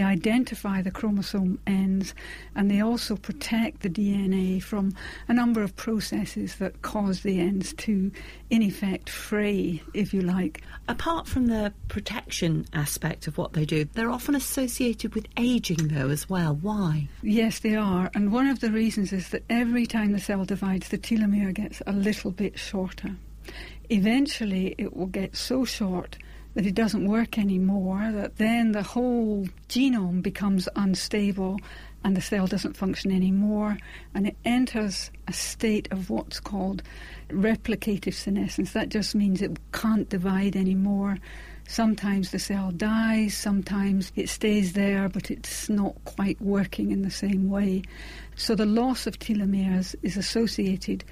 They 0.00 0.06
identify 0.06 0.80
the 0.80 0.90
chromosome 0.90 1.58
ends 1.66 2.14
and 2.54 2.70
they 2.70 2.80
also 2.80 3.16
protect 3.16 3.82
the 3.82 3.90
DNA 3.90 4.62
from 4.62 4.94
a 5.28 5.34
number 5.34 5.62
of 5.62 5.76
processes 5.76 6.54
that 6.54 6.80
cause 6.80 7.20
the 7.20 7.38
ends 7.38 7.74
to, 7.74 8.10
in 8.48 8.62
effect, 8.62 9.10
fray, 9.10 9.82
if 9.92 10.14
you 10.14 10.22
like. 10.22 10.62
Apart 10.88 11.28
from 11.28 11.48
the 11.48 11.74
protection 11.88 12.64
aspect 12.72 13.26
of 13.26 13.36
what 13.36 13.52
they 13.52 13.66
do, 13.66 13.84
they're 13.92 14.10
often 14.10 14.34
associated 14.34 15.14
with 15.14 15.26
aging, 15.36 15.88
though, 15.88 16.08
as 16.08 16.30
well. 16.30 16.54
Why? 16.54 17.06
Yes, 17.20 17.58
they 17.58 17.76
are. 17.76 18.10
And 18.14 18.32
one 18.32 18.46
of 18.46 18.60
the 18.60 18.72
reasons 18.72 19.12
is 19.12 19.28
that 19.28 19.44
every 19.50 19.84
time 19.84 20.12
the 20.12 20.18
cell 20.18 20.46
divides, 20.46 20.88
the 20.88 20.96
telomere 20.96 21.52
gets 21.52 21.82
a 21.86 21.92
little 21.92 22.30
bit 22.30 22.58
shorter. 22.58 23.16
Eventually, 23.90 24.74
it 24.78 24.96
will 24.96 25.08
get 25.08 25.36
so 25.36 25.66
short 25.66 26.16
that 26.54 26.66
it 26.66 26.74
doesn't 26.74 27.06
work 27.06 27.38
anymore, 27.38 28.10
that 28.12 28.36
then 28.36 28.72
the 28.72 28.82
whole 28.82 29.46
genome 29.68 30.22
becomes 30.22 30.68
unstable 30.76 31.58
and 32.02 32.16
the 32.16 32.20
cell 32.20 32.46
doesn't 32.46 32.76
function 32.76 33.12
anymore, 33.12 33.76
and 34.14 34.26
it 34.26 34.36
enters 34.44 35.10
a 35.28 35.32
state 35.32 35.86
of 35.92 36.08
what's 36.08 36.40
called 36.40 36.82
replicative 37.28 38.14
senescence. 38.14 38.72
That 38.72 38.88
just 38.88 39.14
means 39.14 39.42
it 39.42 39.58
can't 39.72 40.08
divide 40.08 40.56
anymore. 40.56 41.18
Sometimes 41.68 42.30
the 42.30 42.38
cell 42.38 42.72
dies, 42.72 43.34
sometimes 43.34 44.12
it 44.16 44.28
stays 44.28 44.72
there, 44.72 45.08
but 45.08 45.30
it's 45.30 45.68
not 45.68 45.94
quite 46.04 46.40
working 46.40 46.90
in 46.90 47.02
the 47.02 47.10
same 47.10 47.50
way. 47.50 47.82
So 48.34 48.54
the 48.54 48.66
loss 48.66 49.06
of 49.06 49.18
telomeres 49.18 49.94
is 50.02 50.16
associated 50.16 51.04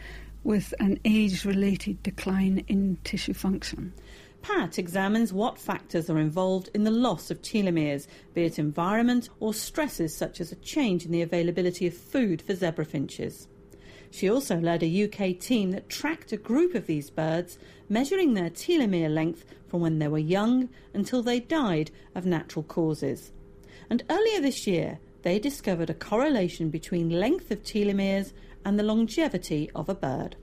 with 0.42 0.72
an 0.80 0.98
age 1.04 1.44
related 1.44 2.02
decline 2.02 2.64
in 2.66 2.96
tissue 3.04 3.34
function. 3.34 3.92
Pat 4.42 4.78
examines 4.78 5.32
what 5.32 5.58
factors 5.58 6.08
are 6.08 6.18
involved 6.18 6.70
in 6.74 6.84
the 6.84 6.90
loss 6.90 7.30
of 7.30 7.42
telomeres, 7.42 8.06
be 8.34 8.44
it 8.44 8.58
environment 8.58 9.28
or 9.40 9.52
stresses 9.52 10.14
such 10.14 10.40
as 10.40 10.52
a 10.52 10.56
change 10.56 11.04
in 11.04 11.12
the 11.12 11.22
availability 11.22 11.86
of 11.86 11.94
food 11.94 12.40
for 12.40 12.54
zebra 12.54 12.84
finches. 12.84 13.48
She 14.10 14.30
also 14.30 14.58
led 14.58 14.82
a 14.82 15.04
UK 15.04 15.38
team 15.38 15.72
that 15.72 15.88
tracked 15.88 16.32
a 16.32 16.36
group 16.36 16.74
of 16.74 16.86
these 16.86 17.10
birds, 17.10 17.58
measuring 17.88 18.34
their 18.34 18.50
telomere 18.50 19.12
length 19.12 19.44
from 19.66 19.80
when 19.80 19.98
they 19.98 20.08
were 20.08 20.18
young 20.18 20.70
until 20.94 21.22
they 21.22 21.40
died 21.40 21.90
of 22.14 22.24
natural 22.24 22.62
causes. 22.62 23.32
And 23.90 24.02
earlier 24.08 24.40
this 24.40 24.66
year, 24.66 24.98
they 25.22 25.38
discovered 25.38 25.90
a 25.90 25.94
correlation 25.94 26.70
between 26.70 27.10
length 27.10 27.50
of 27.50 27.62
telomeres 27.62 28.32
and 28.64 28.78
the 28.78 28.82
longevity 28.82 29.70
of 29.74 29.88
a 29.88 29.94
bird 29.94 30.36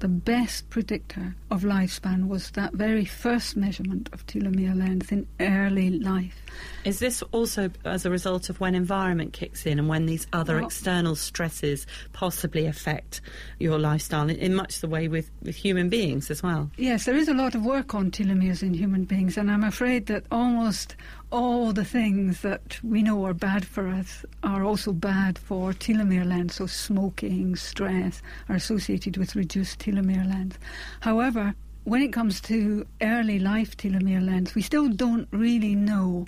the 0.00 0.08
best 0.08 0.68
predictor 0.70 1.34
of 1.50 1.62
lifespan 1.62 2.28
was 2.28 2.50
that 2.50 2.72
very 2.74 3.04
first 3.04 3.56
measurement 3.56 4.08
of 4.12 4.26
telomere 4.26 4.76
length 4.76 5.12
in 5.12 5.26
early 5.40 5.90
life. 5.90 6.42
Is 6.84 6.98
this 6.98 7.22
also 7.32 7.70
as 7.84 8.04
a 8.04 8.10
result 8.10 8.48
of 8.48 8.60
when 8.60 8.74
environment 8.74 9.32
kicks 9.32 9.66
in 9.66 9.78
and 9.78 9.88
when 9.88 10.06
these 10.06 10.26
other 10.32 10.56
well, 10.56 10.66
external 10.66 11.16
stresses 11.16 11.86
possibly 12.12 12.66
affect 12.66 13.20
your 13.58 13.78
lifestyle 13.78 14.28
in, 14.28 14.36
in 14.36 14.54
much 14.54 14.80
the 14.80 14.88
way 14.88 15.08
with, 15.08 15.30
with 15.42 15.56
human 15.56 15.88
beings 15.88 16.30
as 16.30 16.42
well? 16.42 16.70
Yes, 16.76 17.04
there 17.04 17.16
is 17.16 17.28
a 17.28 17.34
lot 17.34 17.54
of 17.54 17.64
work 17.64 17.94
on 17.94 18.10
telomeres 18.10 18.62
in 18.62 18.74
human 18.74 19.04
beings, 19.04 19.36
and 19.36 19.50
I'm 19.50 19.64
afraid 19.64 20.06
that 20.06 20.24
almost 20.30 20.96
all 21.30 21.72
the 21.72 21.84
things 21.84 22.42
that 22.42 22.82
we 22.82 23.02
know 23.02 23.24
are 23.26 23.34
bad 23.34 23.66
for 23.66 23.88
us 23.88 24.24
are 24.42 24.64
also 24.64 24.92
bad 24.92 25.38
for 25.38 25.72
telomere 25.72 26.24
length. 26.24 26.54
So, 26.54 26.66
smoking, 26.66 27.56
stress 27.56 28.22
are 28.48 28.56
associated 28.56 29.16
with 29.16 29.36
reduced 29.36 29.80
telomere 29.80 30.28
length. 30.28 30.58
However, 31.00 31.54
when 31.84 32.02
it 32.02 32.12
comes 32.12 32.40
to 32.42 32.86
early 33.00 33.38
life 33.38 33.76
telomere 33.76 34.24
length, 34.24 34.54
we 34.54 34.62
still 34.62 34.88
don't 34.88 35.28
really 35.30 35.74
know 35.74 36.26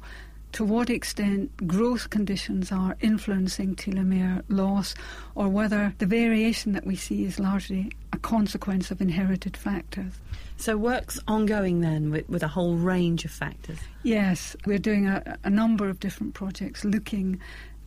to 0.53 0.65
what 0.65 0.91
extent 0.91 1.67
growth 1.67 2.11
conditions 2.11 2.73
are 2.73 2.97
influencing 3.01 3.77
telomere 3.77 4.43
loss 4.49 4.95
or 5.35 5.49
whether 5.49 5.95
the 5.99 6.07
variation 6.07 6.73
that 6.73 6.87
we 6.87 6.97
see 6.97 7.25
is 7.25 7.39
largely 7.39 7.93
a 8.13 8.19
consequence 8.19 8.91
of 8.91 9.01
inherited 9.01 9.57
factors. 9.57 10.13
So, 10.57 10.77
work's 10.77 11.21
ongoing 11.29 11.81
then 11.81 12.11
with, 12.11 12.29
with 12.29 12.43
a 12.43 12.49
whole 12.49 12.75
range 12.75 13.25
of 13.25 13.31
factors? 13.31 13.79
Yes, 14.03 14.57
we're 14.67 14.79
doing 14.79 15.07
a, 15.07 15.39
a 15.45 15.51
number 15.51 15.89
of 15.89 16.01
different 16.01 16.35
projects 16.35 16.85
looking 16.85 17.41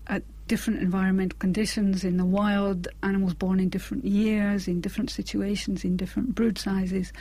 at 0.08 0.24
different 0.48 0.82
environmental 0.82 1.38
conditions 1.40 2.04
in 2.04 2.18
the 2.18 2.26
wild, 2.26 2.88
animals 3.04 3.34
born 3.34 3.60
in 3.60 3.70
different 3.70 4.06
years, 4.06 4.68
in 4.68 4.82
different 4.82 5.10
situations, 5.10 5.84
in 5.84 5.98
different 5.98 6.36
brood 6.36 6.58
sizes, 6.58 7.12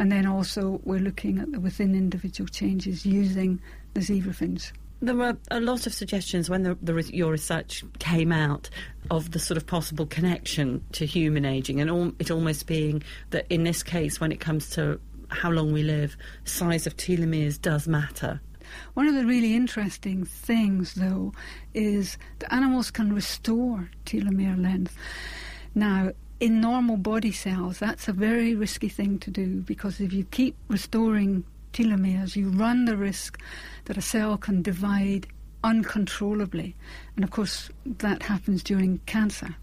And 0.00 0.10
then 0.10 0.24
also 0.24 0.80
we're 0.82 0.98
looking 0.98 1.38
at 1.38 1.52
the 1.52 1.60
within 1.60 1.94
individual 1.94 2.48
changes 2.48 3.04
using 3.04 3.60
the 3.94 4.00
zebrafinch. 4.00 4.72
There 5.02 5.14
were 5.14 5.36
a 5.50 5.60
lot 5.60 5.86
of 5.86 5.94
suggestions 5.94 6.50
when 6.50 6.62
the, 6.62 6.76
the, 6.82 6.94
your 7.12 7.32
research 7.32 7.82
came 7.98 8.32
out 8.32 8.68
of 9.10 9.30
the 9.30 9.38
sort 9.38 9.56
of 9.56 9.66
possible 9.66 10.04
connection 10.04 10.84
to 10.92 11.06
human 11.06 11.46
aging, 11.46 11.80
and 11.80 11.90
all, 11.90 12.12
it 12.18 12.30
almost 12.30 12.66
being 12.66 13.02
that 13.30 13.46
in 13.48 13.64
this 13.64 13.82
case, 13.82 14.20
when 14.20 14.30
it 14.30 14.40
comes 14.40 14.68
to 14.70 15.00
how 15.28 15.50
long 15.50 15.72
we 15.72 15.82
live, 15.82 16.16
size 16.44 16.86
of 16.86 16.96
telomeres 16.96 17.60
does 17.60 17.88
matter. 17.88 18.40
One 18.94 19.08
of 19.08 19.14
the 19.14 19.24
really 19.24 19.54
interesting 19.54 20.24
things, 20.24 20.94
though, 20.94 21.32
is 21.74 22.18
that 22.38 22.52
animals 22.52 22.90
can 22.90 23.12
restore 23.12 23.90
telomere 24.04 24.60
length. 24.60 24.96
Now, 25.74 26.12
in 26.40 26.60
normal 26.60 26.96
body 26.96 27.32
cells, 27.32 27.78
that's 27.78 28.08
a 28.08 28.12
very 28.12 28.54
risky 28.54 28.88
thing 28.88 29.18
to 29.20 29.30
do 29.30 29.60
because 29.60 30.00
if 30.00 30.12
you 30.12 30.24
keep 30.24 30.56
restoring 30.68 31.44
telomeres, 31.72 32.36
you 32.36 32.48
run 32.48 32.84
the 32.84 32.96
risk 32.96 33.40
that 33.84 33.96
a 33.96 34.02
cell 34.02 34.36
can 34.36 34.62
divide 34.62 35.26
uncontrollably. 35.62 36.74
And 37.16 37.24
of 37.24 37.30
course, 37.30 37.70
that 37.84 38.22
happens 38.22 38.62
during 38.62 38.98
cancer. 39.06 39.56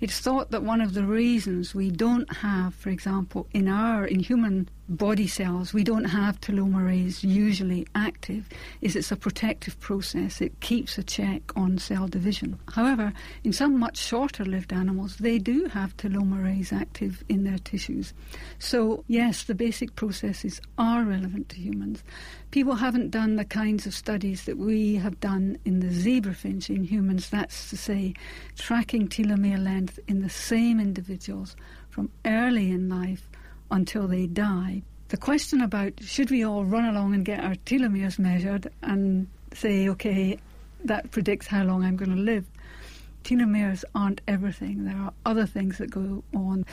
It's 0.00 0.18
thought 0.18 0.50
that 0.50 0.62
one 0.62 0.80
of 0.80 0.94
the 0.94 1.04
reasons 1.04 1.74
we 1.74 1.90
don't 1.90 2.32
have, 2.36 2.74
for 2.74 2.88
example, 2.88 3.46
in 3.52 3.68
our 3.68 4.06
in 4.06 4.20
human 4.20 4.68
body 4.90 5.28
cells, 5.28 5.72
we 5.72 5.84
don't 5.84 6.06
have 6.06 6.40
telomerase 6.40 7.22
usually 7.22 7.86
active, 7.94 8.48
is 8.80 8.96
it's 8.96 9.12
a 9.12 9.16
protective 9.16 9.78
process. 9.78 10.40
It 10.40 10.58
keeps 10.60 10.98
a 10.98 11.02
check 11.02 11.42
on 11.54 11.78
cell 11.78 12.08
division. 12.08 12.58
However, 12.74 13.12
in 13.44 13.52
some 13.52 13.78
much 13.78 13.96
shorter 13.98 14.44
lived 14.44 14.72
animals, 14.72 15.16
they 15.16 15.38
do 15.38 15.66
have 15.66 15.96
telomerase 15.96 16.72
active 16.72 17.22
in 17.28 17.44
their 17.44 17.58
tissues. 17.58 18.12
So, 18.58 19.04
yes, 19.06 19.44
the 19.44 19.54
basic 19.54 19.94
processes 19.94 20.60
are 20.76 21.04
relevant 21.04 21.50
to 21.50 21.56
humans. 21.56 22.02
People 22.50 22.74
haven't 22.74 23.10
done 23.10 23.36
the 23.36 23.44
kinds 23.44 23.86
of 23.86 23.94
studies 23.94 24.44
that 24.46 24.58
we 24.58 24.96
have 24.96 25.20
done 25.20 25.56
in 25.64 25.78
the 25.78 25.86
zebrafinch 25.86 26.68
in 26.68 26.82
humans, 26.82 27.30
that's 27.30 27.70
to 27.70 27.76
say, 27.76 28.14
tracking 28.56 29.06
telomere 29.06 29.62
length 29.62 29.89
in 30.08 30.22
the 30.22 30.30
same 30.30 30.80
individuals 30.80 31.56
from 31.88 32.10
early 32.24 32.70
in 32.70 32.88
life 32.88 33.28
until 33.70 34.06
they 34.06 34.26
die. 34.26 34.82
The 35.08 35.16
question 35.16 35.60
about 35.60 35.94
should 36.02 36.30
we 36.30 36.44
all 36.44 36.64
run 36.64 36.84
along 36.84 37.14
and 37.14 37.24
get 37.24 37.40
our 37.40 37.54
telomeres 37.66 38.18
measured 38.18 38.70
and 38.82 39.26
say, 39.52 39.88
okay, 39.88 40.38
that 40.84 41.10
predicts 41.10 41.46
how 41.46 41.64
long 41.64 41.84
I'm 41.84 41.96
going 41.96 42.14
to 42.14 42.22
live. 42.22 42.44
Telomeres 43.24 43.84
aren't 43.94 44.20
everything. 44.28 44.84
There 44.84 44.96
are 44.96 45.12
other 45.26 45.46
things 45.46 45.78
that 45.78 45.90
go 45.90 46.22
on. 46.34 46.64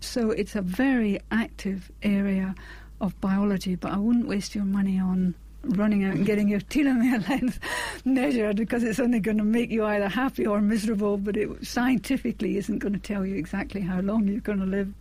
So 0.00 0.30
it's 0.30 0.54
a 0.54 0.62
very 0.62 1.18
active 1.30 1.90
area 2.02 2.54
of 3.00 3.18
biology, 3.20 3.74
but 3.74 3.92
I 3.92 3.98
wouldn't 3.98 4.28
waste 4.28 4.54
your 4.54 4.64
money 4.64 4.98
on 4.98 5.34
running 5.62 6.04
out 6.04 6.14
and 6.14 6.26
getting 6.26 6.48
your 6.48 6.60
telomere 6.60 7.26
length 7.28 7.58
measured 8.04 8.56
because 8.56 8.82
it's 8.82 9.00
only 9.00 9.20
going 9.20 9.38
to 9.38 9.44
make 9.44 9.70
you 9.70 9.84
either 9.84 10.08
happy 10.08 10.46
or 10.46 10.60
miserable, 10.60 11.16
but 11.18 11.36
it 11.36 11.48
scientifically 11.66 12.56
isn't 12.56 12.78
going 12.78 12.92
to 12.92 12.98
tell 12.98 13.26
you 13.26 13.36
exactly 13.36 13.80
how 13.80 14.00
long 14.00 14.28
you're 14.28 14.40
going 14.40 14.60
to 14.60 14.66
live. 14.66 14.92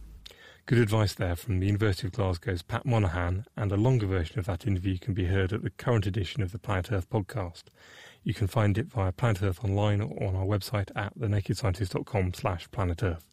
Good 0.67 0.79
advice 0.79 1.13
there 1.13 1.35
from 1.35 1.59
the 1.59 1.67
University 1.67 2.07
of 2.07 2.13
Glasgow's 2.13 2.63
Pat 2.63 2.87
Monaghan, 2.87 3.45
and 3.55 3.71
a 3.71 3.77
longer 3.77 4.07
version 4.07 4.39
of 4.39 4.47
that 4.47 4.65
interview 4.65 4.97
can 4.97 5.13
be 5.13 5.25
heard 5.25 5.53
at 5.53 5.61
the 5.61 5.69
current 5.69 6.07
edition 6.07 6.41
of 6.41 6.51
the 6.51 6.57
Planet 6.57 6.91
Earth 6.91 7.07
podcast. 7.07 7.65
You 8.23 8.33
can 8.33 8.47
find 8.47 8.75
it 8.79 8.87
via 8.87 9.11
Planet 9.11 9.43
Earth 9.43 9.63
online 9.63 10.01
or 10.01 10.27
on 10.27 10.35
our 10.35 10.45
website 10.45 10.89
at 10.95 11.17
thenakedscientist.com 11.19 12.33
slash 12.33 12.69
planet 12.71 13.03
Earth. 13.03 13.23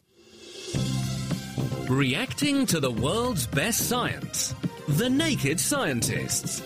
Reacting 1.88 2.66
to 2.66 2.80
the 2.80 2.90
world's 2.90 3.46
best 3.46 3.88
science. 3.88 4.54
The 4.88 5.08
Naked 5.08 5.58
Scientists. 5.58 6.60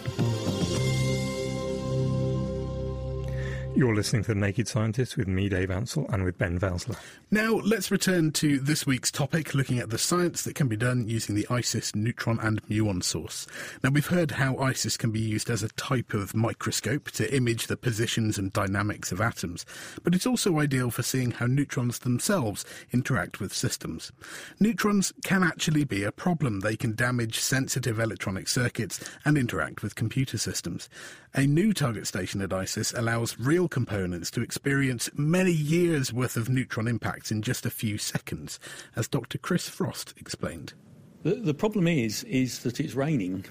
You're 3.77 3.95
listening 3.95 4.23
to 4.23 4.29
The 4.33 4.41
Naked 4.41 4.69
Scientist 4.69 5.19
with 5.19 5.29
me, 5.29 5.51
Dave 5.51 5.71
Ansell, 5.71 6.07
and 6.09 6.25
with 6.25 6.39
Ben 6.39 6.59
Valsler. 6.59 6.97
Now, 7.31 7.57
let's 7.57 7.91
return 7.91 8.33
to 8.33 8.59
this 8.59 8.87
week's 8.87 9.11
topic, 9.11 9.53
looking 9.53 9.79
at 9.79 9.91
the 9.91 9.99
science 9.99 10.45
that 10.45 10.55
can 10.55 10.67
be 10.67 10.79
done 10.79 11.07
using 11.07 11.35
the 11.35 11.47
ISIS 11.51 11.95
neutron 11.95 12.39
and 12.41 12.63
muon 12.69 13.05
source. 13.05 13.47
Now, 13.85 13.91
we've 13.91 14.07
heard 14.07 14.31
how 14.31 14.57
ISIS 14.57 14.97
can 14.97 15.11
be 15.11 15.21
used 15.21 15.51
as 15.51 15.63
a 15.63 15.69
type 15.69 16.15
of 16.15 16.35
microscope 16.35 17.11
to 17.11 17.37
image 17.37 17.67
the 17.67 17.77
positions 17.77 18.39
and 18.39 18.51
dynamics 18.51 19.13
of 19.13 19.21
atoms, 19.21 19.67
but 20.03 20.15
it's 20.15 20.27
also 20.27 20.59
ideal 20.59 20.91
for 20.91 21.03
seeing 21.03 21.33
how 21.33 21.45
neutrons 21.45 21.99
themselves 21.99 22.65
interact 22.95 23.41
with 23.41 23.53
systems. 23.53 24.11
Neutrons 24.59 25.13
can 25.23 25.43
actually 25.43 25.85
be 25.85 26.03
a 26.03 26.13
problem. 26.13 26.61
They 26.61 26.77
can 26.77 26.95
damage 26.95 27.41
sensitive 27.41 28.01
electronic 28.01 28.49
circuits 28.49 29.01
and 29.27 29.37
interact 29.37 29.83
with 29.83 29.97
computer 29.97 30.39
systems. 30.39 30.89
A 31.35 31.47
new 31.47 31.75
target 31.75 32.07
station 32.07 32.41
at 32.41 32.55
ISIS 32.55 32.95
allows 32.95 33.39
real 33.39 33.66
components 33.69 34.31
to 34.33 34.43
experience 34.43 35.11
many 35.15 35.53
years' 35.53 36.13
worth 36.13 36.37
of 36.37 36.49
neutron 36.49 36.89
impacts 36.89 37.31
in 37.31 37.43
just 37.43 37.67
a 37.67 37.71
few 37.71 37.99
seconds, 37.99 38.59
as 38.95 39.09
Dr. 39.09 39.39
Chris 39.39 39.69
Frost 39.69 40.15
explained. 40.17 40.75
The, 41.23 41.35
the 41.35 41.55
problem 41.55 41.89
is, 41.89 42.25
is 42.25 42.61
that 42.61 42.81
it's 42.81 42.95
raining, 42.95 43.45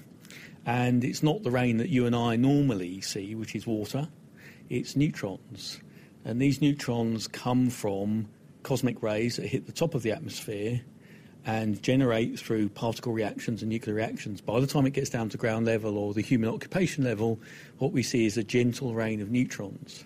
and 0.64 1.04
it's 1.04 1.22
not 1.22 1.42
the 1.42 1.50
rain 1.50 1.76
that 1.78 1.88
you 1.88 2.06
and 2.06 2.16
I 2.16 2.36
normally 2.36 3.00
see, 3.00 3.34
which 3.34 3.54
is 3.54 3.66
water. 3.66 4.08
It's 4.68 4.96
neutrons, 4.96 5.80
and 6.24 6.40
these 6.40 6.60
neutrons 6.60 7.28
come 7.28 7.70
from 7.70 8.28
cosmic 8.62 9.02
rays 9.02 9.36
that 9.36 9.46
hit 9.46 9.66
the 9.66 9.72
top 9.72 9.94
of 9.94 10.02
the 10.02 10.10
atmosphere 10.10 10.82
and 11.46 11.80
generate 11.80 12.38
through 12.38 12.68
particle 12.68 13.12
reactions 13.12 13.62
and 13.62 13.70
nuclear 13.70 13.94
reactions. 13.94 14.40
By 14.40 14.58
the 14.58 14.66
time 14.66 14.84
it 14.84 14.90
gets 14.90 15.10
down 15.10 15.28
to 15.28 15.38
ground 15.38 15.64
level 15.64 15.96
or 15.96 16.12
the 16.12 16.20
human 16.20 16.50
occupation 16.50 17.04
level, 17.04 17.40
what 17.78 17.92
we 17.92 18.02
see 18.02 18.26
is 18.26 18.36
a 18.36 18.42
gentle 18.42 18.94
rain 18.94 19.22
of 19.22 19.30
neutrons. 19.30 20.04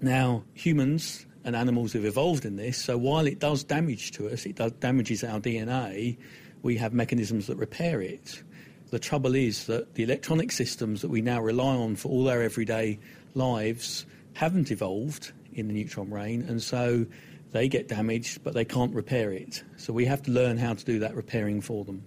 Now, 0.00 0.44
humans 0.54 1.26
and 1.44 1.54
animals 1.54 1.92
have 1.92 2.06
evolved 2.06 2.46
in 2.46 2.56
this, 2.56 2.78
so 2.78 2.96
while 2.96 3.26
it 3.26 3.40
does 3.40 3.62
damage 3.62 4.12
to 4.12 4.28
us, 4.28 4.46
it 4.46 4.56
does, 4.56 4.72
damages 4.72 5.22
our 5.22 5.38
DNA, 5.38 6.16
we 6.62 6.76
have 6.78 6.94
mechanisms 6.94 7.46
that 7.48 7.56
repair 7.56 8.00
it. 8.00 8.42
The 8.90 8.98
trouble 8.98 9.34
is 9.34 9.66
that 9.66 9.94
the 9.96 10.02
electronic 10.02 10.50
systems 10.50 11.02
that 11.02 11.08
we 11.10 11.20
now 11.20 11.42
rely 11.42 11.76
on 11.76 11.96
for 11.96 12.08
all 12.08 12.28
our 12.28 12.40
everyday 12.40 12.98
lives 13.34 14.06
haven't 14.32 14.70
evolved 14.70 15.32
in 15.52 15.68
the 15.68 15.74
neutron 15.74 16.10
rain, 16.10 16.42
and 16.48 16.62
so 16.62 17.04
they 17.52 17.68
get 17.68 17.88
damaged, 17.88 18.42
but 18.44 18.54
they 18.54 18.64
can't 18.64 18.94
repair 18.94 19.32
it. 19.32 19.62
So 19.76 19.92
we 19.92 20.04
have 20.06 20.22
to 20.22 20.30
learn 20.30 20.58
how 20.58 20.74
to 20.74 20.84
do 20.84 20.98
that 21.00 21.14
repairing 21.14 21.60
for 21.60 21.84
them. 21.84 22.02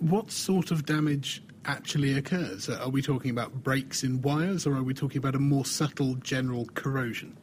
What 0.00 0.30
sort 0.30 0.70
of 0.70 0.86
damage 0.86 1.42
actually 1.64 2.16
occurs? 2.16 2.68
Are 2.68 2.88
we 2.88 3.02
talking 3.02 3.30
about 3.30 3.62
breaks 3.62 4.02
in 4.02 4.22
wires, 4.22 4.66
or 4.66 4.74
are 4.74 4.82
we 4.82 4.94
talking 4.94 5.18
about 5.18 5.34
a 5.34 5.40
more 5.40 5.64
subtle 5.64 6.14
general 6.16 6.66
corrosion? 6.74 7.36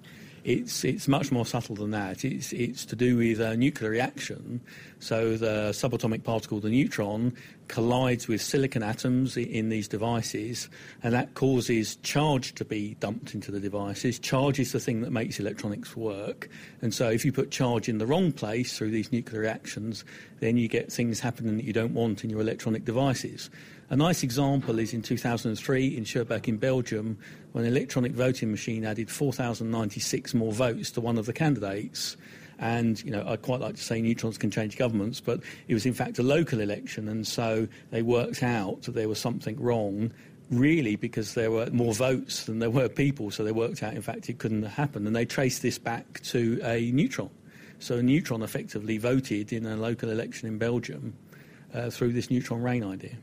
It's 0.46 0.84
it's 0.84 1.08
much 1.08 1.32
more 1.32 1.44
subtle 1.44 1.76
than 1.76 1.90
that. 1.90 2.24
It's 2.24 2.54
it's 2.54 2.86
to 2.86 2.96
do 2.96 3.18
with 3.18 3.42
a 3.42 3.58
nuclear 3.58 3.90
reaction. 3.90 4.62
So 5.00 5.38
the 5.38 5.72
subatomic 5.74 6.24
particle, 6.24 6.60
the 6.60 6.70
neutron, 6.70 7.36
collides 7.68 8.28
with 8.28 8.44
silicon 8.44 8.84
atoms 8.84 9.38
in 9.38 9.70
these 9.70 9.88
devices, 9.88 10.70
and 11.02 11.16
that 11.16 11.34
causes 11.34 11.96
charge 11.98 12.54
to 12.56 12.64
be 12.64 12.96
dumped 13.00 13.34
into 13.34 13.52
the 13.52 13.60
devices. 13.60 14.20
Charge 14.20 14.60
is 14.60 14.72
the 14.72 14.80
thing 14.80 15.02
that 15.02 15.12
makes 15.12 15.40
electronics 15.40 15.98
work, 15.98 16.48
and 16.80 16.94
so 16.94 17.10
if 17.10 17.26
you 17.26 17.32
put 17.32 17.50
charge 17.50 17.90
in 17.90 17.98
the 17.98 18.06
wrong 18.06 18.32
place 18.32 18.78
through 18.78 18.92
these 18.92 19.12
nuclear 19.12 19.42
reactions, 19.42 20.06
then 20.42 20.58
you 20.58 20.68
get 20.68 20.94
things 20.94 21.20
happening 21.20 21.58
that 21.58 21.66
you 21.66 21.74
don't 21.74 21.96
want 21.96 22.24
in 22.24 22.30
your 22.30 22.42
electronic 22.42 22.86
devices. 22.86 23.50
A 23.92 23.96
nice 23.96 24.24
example 24.24 24.80
is 24.80 24.96
in 24.96 25.04
2003 25.04 25.96
in 25.96 26.06
Schaerbeek 26.06 26.48
in 26.48 26.58
Belgium, 26.58 27.20
when 27.52 27.66
an 27.66 27.72
electronic 27.72 28.14
voting 28.14 28.50
machine 28.50 28.84
added 28.84 29.12
4,096 29.12 30.34
more 30.34 30.52
votes 30.52 30.90
to 30.92 31.02
one 31.02 31.20
of 31.20 31.28
the 31.28 31.34
candidates. 31.34 32.18
And, 32.58 33.04
you 33.04 33.12
know, 33.12 33.24
I'd 33.28 33.44
quite 33.44 33.60
like 33.60 33.76
to 33.76 33.84
say 33.84 34.02
neutrons 34.02 34.40
can 34.40 34.50
change 34.50 34.76
governments, 34.76 35.22
but 35.22 35.42
it 35.68 35.76
was 35.76 35.86
in 35.86 35.94
fact 35.94 36.18
a 36.18 36.24
local 36.24 36.62
election, 36.62 37.08
and 37.08 37.28
so 37.28 37.68
they 37.92 38.02
worked 38.02 38.42
out 38.42 38.82
that 38.84 38.96
there 38.96 39.08
was 39.08 39.20
something 39.20 39.60
wrong 39.62 40.12
really 40.50 40.96
because 40.96 41.36
there 41.36 41.52
were 41.52 41.70
more 41.72 41.94
votes 41.94 42.46
than 42.46 42.58
there 42.60 42.72
were 42.72 42.90
people, 42.90 43.30
so 43.30 43.44
they 43.44 43.52
worked 43.52 43.84
out, 43.84 43.94
in 43.94 44.02
fact, 44.02 44.30
it 44.30 44.40
couldn't 44.40 44.64
happen. 44.64 45.06
And 45.06 45.16
they 45.16 45.26
traced 45.26 45.62
this 45.62 45.78
back 45.78 46.22
to 46.24 46.60
a 46.64 46.92
neutron. 46.92 47.30
So 47.78 47.98
a 47.98 48.04
neutron 48.04 48.42
effectively 48.42 48.98
voted 48.98 49.54
in 49.54 49.66
a 49.68 49.76
local 49.76 50.10
election 50.10 50.48
in 50.48 50.58
Belgium 50.58 51.14
uh, 51.72 51.92
through 51.92 52.14
this 52.14 52.32
neutron 52.32 52.64
rain 52.64 52.84
idea. 52.84 53.18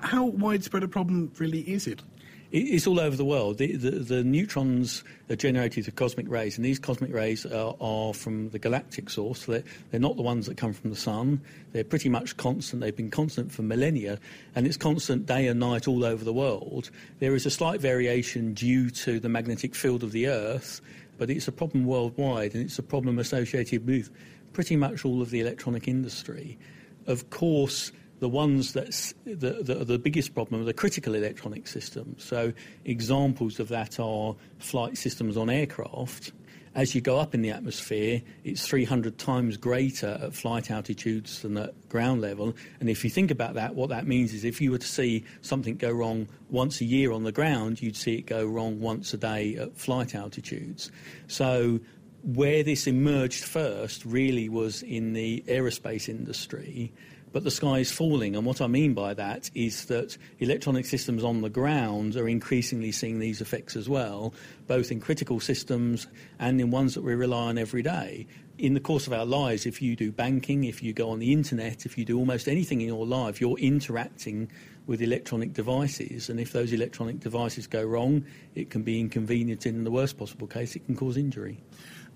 How 0.00 0.26
widespread 0.26 0.82
a 0.82 0.88
problem 0.88 1.32
really 1.38 1.60
is 1.60 1.86
it? 1.86 2.02
It's 2.50 2.86
all 2.86 2.98
over 2.98 3.14
the 3.14 3.26
world. 3.26 3.58
The, 3.58 3.76
the, 3.76 3.90
the, 3.90 4.24
neutrons 4.24 5.04
are 5.28 5.36
generated 5.36 5.84
through 5.84 5.92
cosmic 5.92 6.30
rays, 6.30 6.56
and 6.56 6.64
these 6.64 6.78
cosmic 6.78 7.12
rays 7.12 7.44
are, 7.44 7.76
are 7.78 8.14
from 8.14 8.48
the 8.50 8.58
galactic 8.58 9.10
source. 9.10 9.44
They're, 9.44 9.62
they're, 9.90 10.00
not 10.00 10.16
the 10.16 10.22
ones 10.22 10.46
that 10.46 10.56
come 10.56 10.72
from 10.72 10.88
the 10.88 10.96
sun. 10.96 11.42
They're 11.72 11.84
pretty 11.84 12.08
much 12.08 12.38
constant. 12.38 12.80
They've 12.80 12.96
been 12.96 13.10
constant 13.10 13.52
for 13.52 13.60
millennia, 13.60 14.18
and 14.54 14.66
it's 14.66 14.78
constant 14.78 15.26
day 15.26 15.46
and 15.46 15.60
night 15.60 15.86
all 15.86 16.06
over 16.06 16.24
the 16.24 16.32
world. 16.32 16.90
There 17.18 17.34
is 17.34 17.44
a 17.44 17.50
slight 17.50 17.82
variation 17.82 18.54
due 18.54 18.88
to 18.90 19.20
the 19.20 19.28
magnetic 19.28 19.74
field 19.74 20.02
of 20.02 20.12
the 20.12 20.28
Earth, 20.28 20.80
but 21.18 21.28
it's 21.28 21.48
a 21.48 21.52
problem 21.52 21.84
worldwide, 21.84 22.54
and 22.54 22.64
it's 22.64 22.78
a 22.78 22.82
problem 22.82 23.18
associated 23.18 23.86
with 23.86 24.10
pretty 24.54 24.76
much 24.76 25.04
all 25.04 25.20
of 25.20 25.28
the 25.28 25.40
electronic 25.40 25.86
industry. 25.86 26.58
Of 27.06 27.28
course, 27.28 27.92
the 28.20 28.28
ones 28.28 28.72
that 28.72 29.12
the, 29.24 29.62
the, 29.62 29.84
the 29.84 29.98
biggest 29.98 30.34
problem 30.34 30.60
are 30.60 30.64
the 30.64 30.72
critical 30.72 31.14
electronic 31.14 31.66
systems. 31.66 32.24
So 32.24 32.52
examples 32.84 33.60
of 33.60 33.68
that 33.68 34.00
are 34.00 34.34
flight 34.58 34.98
systems 34.98 35.36
on 35.36 35.50
aircraft. 35.50 36.32
As 36.74 36.94
you 36.94 37.00
go 37.00 37.18
up 37.18 37.34
in 37.34 37.42
the 37.42 37.50
atmosphere, 37.50 38.22
it's 38.44 38.66
300 38.66 39.18
times 39.18 39.56
greater 39.56 40.18
at 40.22 40.34
flight 40.34 40.70
altitudes 40.70 41.42
than 41.42 41.56
at 41.56 41.88
ground 41.88 42.20
level. 42.20 42.54
And 42.78 42.88
if 42.88 43.02
you 43.02 43.10
think 43.10 43.30
about 43.30 43.54
that, 43.54 43.74
what 43.74 43.88
that 43.88 44.06
means 44.06 44.32
is 44.32 44.44
if 44.44 44.60
you 44.60 44.70
were 44.70 44.78
to 44.78 44.86
see 44.86 45.24
something 45.40 45.76
go 45.76 45.90
wrong 45.90 46.28
once 46.50 46.80
a 46.80 46.84
year 46.84 47.10
on 47.10 47.24
the 47.24 47.32
ground, 47.32 47.82
you'd 47.82 47.96
see 47.96 48.16
it 48.16 48.26
go 48.26 48.44
wrong 48.44 48.80
once 48.80 49.12
a 49.12 49.16
day 49.16 49.56
at 49.56 49.76
flight 49.76 50.14
altitudes. 50.14 50.92
So 51.26 51.80
where 52.22 52.62
this 52.62 52.86
emerged 52.86 53.44
first 53.44 54.04
really 54.04 54.48
was 54.48 54.82
in 54.82 55.14
the 55.14 55.42
aerospace 55.48 56.08
industry 56.08 56.92
but 57.32 57.44
the 57.44 57.50
sky 57.50 57.78
is 57.78 57.90
falling. 57.90 58.36
And 58.36 58.46
what 58.46 58.60
I 58.60 58.66
mean 58.66 58.94
by 58.94 59.14
that 59.14 59.50
is 59.54 59.86
that 59.86 60.16
electronic 60.38 60.86
systems 60.86 61.24
on 61.24 61.40
the 61.40 61.50
ground 61.50 62.16
are 62.16 62.28
increasingly 62.28 62.92
seeing 62.92 63.18
these 63.18 63.40
effects 63.40 63.76
as 63.76 63.88
well, 63.88 64.34
both 64.66 64.90
in 64.90 65.00
critical 65.00 65.40
systems 65.40 66.06
and 66.38 66.60
in 66.60 66.70
ones 66.70 66.94
that 66.94 67.02
we 67.02 67.14
rely 67.14 67.48
on 67.48 67.58
every 67.58 67.82
day. 67.82 68.26
In 68.58 68.74
the 68.74 68.80
course 68.80 69.06
of 69.06 69.12
our 69.12 69.26
lives, 69.26 69.66
if 69.66 69.80
you 69.80 69.94
do 69.94 70.10
banking, 70.10 70.64
if 70.64 70.82
you 70.82 70.92
go 70.92 71.10
on 71.10 71.20
the 71.20 71.32
internet, 71.32 71.86
if 71.86 71.96
you 71.96 72.04
do 72.04 72.18
almost 72.18 72.48
anything 72.48 72.80
in 72.80 72.88
your 72.88 73.06
life, 73.06 73.40
you're 73.40 73.58
interacting 73.58 74.50
with 74.86 75.00
electronic 75.00 75.52
devices. 75.52 76.28
And 76.28 76.40
if 76.40 76.52
those 76.52 76.72
electronic 76.72 77.20
devices 77.20 77.66
go 77.68 77.84
wrong, 77.84 78.24
it 78.54 78.70
can 78.70 78.82
be 78.82 78.98
inconvenient. 78.98 79.66
In 79.66 79.84
the 79.84 79.90
worst 79.90 80.18
possible 80.18 80.48
case, 80.48 80.74
it 80.74 80.86
can 80.86 80.96
cause 80.96 81.16
injury. 81.16 81.62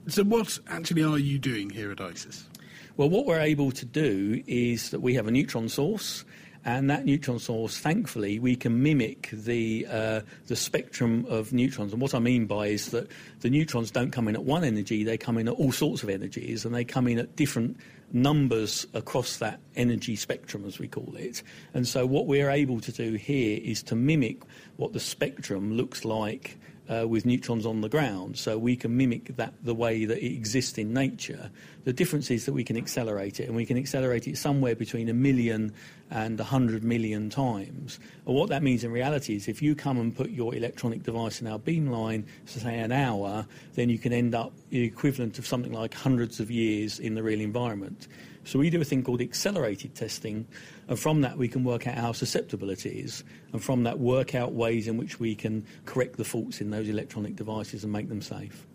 So, 0.08 0.24
what 0.24 0.58
actually 0.66 1.04
are 1.04 1.18
you 1.18 1.38
doing 1.38 1.70
here 1.70 1.92
at 1.92 2.00
ISIS? 2.00 2.48
Well, 2.96 3.08
what 3.08 3.24
we're 3.24 3.40
able 3.40 3.70
to 3.72 3.86
do 3.86 4.42
is 4.46 4.90
that 4.90 5.00
we 5.00 5.14
have 5.14 5.26
a 5.26 5.30
neutron 5.30 5.68
source. 5.68 6.24
And 6.64 6.88
that 6.90 7.04
neutron 7.04 7.40
source, 7.40 7.76
thankfully, 7.76 8.38
we 8.38 8.54
can 8.54 8.84
mimic 8.84 9.30
the 9.32 9.84
uh, 9.90 10.20
the 10.46 10.54
spectrum 10.54 11.26
of 11.28 11.52
neutrons. 11.52 11.92
And 11.92 12.00
what 12.00 12.14
I 12.14 12.20
mean 12.20 12.46
by 12.46 12.68
is 12.68 12.92
that 12.92 13.08
the 13.40 13.50
neutrons 13.50 13.90
don't 13.90 14.12
come 14.12 14.28
in 14.28 14.36
at 14.36 14.44
one 14.44 14.62
energy; 14.62 15.02
they 15.02 15.18
come 15.18 15.38
in 15.38 15.48
at 15.48 15.54
all 15.54 15.72
sorts 15.72 16.04
of 16.04 16.08
energies, 16.08 16.64
and 16.64 16.72
they 16.72 16.84
come 16.84 17.08
in 17.08 17.18
at 17.18 17.34
different 17.34 17.78
numbers 18.12 18.86
across 18.94 19.38
that 19.38 19.58
energy 19.74 20.14
spectrum, 20.14 20.64
as 20.64 20.78
we 20.78 20.86
call 20.86 21.16
it. 21.16 21.42
And 21.74 21.88
so, 21.88 22.06
what 22.06 22.28
we're 22.28 22.50
able 22.50 22.80
to 22.80 22.92
do 22.92 23.14
here 23.14 23.58
is 23.60 23.82
to 23.84 23.96
mimic 23.96 24.40
what 24.76 24.92
the 24.92 25.00
spectrum 25.00 25.72
looks 25.72 26.04
like 26.04 26.58
uh, 26.88 27.06
with 27.06 27.24
neutrons 27.24 27.64
on 27.64 27.80
the 27.80 27.88
ground, 27.88 28.36
so 28.36 28.58
we 28.58 28.76
can 28.76 28.96
mimic 28.96 29.36
that 29.36 29.54
the 29.62 29.74
way 29.74 30.04
that 30.04 30.18
it 30.18 30.32
exists 30.32 30.78
in 30.78 30.92
nature. 30.92 31.50
The 31.84 31.92
difference 31.92 32.30
is 32.30 32.44
that 32.46 32.52
we 32.52 32.64
can 32.64 32.76
accelerate 32.76 33.40
it, 33.40 33.46
and 33.46 33.56
we 33.56 33.66
can 33.66 33.76
accelerate 33.76 34.26
it 34.28 34.36
somewhere 34.36 34.74
between 34.74 35.08
a 35.08 35.14
million 35.14 35.72
and 36.10 36.38
a 36.38 36.44
hundred 36.44 36.84
million 36.84 37.30
times. 37.30 37.98
And 38.26 38.34
what 38.34 38.48
that 38.50 38.62
means 38.62 38.84
in 38.84 38.92
reality 38.92 39.34
is 39.34 39.48
if 39.48 39.62
you 39.62 39.74
come 39.74 39.98
and 39.98 40.14
put 40.14 40.30
your 40.30 40.54
electronic 40.54 41.02
device 41.02 41.40
in 41.40 41.46
our 41.46 41.58
beamline 41.58 42.24
for 42.44 42.60
say 42.60 42.78
an 42.78 42.92
hour, 42.92 43.46
then 43.74 43.88
you 43.88 43.98
can 43.98 44.12
end 44.12 44.34
up 44.34 44.52
the 44.70 44.84
equivalent 44.84 45.38
of 45.38 45.46
something 45.46 45.72
like 45.72 45.94
hundreds 45.94 46.40
of 46.40 46.50
years 46.50 46.98
in 46.98 47.14
the 47.14 47.22
real 47.22 47.40
environment. 47.40 48.08
So 48.44 48.58
we 48.58 48.70
do 48.70 48.80
a 48.80 48.84
thing 48.84 49.04
called 49.04 49.20
accelerated 49.20 49.94
testing, 49.94 50.46
and 50.88 50.98
from 50.98 51.20
that 51.20 51.38
we 51.38 51.48
can 51.48 51.64
work 51.64 51.86
out 51.86 51.96
how 51.96 52.12
susceptible 52.12 52.70
it 52.70 52.84
is, 52.84 53.22
and 53.52 53.62
from 53.62 53.84
that 53.84 53.98
work 53.98 54.34
out 54.34 54.52
ways 54.52 54.88
in 54.88 54.96
which 54.96 55.20
we 55.20 55.34
can 55.34 55.64
correct 55.84 56.16
the 56.16 56.24
faults 56.24 56.60
in 56.60 56.70
those 56.70 56.88
electronic 56.88 57.36
devices 57.36 57.84
and 57.84 57.92
make 57.92 58.08
them 58.08 58.22
safe. 58.22 58.66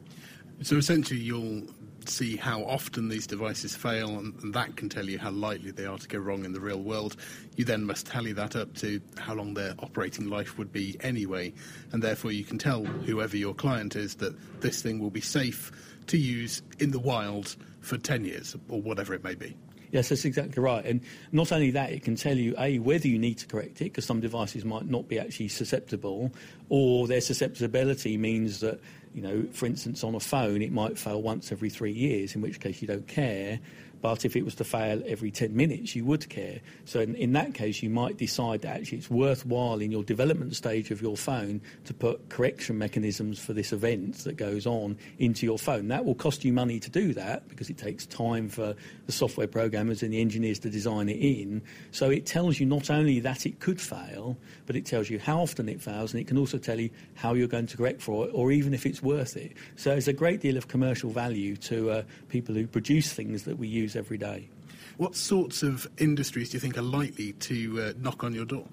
So 0.64 0.78
essentially, 0.78 1.20
you'll 1.20 1.68
see 2.06 2.38
how 2.38 2.64
often 2.64 3.10
these 3.10 3.28
devices 3.28 3.76
fail, 3.76 4.18
and, 4.18 4.34
and, 4.42 4.54
that 4.54 4.76
can 4.78 4.90
tell 4.90 5.06
you 5.06 5.20
how 5.20 5.32
likely 5.32 5.72
they 5.72 5.86
are 5.86 5.98
to 5.98 6.08
go 6.08 6.18
wrong 6.18 6.46
in 6.46 6.54
the 6.54 6.60
real 6.60 6.82
world. 6.82 7.18
You 7.58 7.66
then 7.66 7.84
must 7.84 8.08
tally 8.08 8.32
that 8.34 8.56
up 8.56 8.74
to 8.76 9.02
how 9.18 9.34
long 9.34 9.54
their 9.54 9.76
operating 9.80 10.30
life 10.30 10.58
would 10.58 10.72
be 10.72 10.96
anyway, 11.02 11.54
and 11.92 12.02
therefore 12.02 12.32
you 12.32 12.44
can 12.44 12.58
tell 12.58 12.86
whoever 12.86 13.36
your 13.36 13.54
client 13.54 13.96
is 13.96 14.16
that 14.16 14.62
this 14.62 14.82
thing 14.82 15.00
will 15.00 15.10
be 15.10 15.22
safe 15.22 15.72
to 16.08 16.18
use 16.18 16.62
in 16.80 16.92
the 16.92 17.00
wild 17.00 17.56
for 17.82 17.98
10 17.98 18.26
years 18.26 18.56
or 18.70 18.82
whatever 18.82 19.14
it 19.14 19.24
may 19.24 19.36
be. 19.36 19.56
Yes, 19.92 20.10
that's 20.10 20.26
exactly 20.26 20.62
right. 20.62 20.86
And 20.86 21.02
not 21.32 21.52
only 21.52 21.72
that, 21.72 21.92
it 21.92 22.04
can 22.04 22.16
tell 22.16 22.38
you, 22.38 22.56
A, 22.58 22.80
whether 22.80 23.08
you 23.08 23.18
need 23.18 23.38
to 23.38 23.48
correct 23.48 23.82
it, 23.82 23.86
because 23.86 24.06
some 24.06 24.20
devices 24.20 24.66
might 24.66 24.86
not 24.86 25.08
be 25.08 25.18
actually 25.18 25.48
susceptible, 25.48 26.32
or 26.70 27.08
their 27.08 27.22
susceptibility 27.22 28.18
means 28.18 28.60
that, 28.60 28.82
you 29.14 29.22
know, 29.22 29.46
for 29.54 29.66
instance, 29.66 30.04
on 30.04 30.14
a 30.14 30.20
phone, 30.20 30.62
it 30.62 30.74
might 30.74 31.00
fail 31.00 31.22
once 31.22 31.52
every 31.54 31.70
three 31.70 31.94
years, 31.94 32.36
in 32.36 32.42
which 32.42 32.60
case 32.60 32.82
you 32.82 32.88
don't 32.88 33.08
care. 33.08 33.60
But 34.02 34.26
if 34.26 34.36
it 34.36 34.46
was 34.46 34.56
to 34.56 34.64
fail 34.64 35.02
every 35.06 35.32
10 35.32 35.56
minutes, 35.56 35.96
you 35.96 36.06
would 36.06 36.30
care. 36.30 36.60
So 36.86 37.00
in, 37.00 37.16
in, 37.16 37.34
that 37.34 37.54
case, 37.54 37.82
you 37.82 37.90
might 37.90 38.18
decide 38.18 38.62
that 38.62 38.78
actually 38.78 39.00
it's 39.00 39.10
worthwhile 39.10 39.80
in 39.80 39.92
your 39.92 40.04
development 40.04 40.56
stage 40.56 40.92
of 40.92 41.02
your 41.02 41.18
phone 41.18 41.62
to 41.86 41.94
put 41.94 42.30
correction 42.30 42.78
mechanisms 42.78 43.40
for 43.40 43.54
this 43.54 43.74
event 43.74 44.18
that 44.20 44.38
goes 44.38 44.66
on 44.66 44.98
into 45.20 45.46
your 45.46 45.58
phone. 45.58 45.88
That 45.88 46.06
will 46.06 46.16
cost 46.16 46.46
you 46.46 46.54
money 46.54 46.80
to 46.80 46.90
do 46.90 47.14
that 47.14 47.48
because 47.48 47.70
it 47.70 47.78
takes 47.78 48.06
time 48.06 48.50
for 48.50 48.76
the 49.06 49.12
software 49.12 49.48
programmers 49.48 50.04
and 50.04 50.14
the 50.14 50.22
engineers 50.22 50.60
to 50.60 50.70
design 50.70 51.10
it 51.10 51.18
in. 51.18 51.62
So 51.92 52.10
it 52.10 52.26
tells 52.26 52.60
you 52.60 52.66
not 52.66 52.90
only 52.90 53.20
that 53.22 53.46
it 53.46 53.60
could 53.60 53.82
fail, 53.82 54.38
but 54.66 54.76
it 54.76 54.86
tells 54.86 55.10
you 55.10 55.20
how 55.20 55.42
often 55.42 55.70
it 55.70 55.82
fails 55.82 56.14
and 56.14 56.22
it 56.22 56.28
can 56.28 56.38
also 56.38 56.58
tell 56.58 56.80
you 56.80 56.90
how 57.16 57.34
you're 57.34 57.48
going 57.48 57.68
to 57.68 57.78
correct 57.78 58.02
for 58.02 58.28
it 58.28 58.32
or 58.34 58.52
even 58.52 58.74
if 58.74 58.86
it's 58.86 59.02
worth 59.02 59.38
it. 59.38 59.54
So 59.76 59.92
there's 59.92 60.08
a 60.08 60.14
great 60.14 60.42
deal 60.42 60.58
of 60.58 60.68
commercial 60.68 61.10
value 61.10 61.56
to 61.58 61.92
uh, 61.92 62.04
people 62.30 62.56
who 62.56 62.68
produce 62.68 63.14
things 63.14 63.44
that 63.44 63.58
we 63.58 63.68
use 63.68 63.87
every 63.96 64.18
day. 64.18 64.50
What 64.98 65.16
sorts 65.16 65.64
of 65.64 65.88
industries 65.98 66.50
do 66.50 66.56
you 66.56 66.60
think 66.60 66.78
are 66.78 66.82
likely 66.82 67.34
to 67.34 67.82
uh, 67.82 67.94
knock 68.00 68.24
on 68.24 68.34
your 68.34 68.46
door? 68.46 68.66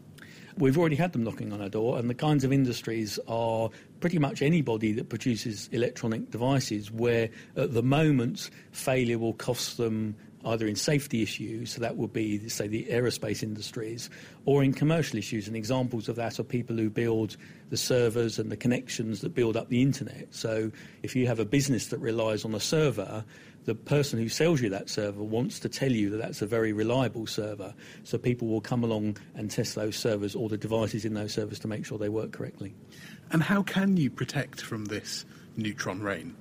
We've 0.57 0.79
already 0.79 0.97
had 0.97 1.13
them 1.13 1.25
knocking 1.25 1.53
on 1.53 1.61
our 1.61 1.69
door, 1.69 1.99
and 1.99 2.09
the 2.09 2.15
kinds 2.15 2.45
of 2.45 2.53
industries 2.53 3.19
are 3.27 3.71
pretty 4.01 4.19
much 4.19 4.41
anybody 4.41 4.93
that 4.93 5.09
produces 5.09 5.69
electronic 5.73 6.31
devices 6.31 6.93
where 6.93 7.29
at 7.57 7.75
the 7.75 7.83
moment 7.83 8.51
failure 8.71 9.19
will 9.19 9.33
cost 9.33 9.77
them 9.79 10.15
either 10.45 10.67
in 10.67 10.77
safety 10.77 11.23
issues, 11.23 11.73
so 11.73 11.81
that 11.81 11.97
would 11.97 12.13
be, 12.13 12.49
say, 12.49 12.69
the 12.69 12.85
aerospace 12.85 13.43
industries, 13.43 14.11
or 14.45 14.63
in 14.63 14.73
commercial 14.73 15.19
issues. 15.19 15.49
And 15.49 15.57
examples 15.57 16.09
of 16.09 16.17
that 16.17 16.39
are 16.39 16.45
people 16.45 16.77
who 16.77 16.91
build 16.91 17.37
the 17.71 17.77
servers 17.77 18.39
and 18.39 18.53
the 18.53 18.57
connections 18.57 19.23
that 19.23 19.35
build 19.35 19.57
up 19.57 19.69
the 19.69 19.83
internet. 19.83 20.29
So 20.35 20.71
if 21.03 21.17
you 21.17 21.27
have 21.27 21.39
a 21.39 21.45
business 21.45 21.89
that 21.89 21.99
relies 21.99 22.45
on 22.45 22.55
a 22.55 22.61
server, 22.61 23.25
the 23.65 23.75
person 23.75 24.19
who 24.19 24.29
sells 24.29 24.61
you 24.61 24.69
that 24.71 24.91
server 24.91 25.23
wants 25.23 25.59
to 25.61 25.69
tell 25.69 25.91
you 25.91 26.11
that 26.11 26.19
that's 26.19 26.43
a 26.43 26.47
very 26.47 26.73
reliable 26.73 27.27
server. 27.27 27.75
So 28.05 28.19
people 28.19 28.49
will 28.49 28.61
come 28.61 28.85
along 28.85 29.17
and 29.35 29.51
test 29.51 29.75
those 29.75 29.97
servers 29.97 30.35
or 30.35 30.49
the 30.49 30.59
devices 30.59 31.05
in 31.05 31.15
those 31.15 31.33
servers 31.33 31.59
to 31.61 31.69
make 31.69 31.87
sure 31.87 31.99
they 31.99 32.09
work 32.09 32.33
correctly. 32.33 32.75
And 33.31 33.43
how 33.43 33.63
can 33.63 33.97
you 33.97 34.11
protect 34.11 34.61
from 34.61 34.87
this 34.87 35.25
neutron 35.57 36.03
rain? 36.03 36.37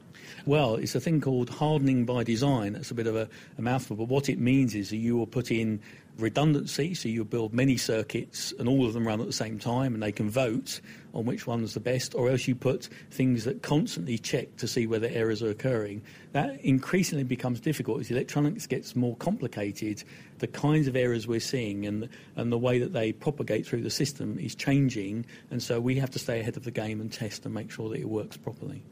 Well, 0.45 0.75
it's 0.75 0.95
a 0.95 0.99
thing 0.99 1.21
called 1.21 1.49
hardening 1.49 2.05
by 2.05 2.23
design. 2.23 2.75
It's 2.75 2.91
a 2.91 2.95
bit 2.95 3.07
of 3.07 3.15
a, 3.15 3.29
a 3.57 3.61
mouthful, 3.61 3.95
but 3.95 4.09
what 4.09 4.27
it 4.27 4.39
means 4.39 4.75
is 4.75 4.89
that 4.89 4.97
you 4.97 5.15
will 5.15 5.27
put 5.27 5.51
in 5.51 5.79
redundancy, 6.17 6.93
so 6.93 7.07
you 7.07 7.23
build 7.23 7.53
many 7.53 7.77
circuits 7.77 8.53
and 8.59 8.67
all 8.67 8.85
of 8.85 8.93
them 8.93 9.07
run 9.07 9.21
at 9.21 9.25
the 9.25 9.33
same 9.33 9.57
time 9.57 9.93
and 9.93 10.03
they 10.03 10.11
can 10.11 10.29
vote 10.29 10.81
on 11.13 11.25
which 11.25 11.45
one's 11.45 11.73
the 11.73 11.79
best, 11.79 12.15
or 12.15 12.29
else 12.29 12.47
you 12.47 12.55
put 12.55 12.89
things 13.11 13.43
that 13.43 13.61
constantly 13.61 14.17
check 14.17 14.55
to 14.57 14.67
see 14.67 14.87
whether 14.87 15.07
errors 15.07 15.43
are 15.43 15.49
occurring. 15.49 16.01
That 16.31 16.59
increasingly 16.61 17.23
becomes 17.23 17.59
difficult 17.59 17.99
as 17.99 18.09
electronics 18.09 18.65
gets 18.65 18.95
more 18.95 19.15
complicated. 19.17 20.03
The 20.39 20.47
kinds 20.47 20.87
of 20.87 20.95
errors 20.95 21.27
we're 21.27 21.39
seeing 21.39 21.85
and, 21.85 22.09
and 22.35 22.51
the 22.51 22.57
way 22.57 22.79
that 22.79 22.93
they 22.93 23.13
propagate 23.13 23.67
through 23.67 23.83
the 23.83 23.91
system 23.91 24.39
is 24.39 24.55
changing, 24.55 25.25
and 25.51 25.61
so 25.61 25.79
we 25.79 25.95
have 25.95 26.09
to 26.11 26.19
stay 26.19 26.39
ahead 26.39 26.57
of 26.57 26.63
the 26.63 26.71
game 26.71 26.99
and 26.99 27.11
test 27.11 27.45
and 27.45 27.53
make 27.53 27.71
sure 27.71 27.89
that 27.89 27.99
it 27.99 28.09
works 28.09 28.37
properly. 28.37 28.83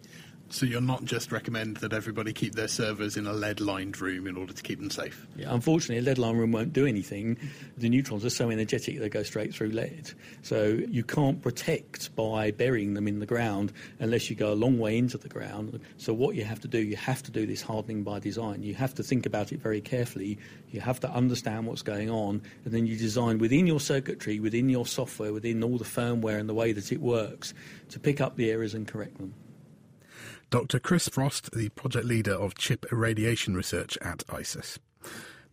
So 0.52 0.66
you're 0.66 0.82
not 0.82 1.06
just 1.06 1.32
recommend 1.32 1.78
that 1.78 1.94
everybody 1.94 2.34
keep 2.34 2.56
their 2.56 2.68
servers 2.68 3.16
in 3.16 3.26
a 3.26 3.32
lead-lined 3.32 4.00
room 4.02 4.28
in 4.28 4.36
order 4.36 4.52
to 4.52 4.62
keep 4.62 4.80
them 4.80 4.90
safe. 4.90 5.26
Yeah, 5.38 5.54
unfortunately, 5.54 6.00
a 6.00 6.02
lead-lined 6.02 6.38
room 6.38 6.52
won't 6.52 6.74
do 6.74 6.86
anything. 6.86 7.38
The 7.78 7.88
neutrons 7.88 8.26
are 8.26 8.30
so 8.30 8.50
energetic 8.50 9.00
they 9.00 9.08
go 9.08 9.24
straight 9.24 9.56
through 9.56 9.70
lead. 9.70 10.12
So 10.42 10.78
you 10.90 11.06
can't 11.06 11.42
protect 11.42 12.14
by 12.18 12.52
burying 12.52 12.96
them 12.96 13.08
in 13.08 13.20
the 13.20 13.26
ground 13.26 13.72
unless 14.00 14.30
you 14.30 14.36
go 14.36 14.52
a 14.52 14.54
long 14.54 14.78
way 14.78 14.98
into 14.98 15.18
the 15.18 15.30
ground. 15.30 15.80
So 15.96 16.14
what 16.14 16.36
you 16.36 16.44
have 16.44 16.60
to 16.60 16.68
do, 16.68 16.80
you 16.80 16.98
have 16.98 17.24
to 17.24 17.32
do 17.32 17.46
this 17.46 17.62
hardening 17.62 18.04
by 18.04 18.20
design. 18.20 18.62
You 18.62 18.76
have 18.76 18.94
to 18.96 19.04
think 19.04 19.26
about 19.26 19.54
it 19.54 19.62
very 19.62 19.80
carefully. 19.80 20.38
You 20.72 20.82
have 20.82 21.00
to 21.00 21.10
understand 21.10 21.66
what's 21.66 21.82
going 21.82 22.10
on, 22.10 22.42
and 22.66 22.74
then 22.74 22.86
you 22.86 22.98
design 22.98 23.38
within 23.38 23.68
your 23.68 23.80
circuitry, 23.80 24.42
within 24.42 24.70
your 24.70 24.86
software, 24.86 25.32
within 25.32 25.64
all 25.64 25.78
the 25.78 25.86
firmware 25.86 26.40
and 26.40 26.50
the 26.50 26.54
way 26.54 26.74
that 26.74 26.92
it 26.92 27.00
works 27.00 27.54
to 27.90 28.02
pick 28.02 28.20
up 28.20 28.36
the 28.36 28.52
errors 28.52 28.74
and 28.74 28.86
correct 28.86 29.18
them. 29.18 29.34
Dr. 30.52 30.80
Chris 30.80 31.08
Frost, 31.08 31.50
the 31.54 31.70
project 31.70 32.06
leader 32.06 32.34
of 32.34 32.56
chip 32.56 32.86
irradiation 32.92 33.56
research 33.56 33.98
at 34.02 34.22
ISIS. 34.30 34.80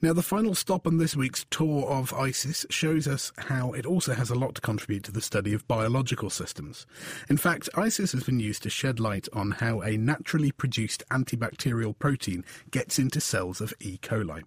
Now, 0.02 0.12
the 0.12 0.24
final 0.24 0.56
stop 0.56 0.88
on 0.88 0.98
this 0.98 1.14
week's 1.14 1.46
tour 1.50 1.86
of 1.86 2.12
ISIS 2.12 2.66
shows 2.68 3.06
us 3.06 3.30
how 3.38 3.72
it 3.72 3.86
also 3.86 4.14
has 4.14 4.28
a 4.28 4.34
lot 4.34 4.56
to 4.56 4.60
contribute 4.60 5.04
to 5.04 5.12
the 5.12 5.20
study 5.20 5.54
of 5.54 5.68
biological 5.68 6.30
systems. 6.30 6.84
In 7.30 7.36
fact, 7.36 7.68
ISIS 7.76 8.10
has 8.10 8.24
been 8.24 8.40
used 8.40 8.64
to 8.64 8.70
shed 8.70 8.98
light 8.98 9.28
on 9.32 9.52
how 9.52 9.82
a 9.82 9.96
naturally 9.96 10.50
produced 10.50 11.04
antibacterial 11.12 11.96
protein 11.96 12.44
gets 12.72 12.98
into 12.98 13.20
cells 13.20 13.60
of 13.60 13.72
E. 13.78 13.98
coli. 13.98 14.42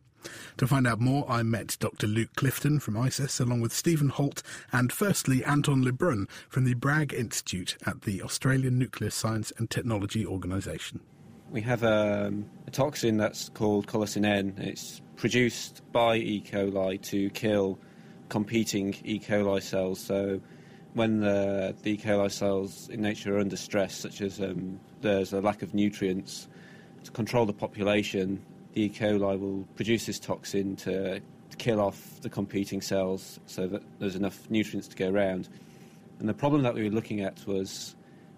To 0.57 0.67
find 0.67 0.85
out 0.85 0.99
more, 0.99 1.25
I 1.29 1.43
met 1.43 1.77
Dr. 1.79 2.07
Luke 2.07 2.35
Clifton 2.35 2.79
from 2.79 2.97
ISIS, 2.97 3.39
along 3.39 3.61
with 3.61 3.73
Stephen 3.73 4.09
Holt 4.09 4.43
and 4.71 4.91
firstly 4.91 5.43
Anton 5.43 5.83
Le 5.83 5.91
Brun 5.91 6.27
from 6.49 6.65
the 6.65 6.73
Bragg 6.73 7.13
Institute 7.13 7.77
at 7.85 8.03
the 8.03 8.21
Australian 8.21 8.77
Nuclear 8.77 9.09
Science 9.09 9.51
and 9.57 9.69
Technology 9.69 10.25
Organisation. 10.25 11.01
We 11.49 11.61
have 11.61 11.83
a, 11.83 12.33
a 12.67 12.71
toxin 12.71 13.17
that's 13.17 13.49
called 13.49 13.87
colicin 13.87 14.25
N. 14.25 14.53
It's 14.57 15.01
produced 15.17 15.81
by 15.91 16.15
E. 16.15 16.41
coli 16.41 17.01
to 17.03 17.29
kill 17.31 17.77
competing 18.29 18.95
E. 19.03 19.19
coli 19.19 19.61
cells. 19.61 19.99
So 19.99 20.39
when 20.93 21.19
the, 21.19 21.75
the 21.83 21.91
E. 21.91 21.97
coli 21.97 22.31
cells 22.31 22.87
in 22.89 23.01
nature 23.01 23.35
are 23.35 23.39
under 23.39 23.57
stress, 23.57 23.95
such 23.95 24.21
as 24.21 24.39
um, 24.39 24.79
there's 25.01 25.33
a 25.33 25.41
lack 25.41 25.61
of 25.61 25.73
nutrients, 25.73 26.47
to 27.03 27.11
control 27.11 27.45
the 27.45 27.53
population, 27.53 28.41
the 28.73 28.83
E. 28.83 28.89
coli 28.89 29.39
will 29.39 29.63
produce 29.75 30.05
this 30.05 30.19
toxin 30.19 30.75
to, 30.77 31.21
kill 31.57 31.81
off 31.81 32.19
the 32.21 32.29
competing 32.29 32.81
cells 32.81 33.39
so 33.45 33.67
that 33.67 33.83
there's 33.99 34.15
enough 34.15 34.49
nutrients 34.49 34.87
to 34.87 34.95
go 34.95 35.11
around. 35.11 35.47
And 36.17 36.27
the 36.27 36.33
problem 36.33 36.63
that 36.63 36.73
we 36.73 36.83
were 36.83 36.89
looking 36.89 37.21
at 37.21 37.45
was 37.45 37.95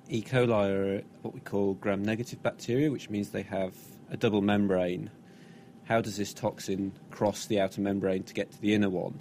E. 0.10 0.22
coli 0.22 1.00
are 1.00 1.04
what 1.22 1.34
we 1.34 1.40
call 1.40 1.76
gram 1.76 2.04
negative 2.04 2.44
bacteria, 2.44 2.92
which 2.92 3.10
means 3.10 3.30
they 3.30 3.44
have 3.44 3.76
a 4.10 4.18
double 4.18 4.42
membrane. 4.42 5.10
How 5.86 6.02
does 6.02 6.18
this 6.18 6.34
toxin 6.34 6.92
cross 7.12 7.46
the 7.46 7.62
outer 7.62 7.80
membrane 7.80 8.24
to 8.24 8.34
get 8.34 8.52
to 8.52 8.60
the 8.60 8.74
inner 8.74 8.90
one? 8.90 9.20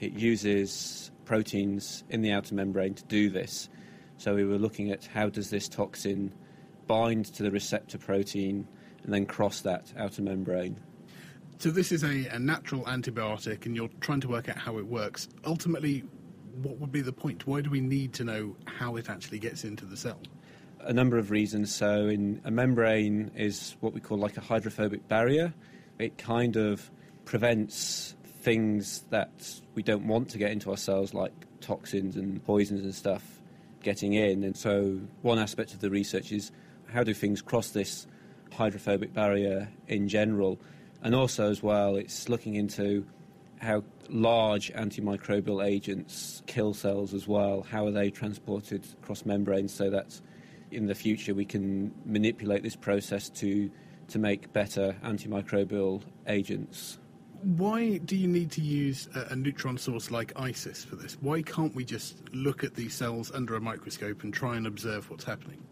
It 0.00 0.12
uses 0.12 1.10
proteins 1.24 2.04
in 2.08 2.22
the 2.22 2.32
outer 2.32 2.54
membrane 2.54 2.94
to 2.94 3.04
do 3.04 3.28
this. 3.28 3.68
So 4.16 4.34
we 4.34 4.44
were 4.44 4.58
looking 4.58 4.90
at 4.90 5.04
how 5.04 5.28
does 5.28 5.50
this 5.50 5.68
toxin 5.68 6.32
bind 6.86 7.26
to 7.34 7.42
the 7.42 7.50
receptor 7.50 7.98
protein 7.98 8.66
and 9.08 9.14
then 9.14 9.24
cross 9.24 9.62
that 9.62 9.90
outer 9.96 10.20
membrane. 10.20 10.78
So 11.56 11.70
this 11.70 11.92
is 11.92 12.04
a, 12.04 12.26
a 12.26 12.38
natural 12.38 12.82
antibiotic, 12.84 13.64
and 13.64 13.74
you're 13.74 13.88
trying 14.02 14.20
to 14.20 14.28
work 14.28 14.50
out 14.50 14.58
how 14.58 14.76
it 14.76 14.86
works. 14.86 15.28
Ultimately, 15.46 16.04
what 16.60 16.78
would 16.78 16.92
be 16.92 17.00
the 17.00 17.12
point? 17.12 17.46
Why 17.46 17.62
do 17.62 17.70
we 17.70 17.80
need 17.80 18.12
to 18.14 18.24
know 18.24 18.54
how 18.66 18.96
it 18.96 19.08
actually 19.08 19.38
gets 19.38 19.64
into 19.64 19.86
the 19.86 19.96
cell? 19.96 20.20
A 20.80 20.92
number 20.92 21.16
of 21.16 21.30
reasons. 21.30 21.74
So, 21.74 22.08
in 22.08 22.42
a 22.44 22.50
membrane 22.50 23.30
is 23.34 23.76
what 23.80 23.94
we 23.94 24.00
call 24.00 24.18
like 24.18 24.36
a 24.36 24.42
hydrophobic 24.42 25.08
barrier. 25.08 25.54
It 25.98 26.18
kind 26.18 26.56
of 26.56 26.90
prevents 27.24 28.14
things 28.42 29.04
that 29.08 29.58
we 29.74 29.82
don't 29.82 30.06
want 30.06 30.28
to 30.32 30.38
get 30.38 30.50
into 30.50 30.70
our 30.70 30.76
cells, 30.76 31.14
like 31.14 31.32
toxins 31.62 32.14
and 32.14 32.44
poisons 32.44 32.82
and 32.82 32.94
stuff, 32.94 33.40
getting 33.82 34.12
in. 34.12 34.44
And 34.44 34.54
so, 34.54 35.00
one 35.22 35.38
aspect 35.38 35.72
of 35.72 35.80
the 35.80 35.88
research 35.88 36.30
is 36.30 36.52
how 36.92 37.02
do 37.02 37.14
things 37.14 37.40
cross 37.40 37.70
this 37.70 38.06
hydrophobic 38.52 39.12
barrier 39.12 39.68
in 39.86 40.08
general, 40.08 40.58
and 41.02 41.14
also 41.14 41.50
as 41.50 41.62
well, 41.62 41.96
it's 41.96 42.28
looking 42.28 42.54
into 42.54 43.06
how 43.60 43.82
large 44.08 44.72
antimicrobial 44.72 45.64
agents 45.64 46.42
kill 46.46 46.74
cells 46.74 47.12
as 47.12 47.26
well. 47.26 47.62
How 47.62 47.86
are 47.86 47.90
they 47.90 48.10
transported 48.10 48.86
across 49.02 49.26
membranes 49.26 49.72
so 49.72 49.90
that 49.90 50.20
in 50.70 50.86
the 50.86 50.94
future 50.94 51.34
we 51.34 51.44
can 51.44 51.92
manipulate 52.04 52.62
this 52.62 52.76
process 52.76 53.28
to 53.30 53.70
to 54.08 54.18
make 54.18 54.52
better 54.52 54.96
antimicrobial 55.04 56.02
agents. 56.26 56.98
Why 57.42 57.98
do 57.98 58.16
you 58.16 58.26
need 58.26 58.50
to 58.52 58.60
use 58.60 59.08
a, 59.14 59.32
a, 59.32 59.36
neutron 59.36 59.78
source 59.78 60.10
like 60.10 60.32
ISIS 60.36 60.84
for 60.84 60.96
this? 60.96 61.16
Why 61.20 61.42
can't 61.42 61.74
we 61.74 61.84
just 61.84 62.22
look 62.32 62.64
at 62.64 62.74
these 62.74 62.94
cells 62.94 63.30
under 63.30 63.54
a 63.54 63.60
microscope 63.60 64.24
and 64.24 64.34
try 64.34 64.56
and 64.56 64.66
observe 64.66 65.08
what's 65.08 65.24
happening? 65.24 65.62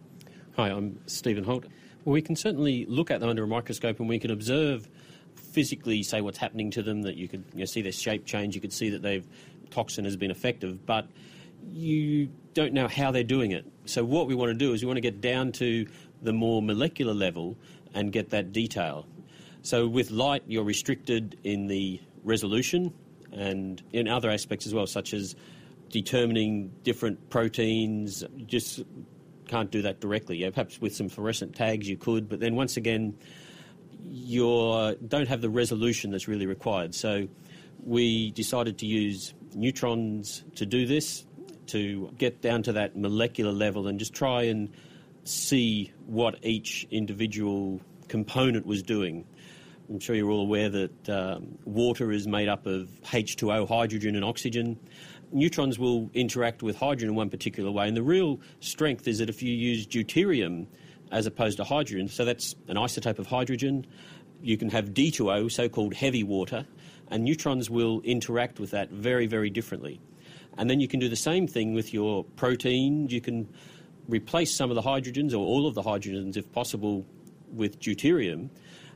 Hi, 0.57 0.68
I'm 0.68 1.01
Stephen 1.07 1.43
Holt. 1.43 1.66
Well, 2.07 2.12
we 2.12 2.22
can 2.22 2.36
certainly 2.36 2.86
look 2.86 3.11
at 3.11 3.18
them 3.18 3.28
under 3.28 3.42
a 3.42 3.48
microscope 3.48 3.98
and 3.98 4.09
we 4.09 4.20
can 4.20 4.30
observe 4.30 4.88
physically 5.34 6.04
say 6.04 6.20
what's 6.20 6.38
happening 6.38 6.70
to 6.70 6.82
them, 6.82 7.02
that 7.02 7.16
you 7.16 7.26
could 7.26 7.42
you 7.52 7.59
know, 7.59 7.64
see 7.64 7.82
their 7.82 7.90
shape 7.90 8.24
change, 8.24 8.54
you 8.54 8.61
could 8.61 8.72
see 8.72 8.90
that 8.90 9.02
they've 9.02 9.26
toxin 9.70 10.04
has 10.04 10.16
been 10.16 10.30
effective, 10.30 10.86
but 10.86 11.09
you 11.72 12.30
don't 12.54 12.72
know 12.72 12.86
how 12.86 13.11
they're 13.11 13.24
doing 13.24 13.50
it. 13.50 13.66
So 13.86 14.04
what 14.04 14.28
we 14.28 14.36
want 14.36 14.50
to 14.50 14.54
do 14.54 14.72
is 14.72 14.82
we 14.82 14.86
want 14.86 14.98
to 14.98 15.00
get 15.00 15.20
down 15.20 15.50
to 15.52 15.84
the 16.22 16.32
more 16.32 16.62
molecular 16.62 17.12
level 17.12 17.57
and 17.92 18.12
get 18.12 18.30
that 18.30 18.52
detail. 18.52 19.04
So 19.62 19.88
with 19.88 20.12
light, 20.12 20.44
you're 20.46 20.62
restricted 20.62 21.36
in 21.42 21.66
the 21.66 22.00
resolution 22.22 22.94
and 23.32 23.82
in 23.92 24.07
other 24.07 24.30
aspects 24.30 24.64
as 24.64 24.72
well, 24.72 24.86
such 24.86 25.12
as 25.12 25.34
determining 25.90 26.70
different 26.84 27.30
proteins. 27.30 28.22
Just 28.46 28.84
can't 29.47 29.70
do 29.70 29.82
that 29.82 30.01
directly. 30.01 30.38
Yeah, 30.38 30.51
perhaps 30.51 30.80
with 30.80 30.94
some 30.94 31.09
fluorescent 31.09 31.55
tags 31.55 31.88
you 31.88 31.97
could, 31.97 32.28
but 32.28 32.40
then 32.40 32.55
once 32.55 32.76
again, 32.76 33.16
you 34.03 34.97
don't 35.07 35.28
have 35.28 35.40
the 35.40 35.51
resolution 35.51 36.11
that's 36.11 36.28
really 36.28 36.47
required. 36.47 36.94
So 36.94 37.28
we 37.84 38.30
decided 38.32 38.78
to 38.78 38.86
use 38.86 39.34
neutrons 39.55 40.44
to 40.57 40.66
do 40.66 40.86
this, 40.86 41.24
to 41.68 42.11
get 42.18 42.40
down 42.40 42.62
to 42.64 42.72
that 42.72 42.97
molecular 42.97 43.53
level 43.53 43.88
and 43.88 43.99
just 43.99 44.14
try 44.14 44.42
and 44.44 44.70
see 45.24 45.92
what 46.07 46.38
each 46.44 46.86
individual 46.90 47.80
component 48.09 48.66
was 48.66 48.82
doing. 48.82 49.24
I'm 49.88 50.01
sure 50.01 50.16
you're 50.16 50.30
all 50.30 50.42
aware 50.42 50.68
that 50.68 51.09
um, 51.09 51.59
water 51.64 52.11
is 52.11 52.26
made 52.26 52.49
up 52.49 52.66
of 52.66 52.88
H2O, 53.05 53.68
hydrogen, 53.68 54.16
and 54.16 54.24
oxygen. 54.24 54.78
Neutrons 55.33 55.79
will 55.79 56.11
interact 56.14 56.62
with 56.62 56.77
hydrogen 56.77 57.11
in 57.11 57.14
one 57.14 57.31
particular 57.31 57.70
way, 57.70 57.89
and 57.89 57.97
the 57.97 58.03
real 58.03 58.41
strength 58.61 59.09
is 59.09 59.18
that 59.18 59.29
if 59.29 59.43
you 59.43 59.53
use 59.53 59.87
deuterium, 59.87 60.66
as 61.11 61.27
opposed 61.27 61.59
to 61.59 61.64
hydrogen. 61.64 62.09
So 62.09 62.24
that's 62.24 62.55
an 62.68 62.77
isotope 62.77 63.18
of 63.18 63.27
hydrogen. 63.27 63.87
You 64.43 64.57
can 64.57 64.70
have 64.70 64.91
D2O, 64.91 65.51
so 65.51 65.68
called 65.68 65.95
heavy 65.95 66.22
water, 66.22 66.66
and 67.09 67.24
neutrons 67.24 67.70
will 67.70 68.01
interact 68.03 68.59
with 68.59 68.72
that 68.72 68.91
very, 68.91 69.27
very 69.27 69.51
differently. 69.51 70.01
And 70.59 70.68
then 70.70 70.81
you 70.81 70.89
can 70.89 71.01
do 71.01 71.09
the 71.09 71.16
same 71.16 71.47
thing 71.47 71.74
with 71.74 71.93
your 71.93 72.24
proteins. 72.24 73.12
You 73.12 73.20
can 73.20 73.49
replace 74.09 74.55
some 74.55 74.70
of 74.70 74.77
the 74.77 74.83
hydrogens 74.83 75.33
or 75.33 75.39
all 75.39 75.66
of 75.66 75.74
the 75.74 75.83
hydrogens, 75.83 76.37
if 76.37 76.51
possible, 76.53 77.05
with 77.53 77.79
deuterium. 77.79 78.49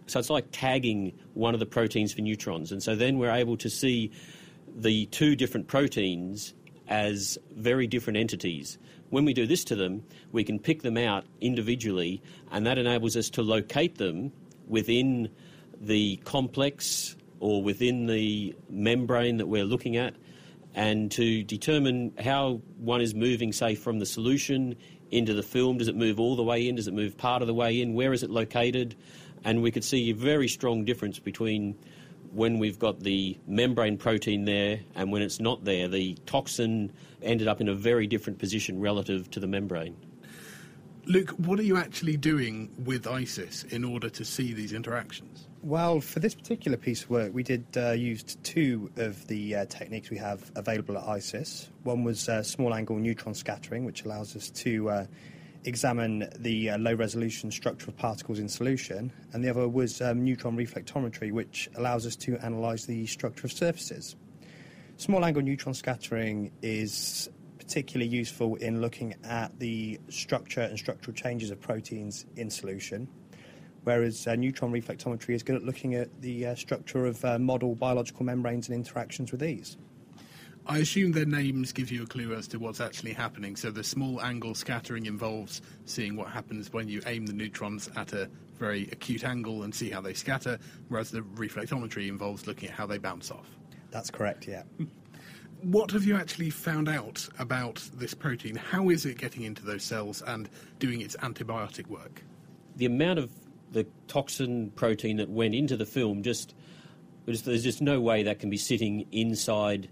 So 0.06 0.18
it's 0.18 0.30
like 0.30 0.46
tagging 0.52 1.12
one 1.34 1.54
of 1.54 1.60
the 1.60 1.66
proteins 1.66 2.12
for 2.12 2.22
neutrons. 2.22 2.72
And 2.72 2.82
so 2.82 2.96
then 2.96 3.18
we're 3.18 3.30
able 3.30 3.56
to 3.58 3.70
see 3.70 4.10
the 4.74 5.06
two 5.06 5.36
different 5.36 5.68
proteins 5.68 6.54
as 6.88 7.38
very 7.54 7.86
different 7.86 8.16
entities. 8.16 8.78
When 9.10 9.24
we 9.24 9.32
do 9.32 9.46
this 9.46 9.64
to 9.64 9.76
them, 9.76 10.04
we 10.32 10.44
can 10.44 10.58
pick 10.58 10.82
them 10.82 10.96
out 10.96 11.24
individually, 11.40 12.22
and 12.50 12.66
that 12.66 12.78
enables 12.78 13.16
us 13.16 13.30
to 13.30 13.42
locate 13.42 13.98
them 13.98 14.32
within 14.66 15.30
the 15.80 16.16
complex 16.24 17.16
or 17.40 17.62
within 17.62 18.06
the 18.06 18.54
membrane 18.68 19.38
that 19.38 19.46
we're 19.46 19.64
looking 19.64 19.96
at, 19.96 20.14
and 20.74 21.10
to 21.12 21.42
determine 21.42 22.12
how 22.22 22.60
one 22.78 23.00
is 23.00 23.14
moving, 23.14 23.52
say, 23.52 23.74
from 23.74 23.98
the 23.98 24.06
solution 24.06 24.76
into 25.10 25.34
the 25.34 25.42
film. 25.42 25.78
Does 25.78 25.88
it 25.88 25.96
move 25.96 26.20
all 26.20 26.36
the 26.36 26.42
way 26.42 26.68
in? 26.68 26.76
Does 26.76 26.86
it 26.86 26.94
move 26.94 27.16
part 27.16 27.42
of 27.42 27.48
the 27.48 27.54
way 27.54 27.80
in? 27.80 27.94
Where 27.94 28.12
is 28.12 28.22
it 28.22 28.30
located? 28.30 28.94
And 29.42 29.62
we 29.62 29.70
could 29.70 29.84
see 29.84 30.10
a 30.10 30.14
very 30.14 30.46
strong 30.48 30.84
difference 30.84 31.18
between 31.18 31.76
when 32.32 32.58
we've 32.58 32.78
got 32.78 33.00
the 33.00 33.36
membrane 33.46 33.96
protein 33.96 34.44
there 34.44 34.80
and 34.94 35.10
when 35.10 35.22
it's 35.22 35.40
not 35.40 35.64
there, 35.64 35.88
the 35.88 36.14
toxin 36.26 36.92
ended 37.22 37.48
up 37.48 37.60
in 37.60 37.68
a 37.68 37.74
very 37.74 38.06
different 38.06 38.38
position 38.38 38.80
relative 38.80 39.30
to 39.30 39.40
the 39.40 39.46
membrane. 39.46 39.96
Luke, 41.06 41.30
what 41.30 41.58
are 41.58 41.64
you 41.64 41.76
actually 41.76 42.16
doing 42.16 42.70
with 42.84 43.06
ISIS 43.06 43.64
in 43.64 43.84
order 43.84 44.08
to 44.10 44.24
see 44.24 44.52
these 44.52 44.72
interactions? 44.72 45.48
Well, 45.62 46.00
for 46.00 46.20
this 46.20 46.34
particular 46.34 46.76
piece 46.76 47.02
of 47.02 47.10
work, 47.10 47.34
we 47.34 47.42
did 47.42 47.64
uh, 47.76 47.90
use 47.90 48.22
two 48.42 48.90
of 48.96 49.26
the 49.26 49.56
uh, 49.56 49.64
techniques 49.66 50.08
we 50.08 50.18
have 50.18 50.50
available 50.54 50.96
at 50.96 51.06
ISIS. 51.08 51.68
One 51.82 52.04
was 52.04 52.28
uh, 52.28 52.42
small 52.42 52.74
angle 52.74 52.96
neutron 52.96 53.34
scattering, 53.34 53.84
which 53.84 54.04
allows 54.04 54.36
us 54.36 54.50
to 54.50 54.88
uh, 54.88 55.06
examine 55.64 56.28
the 56.36 56.70
uh, 56.70 56.78
low 56.78 56.94
resolution 56.94 57.50
structure 57.50 57.88
of 57.88 57.96
particles 57.96 58.38
in 58.38 58.48
solution, 58.48 59.12
and 59.32 59.44
the 59.44 59.50
other 59.50 59.68
was 59.68 60.00
um, 60.00 60.24
neutron 60.24 60.56
reflectometry, 60.56 61.32
which 61.32 61.68
allows 61.76 62.06
us 62.06 62.16
to 62.16 62.38
analyse 62.44 62.86
the 62.86 63.06
structure 63.06 63.46
of 63.46 63.52
surfaces. 63.52 64.16
Small 64.96 65.24
angle 65.24 65.42
neutron 65.42 65.74
scattering 65.74 66.52
is 66.62 67.28
particularly 67.58 68.10
useful 68.10 68.56
in 68.56 68.80
looking 68.80 69.14
at 69.24 69.58
the 69.58 69.98
structure 70.08 70.62
and 70.62 70.78
structural 70.78 71.14
changes 71.14 71.50
of 71.50 71.60
proteins 71.60 72.26
in 72.36 72.50
solution, 72.50 73.08
whereas 73.84 74.26
uh, 74.26 74.34
neutron 74.34 74.72
reflectometry 74.72 75.34
is 75.34 75.42
good 75.42 75.56
at 75.56 75.62
looking 75.62 75.94
at 75.94 76.08
the 76.20 76.46
uh, 76.46 76.54
structure 76.54 77.06
of 77.06 77.24
uh, 77.24 77.38
model 77.38 77.74
biological 77.74 78.24
membranes 78.24 78.68
and 78.68 78.76
interactions 78.76 79.30
with 79.30 79.40
these. 79.40 79.76
I 80.66 80.78
assume 80.78 81.12
their 81.12 81.26
names 81.26 81.72
give 81.72 81.90
you 81.90 82.04
a 82.04 82.06
clue 82.06 82.34
as 82.34 82.46
to 82.48 82.58
what's 82.58 82.80
actually 82.80 83.12
happening. 83.12 83.56
So 83.56 83.70
the 83.70 83.82
small 83.82 84.20
angle 84.22 84.54
scattering 84.54 85.06
involves 85.06 85.62
seeing 85.84 86.16
what 86.16 86.28
happens 86.28 86.72
when 86.72 86.88
you 86.88 87.00
aim 87.06 87.26
the 87.26 87.32
neutrons 87.32 87.88
at 87.96 88.12
a 88.12 88.30
very 88.58 88.88
acute 88.92 89.24
angle 89.24 89.62
and 89.62 89.74
see 89.74 89.90
how 89.90 90.00
they 90.00 90.14
scatter, 90.14 90.58
whereas 90.88 91.10
the 91.10 91.20
reflectometry 91.20 92.08
involves 92.08 92.46
looking 92.46 92.68
at 92.68 92.74
how 92.74 92.86
they 92.86 92.98
bounce 92.98 93.30
off. 93.30 93.46
That's 93.90 94.10
correct, 94.10 94.46
yeah. 94.46 94.62
What 95.62 95.90
have 95.90 96.04
you 96.04 96.16
actually 96.16 96.48
found 96.48 96.88
out 96.88 97.28
about 97.38 97.86
this 97.92 98.14
protein? 98.14 98.56
How 98.56 98.88
is 98.88 99.04
it 99.04 99.18
getting 99.18 99.42
into 99.42 99.62
those 99.62 99.84
cells 99.84 100.22
and 100.26 100.48
doing 100.78 101.02
its 101.02 101.16
antibiotic 101.16 101.86
work? 101.86 102.22
The 102.76 102.86
amount 102.86 103.18
of 103.18 103.30
the 103.70 103.86
toxin 104.08 104.70
protein 104.70 105.18
that 105.18 105.28
went 105.28 105.54
into 105.54 105.76
the 105.76 105.84
film 105.84 106.22
just 106.22 106.54
Just, 107.26 107.44
there's 107.44 107.62
just 107.62 107.82
no 107.82 108.00
way 108.00 108.22
that 108.22 108.38
can 108.38 108.48
be 108.48 108.56
sitting 108.56 109.06
inside 109.12 109.90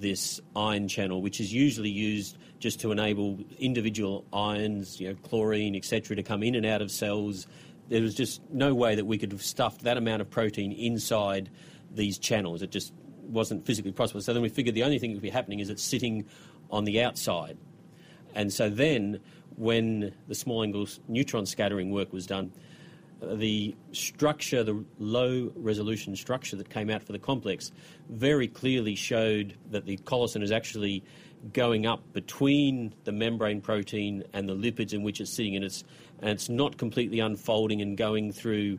this 0.00 0.40
ion 0.54 0.88
channel, 0.88 1.22
which 1.22 1.40
is 1.40 1.52
usually 1.52 1.90
used 1.90 2.36
just 2.58 2.80
to 2.80 2.92
enable 2.92 3.38
individual 3.58 4.24
ions, 4.32 5.00
you 5.00 5.08
know, 5.08 5.14
chlorine, 5.22 5.76
etc., 5.76 6.16
to 6.16 6.22
come 6.22 6.42
in 6.42 6.54
and 6.54 6.66
out 6.66 6.82
of 6.82 6.90
cells. 6.90 7.46
There 7.88 8.02
was 8.02 8.14
just 8.14 8.40
no 8.50 8.74
way 8.74 8.94
that 8.94 9.04
we 9.04 9.18
could 9.18 9.32
have 9.32 9.42
stuffed 9.42 9.82
that 9.82 9.96
amount 9.96 10.22
of 10.22 10.30
protein 10.30 10.72
inside 10.72 11.50
these 11.90 12.18
channels. 12.18 12.62
It 12.62 12.70
just 12.70 12.92
wasn't 13.22 13.66
physically 13.66 13.92
possible. 13.92 14.20
So 14.20 14.32
then 14.32 14.42
we 14.42 14.48
figured 14.48 14.74
the 14.74 14.82
only 14.84 14.98
thing 14.98 15.10
that 15.10 15.16
would 15.16 15.22
be 15.22 15.30
happening 15.30 15.60
is 15.60 15.70
it's 15.70 15.82
sitting 15.82 16.26
on 16.70 16.84
the 16.84 17.02
outside. 17.02 17.58
And 18.34 18.52
so 18.52 18.68
then, 18.68 19.20
when 19.56 20.12
the 20.28 20.34
small 20.34 20.62
angle 20.62 20.86
neutron 21.08 21.46
scattering 21.46 21.90
work 21.90 22.12
was 22.12 22.26
done, 22.26 22.52
the 23.22 23.74
structure, 23.92 24.62
the 24.62 24.84
low 24.98 25.50
resolution 25.56 26.16
structure 26.16 26.56
that 26.56 26.68
came 26.68 26.90
out 26.90 27.02
for 27.02 27.12
the 27.12 27.18
complex, 27.18 27.72
very 28.10 28.46
clearly 28.46 28.94
showed 28.94 29.54
that 29.70 29.86
the 29.86 29.96
colicin 29.98 30.42
is 30.42 30.52
actually 30.52 31.02
going 31.52 31.86
up 31.86 32.12
between 32.12 32.94
the 33.04 33.12
membrane 33.12 33.60
protein 33.60 34.24
and 34.32 34.48
the 34.48 34.54
lipids 34.54 34.92
in 34.92 35.02
which 35.02 35.20
it's 35.20 35.32
sitting, 35.32 35.56
and 35.56 35.64
it's 35.64 35.84
and 36.20 36.30
it's 36.30 36.48
not 36.48 36.76
completely 36.76 37.20
unfolding 37.20 37.82
and 37.82 37.96
going 37.96 38.32
through 38.32 38.78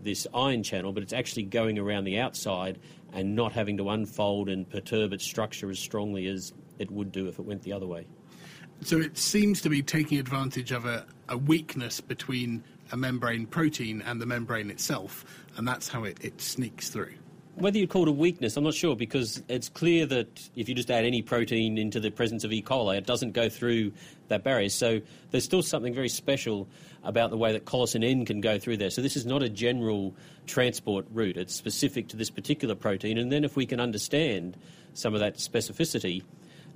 this 0.00 0.26
ion 0.34 0.62
channel, 0.62 0.92
but 0.92 1.02
it's 1.02 1.12
actually 1.12 1.42
going 1.42 1.78
around 1.78 2.04
the 2.04 2.18
outside 2.18 2.78
and 3.12 3.34
not 3.34 3.52
having 3.52 3.76
to 3.76 3.90
unfold 3.90 4.48
and 4.48 4.68
perturb 4.68 5.12
its 5.12 5.24
structure 5.24 5.70
as 5.70 5.78
strongly 5.78 6.26
as 6.28 6.52
it 6.78 6.90
would 6.90 7.10
do 7.10 7.26
if 7.26 7.38
it 7.38 7.42
went 7.42 7.62
the 7.62 7.72
other 7.72 7.86
way. 7.86 8.06
So 8.82 8.98
it 8.98 9.18
seems 9.18 9.60
to 9.62 9.68
be 9.68 9.82
taking 9.82 10.18
advantage 10.18 10.70
of 10.70 10.84
a, 10.84 11.04
a 11.28 11.36
weakness 11.36 12.00
between 12.00 12.62
a 12.92 12.96
membrane 12.96 13.46
protein 13.46 14.02
and 14.02 14.20
the 14.20 14.26
membrane 14.26 14.70
itself, 14.70 15.24
and 15.56 15.66
that's 15.66 15.88
how 15.88 16.04
it, 16.04 16.18
it 16.22 16.40
sneaks 16.40 16.88
through. 16.88 17.14
Whether 17.54 17.78
you 17.78 17.88
call 17.88 18.02
it 18.02 18.08
a 18.08 18.12
weakness, 18.12 18.56
I'm 18.56 18.62
not 18.62 18.74
sure 18.74 18.94
because 18.94 19.42
it's 19.48 19.68
clear 19.68 20.06
that 20.06 20.48
if 20.54 20.68
you 20.68 20.76
just 20.76 20.92
add 20.92 21.04
any 21.04 21.22
protein 21.22 21.76
into 21.76 21.98
the 21.98 22.10
presence 22.10 22.44
of 22.44 22.52
E. 22.52 22.62
coli, 22.62 22.96
it 22.96 23.04
doesn't 23.04 23.32
go 23.32 23.48
through 23.48 23.92
that 24.28 24.44
barrier. 24.44 24.68
So 24.68 25.00
there's 25.32 25.42
still 25.42 25.62
something 25.62 25.92
very 25.92 26.08
special 26.08 26.68
about 27.02 27.30
the 27.30 27.36
way 27.36 27.52
that 27.52 27.64
colicin 27.64 28.04
N 28.04 28.24
can 28.24 28.40
go 28.40 28.60
through 28.60 28.76
there. 28.76 28.90
So 28.90 29.02
this 29.02 29.16
is 29.16 29.26
not 29.26 29.42
a 29.42 29.48
general 29.48 30.14
transport 30.46 31.06
route, 31.12 31.36
it's 31.36 31.54
specific 31.54 32.08
to 32.08 32.16
this 32.16 32.30
particular 32.30 32.76
protein. 32.76 33.18
And 33.18 33.32
then 33.32 33.42
if 33.42 33.56
we 33.56 33.66
can 33.66 33.80
understand 33.80 34.56
some 34.94 35.14
of 35.14 35.20
that 35.20 35.38
specificity, 35.38 36.22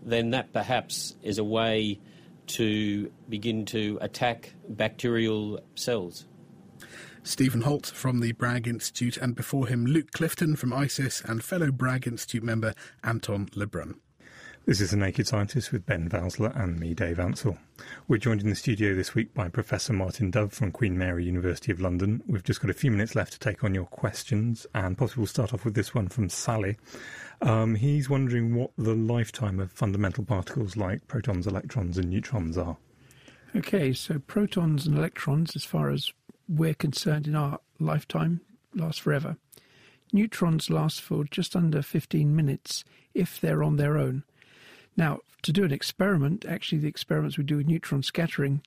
then 0.02 0.30
that 0.30 0.52
perhaps 0.52 1.14
is 1.22 1.38
a 1.38 1.44
way 1.44 2.00
to 2.48 3.10
begin 3.28 3.64
to 3.66 3.98
attack 4.00 4.54
bacterial 4.68 5.60
cells. 5.74 6.26
Stephen 7.24 7.60
Holt 7.60 7.86
from 7.86 8.20
the 8.20 8.32
Bragg 8.32 8.66
Institute, 8.66 9.16
and 9.16 9.36
before 9.36 9.68
him, 9.68 9.86
Luke 9.86 10.10
Clifton 10.10 10.56
from 10.56 10.72
ISIS 10.72 11.20
and 11.20 11.42
fellow 11.42 11.70
Bragg 11.70 12.06
Institute 12.06 12.42
member 12.42 12.74
Anton 13.04 13.48
Le 13.54 13.66
Brun. 13.66 13.94
This 14.64 14.80
is 14.80 14.92
The 14.92 14.96
Naked 14.96 15.26
Scientist 15.26 15.72
with 15.72 15.86
Ben 15.86 16.08
Valsler 16.08 16.56
and 16.56 16.78
me, 16.78 16.94
Dave 16.94 17.18
Ansell. 17.18 17.58
We're 18.06 18.18
joined 18.18 18.42
in 18.42 18.48
the 18.48 18.54
studio 18.54 18.94
this 18.94 19.12
week 19.12 19.34
by 19.34 19.48
Professor 19.48 19.92
Martin 19.92 20.30
Dove 20.30 20.52
from 20.52 20.70
Queen 20.70 20.96
Mary 20.96 21.24
University 21.24 21.72
of 21.72 21.80
London. 21.80 22.22
We've 22.28 22.44
just 22.44 22.60
got 22.60 22.70
a 22.70 22.74
few 22.74 22.92
minutes 22.92 23.16
left 23.16 23.32
to 23.32 23.38
take 23.40 23.64
on 23.64 23.74
your 23.74 23.86
questions, 23.86 24.64
and 24.72 24.96
possibly 24.96 25.22
we'll 25.22 25.26
start 25.26 25.52
off 25.52 25.64
with 25.64 25.74
this 25.74 25.94
one 25.96 26.06
from 26.06 26.28
Sally. 26.28 26.76
Um, 27.42 27.74
he's 27.74 28.08
wondering 28.08 28.54
what 28.54 28.70
the 28.78 28.94
lifetime 28.94 29.58
of 29.58 29.72
fundamental 29.72 30.24
particles 30.24 30.76
like 30.76 31.06
protons, 31.08 31.46
electrons, 31.46 31.98
and 31.98 32.08
neutrons 32.08 32.56
are. 32.56 32.76
Okay, 33.56 33.92
so 33.92 34.20
protons 34.20 34.86
and 34.86 34.96
electrons, 34.96 35.56
as 35.56 35.64
far 35.64 35.90
as 35.90 36.12
we're 36.48 36.74
concerned 36.74 37.26
in 37.26 37.34
our 37.34 37.58
lifetime, 37.80 38.40
last 38.74 39.00
forever. 39.00 39.36
Neutrons 40.12 40.70
last 40.70 41.00
for 41.00 41.24
just 41.24 41.56
under 41.56 41.82
15 41.82 42.34
minutes 42.34 42.84
if 43.12 43.40
they're 43.40 43.62
on 43.62 43.76
their 43.76 43.98
own. 43.98 44.22
Now, 44.96 45.20
to 45.42 45.52
do 45.52 45.64
an 45.64 45.72
experiment, 45.72 46.44
actually, 46.46 46.78
the 46.78 46.88
experiments 46.88 47.36
we 47.36 47.44
do 47.44 47.56
with 47.56 47.66
neutron 47.66 48.02
scattering 48.02 48.62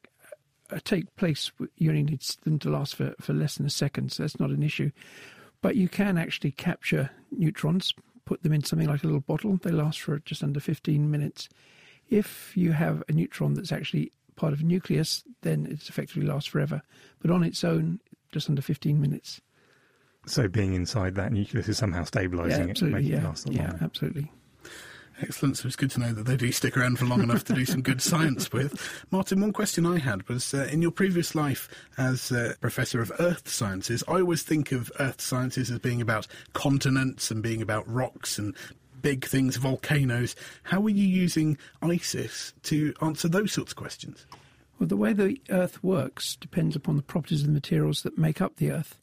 uh, 0.70 0.80
take 0.84 1.16
place, 1.16 1.52
you 1.78 1.90
only 1.90 2.04
need 2.04 2.22
them 2.44 2.60
to 2.60 2.70
last 2.70 2.96
for, 2.96 3.14
for 3.22 3.34
less 3.34 3.56
than 3.56 3.66
a 3.66 3.70
second, 3.70 4.12
so 4.12 4.24
that's 4.24 4.40
not 4.40 4.50
an 4.50 4.64
issue. 4.64 4.92
But 5.62 5.76
you 5.76 5.88
can 5.88 6.18
actually 6.18 6.52
capture 6.52 7.12
neutrons, 7.32 7.94
put 8.26 8.44
them 8.44 8.54
in 8.54 8.64
something 8.64 8.88
like 8.88 9.04
a 9.04 9.08
little 9.08 9.22
bottle. 9.22 9.58
They 9.62 9.72
last 9.72 10.02
for 10.02 10.20
just 10.20 10.44
under 10.44 10.60
15 10.60 11.10
minutes. 11.10 11.48
If 12.10 12.56
you 12.56 12.74
have 12.74 13.04
a 13.08 13.14
neutron 13.14 13.54
that's 13.54 13.72
actually 13.72 14.12
part 14.36 14.54
of 14.54 14.60
a 14.62 14.64
nucleus, 14.64 15.24
then 15.42 15.66
it 15.66 15.88
effectively 15.88 16.28
lasts 16.28 16.50
forever. 16.50 16.82
But 17.22 17.32
on 17.32 17.44
its 17.44 17.64
own, 17.64 18.00
just 18.32 18.50
under 18.50 18.62
15 18.62 19.00
minutes. 19.00 19.42
So 20.28 20.48
being 20.48 20.74
inside 20.74 21.16
that 21.16 21.32
nucleus 21.32 21.68
is 21.68 21.78
somehow 21.78 22.04
stabilising 22.04 22.50
yeah, 22.50 22.66
it, 22.66 22.82
making 22.82 23.12
yeah, 23.12 23.18
it 23.20 23.24
last 23.24 23.48
a 23.48 23.52
Yeah, 23.52 23.62
longer. 23.62 23.80
absolutely. 23.82 24.32
Excellent. 25.22 25.58
So 25.58 25.68
it's 25.68 25.78
good 25.78 25.92
to 25.92 26.00
know 26.00 26.12
that 26.12 26.26
they 26.26 26.36
do 26.36 26.52
stick 26.52 26.76
around 26.76 27.00
for 27.00 27.06
long 27.06 27.24
enough 27.24 27.46
to 27.46 27.54
do 27.54 27.66
some 27.66 27.82
good 27.82 28.02
science 28.02 28.52
with. 28.52 29.06
Martin, 29.12 29.40
one 29.40 29.54
question 29.54 29.86
I 29.86 29.98
had 29.98 30.28
was 30.28 30.54
uh, 30.54 30.68
in 30.72 30.82
your 30.82 30.92
previous 30.92 31.36
life 31.36 31.70
as 31.98 32.32
uh, 32.32 32.54
Professor 32.60 33.02
of 33.02 33.12
Earth 33.20 33.48
Sciences, 33.48 34.04
I 34.08 34.20
always 34.20 34.44
think 34.44 34.72
of 34.74 34.92
Earth 35.00 35.22
Sciences 35.22 35.72
as 35.72 35.80
being 35.80 36.02
about 36.02 36.28
continents 36.54 37.32
and 37.32 37.42
being 37.42 37.62
about 37.62 37.88
rocks 37.88 38.38
and 38.38 38.56
big 39.02 39.26
things, 39.26 39.56
volcanoes. 39.56 40.36
How 40.64 40.82
are 40.82 40.90
you 40.90 41.06
using 41.06 41.58
ISIS 41.82 42.54
to 42.64 42.94
answer 43.02 43.30
those 43.30 43.54
sorts 43.54 43.72
of 43.72 43.78
questions? 43.78 44.26
Well, 44.80 44.88
the 44.88 44.98
way 44.98 45.14
the 45.14 45.40
Earth 45.50 45.82
works 45.84 46.36
depends 46.36 46.76
upon 46.76 46.98
the 46.98 47.04
properties 47.04 47.42
of 47.42 47.48
the 47.48 47.54
materials 47.54 48.04
that 48.04 48.18
make 48.18 48.42
up 48.42 48.58
the 48.58 48.72
Earth. 48.72 48.98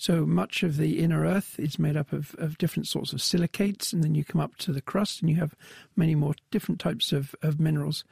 So 0.00 0.24
much 0.24 0.62
of 0.62 0.78
the 0.78 0.98
inner 0.98 1.26
Earth 1.26 1.60
is 1.60 1.78
made 1.78 1.94
up 1.94 2.10
of, 2.14 2.34
of 2.38 2.56
different 2.56 2.88
sorts 2.88 3.12
of 3.12 3.20
silicates, 3.20 3.92
and 3.92 4.02
then 4.02 4.14
you 4.14 4.24
come 4.24 4.40
up 4.40 4.56
to 4.56 4.72
the 4.72 4.80
crust 4.80 5.20
and 5.20 5.28
you 5.28 5.36
have 5.36 5.54
many 5.94 6.14
more 6.14 6.32
different 6.50 6.80
types 6.80 7.12
of, 7.12 7.34
of 7.42 7.60
minerals. 7.60 8.02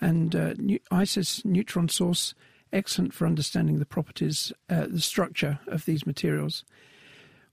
And 0.00 0.36
uh, 0.36 0.54
ISIS 0.92 1.44
neutron 1.44 1.88
source, 1.88 2.36
excellent 2.72 3.14
for 3.14 3.26
understanding 3.26 3.80
the 3.80 3.84
properties, 3.84 4.52
uh, 4.70 4.86
the 4.88 5.00
structure 5.00 5.58
of 5.66 5.86
these 5.86 6.06
materials. 6.06 6.64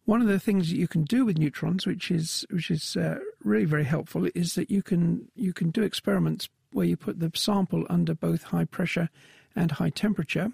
One 0.05 0.21
of 0.21 0.27
the 0.27 0.39
things 0.39 0.69
that 0.69 0.77
you 0.77 0.87
can 0.87 1.03
do 1.03 1.25
with 1.25 1.39
neutrons, 1.39 1.87
which 1.87 2.11
is 2.11 2.45
which 2.51 2.69
is 2.69 2.95
uh, 2.95 3.17
really 3.43 3.65
very 3.65 3.85
helpful, 3.85 4.29
is 4.35 4.53
that 4.53 4.69
you 4.69 4.83
can 4.83 5.27
you 5.33 5.53
can 5.53 5.71
do 5.71 5.81
experiments 5.81 6.49
where 6.71 6.85
you 6.85 6.97
put 6.97 7.19
the 7.19 7.31
sample 7.33 7.87
under 7.89 8.13
both 8.13 8.43
high 8.43 8.65
pressure 8.65 9.09
and 9.55 9.71
high 9.71 9.89
temperature, 9.89 10.51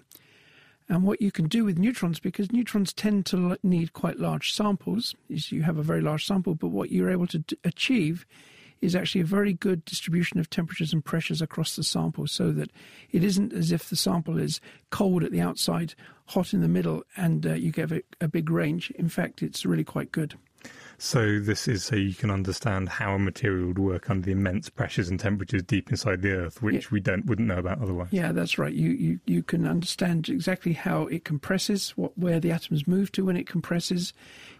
and 0.88 1.02
what 1.02 1.20
you 1.20 1.30
can 1.30 1.48
do 1.48 1.64
with 1.64 1.78
neutrons, 1.78 2.18
because 2.18 2.50
neutrons 2.50 2.92
tend 2.92 3.26
to 3.26 3.58
need 3.62 3.92
quite 3.92 4.18
large 4.18 4.52
samples, 4.52 5.14
is 5.28 5.52
you 5.52 5.62
have 5.62 5.78
a 5.78 5.82
very 5.82 6.00
large 6.00 6.24
sample, 6.24 6.54
but 6.54 6.68
what 6.68 6.90
you're 6.90 7.10
able 7.10 7.26
to 7.28 7.44
achieve 7.64 8.26
is 8.80 8.94
actually 8.94 9.20
a 9.20 9.24
very 9.24 9.52
good 9.52 9.84
distribution 9.84 10.38
of 10.38 10.48
temperatures 10.48 10.92
and 10.92 11.04
pressures 11.04 11.42
across 11.42 11.76
the 11.76 11.82
sample 11.82 12.26
so 12.26 12.52
that 12.52 12.70
it 13.10 13.24
isn't 13.24 13.52
as 13.52 13.72
if 13.72 13.88
the 13.90 13.96
sample 13.96 14.38
is 14.38 14.60
cold 14.90 15.24
at 15.24 15.32
the 15.32 15.40
outside, 15.40 15.94
hot 16.26 16.54
in 16.54 16.60
the 16.60 16.68
middle, 16.68 17.02
and 17.16 17.44
uh, 17.44 17.54
you 17.54 17.70
get 17.70 17.90
a, 17.90 18.02
a 18.20 18.28
big 18.28 18.50
range. 18.50 18.90
In 18.92 19.08
fact, 19.08 19.42
it's 19.42 19.66
really 19.66 19.84
quite 19.84 20.12
good. 20.12 20.38
So 21.00 21.38
this 21.38 21.68
is 21.68 21.84
so 21.84 21.94
you 21.94 22.14
can 22.14 22.28
understand 22.28 22.88
how 22.88 23.14
a 23.14 23.18
material 23.20 23.68
would 23.68 23.78
work 23.78 24.10
under 24.10 24.26
the 24.26 24.32
immense 24.32 24.68
pressures 24.68 25.08
and 25.08 25.18
temperatures 25.18 25.62
deep 25.62 25.90
inside 25.90 26.22
the 26.22 26.32
Earth, 26.32 26.60
which 26.60 26.84
yeah. 26.86 26.88
we 26.90 27.00
don't 27.00 27.24
wouldn't 27.26 27.46
know 27.46 27.58
about 27.58 27.80
otherwise. 27.80 28.08
Yeah, 28.10 28.32
that's 28.32 28.58
right. 28.58 28.74
You, 28.74 28.90
you 28.90 29.20
you 29.24 29.44
can 29.44 29.64
understand 29.64 30.28
exactly 30.28 30.72
how 30.72 31.06
it 31.06 31.24
compresses, 31.24 31.90
what 31.90 32.18
where 32.18 32.40
the 32.40 32.50
atoms 32.50 32.88
move 32.88 33.12
to 33.12 33.24
when 33.24 33.36
it 33.36 33.46
compresses, 33.46 34.12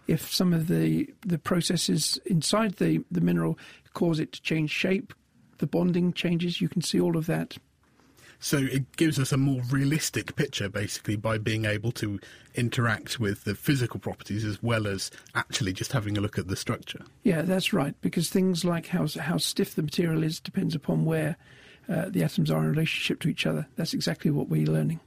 if 0.07 0.33
some 0.33 0.53
of 0.53 0.67
the 0.67 1.13
the 1.27 1.37
processes 1.37 2.17
inside 2.25 2.77
the 2.77 3.03
the 3.11 3.21
mineral 3.21 3.59
cause 3.93 4.19
it 4.19 4.31
to 4.31 4.41
change 4.41 4.71
shape, 4.71 5.13
the 5.57 5.67
bonding 5.67 6.13
changes. 6.13 6.61
You 6.61 6.69
can 6.69 6.81
see 6.81 7.01
all 7.01 7.17
of 7.17 7.25
that. 7.25 7.57
So 8.39 8.57
it 8.57 8.95
gives 8.95 9.19
us 9.19 9.31
a 9.31 9.37
more 9.37 9.61
realistic 9.69 10.35
picture, 10.35 10.69
basically, 10.69 11.17
by 11.17 11.37
being 11.37 11.65
able 11.65 11.91
to 11.93 12.19
interact 12.55 13.19
with 13.19 13.43
the 13.43 13.53
physical 13.53 13.99
properties 13.99 14.45
as 14.45 14.63
well 14.63 14.87
as 14.87 15.11
actually 15.35 15.73
just 15.73 15.91
having 15.91 16.17
a 16.17 16.21
look 16.21 16.37
at 16.37 16.47
the 16.47 16.55
structure. 16.55 17.03
Yeah, 17.23 17.41
that's 17.41 17.73
right. 17.73 17.95
Because 18.01 18.29
things 18.29 18.63
like 18.63 18.87
how 18.87 19.07
how 19.19 19.37
stiff 19.37 19.75
the 19.75 19.83
material 19.83 20.23
is 20.23 20.39
depends 20.39 20.73
upon 20.73 21.05
where 21.05 21.35
uh, 21.89 22.05
the 22.09 22.23
atoms 22.23 22.49
are 22.49 22.63
in 22.63 22.69
relationship 22.69 23.19
to 23.21 23.29
each 23.29 23.45
other. 23.45 23.67
That's 23.75 23.93
exactly 23.93 24.31
what 24.31 24.47
we're 24.47 24.65
learning. 24.65 25.01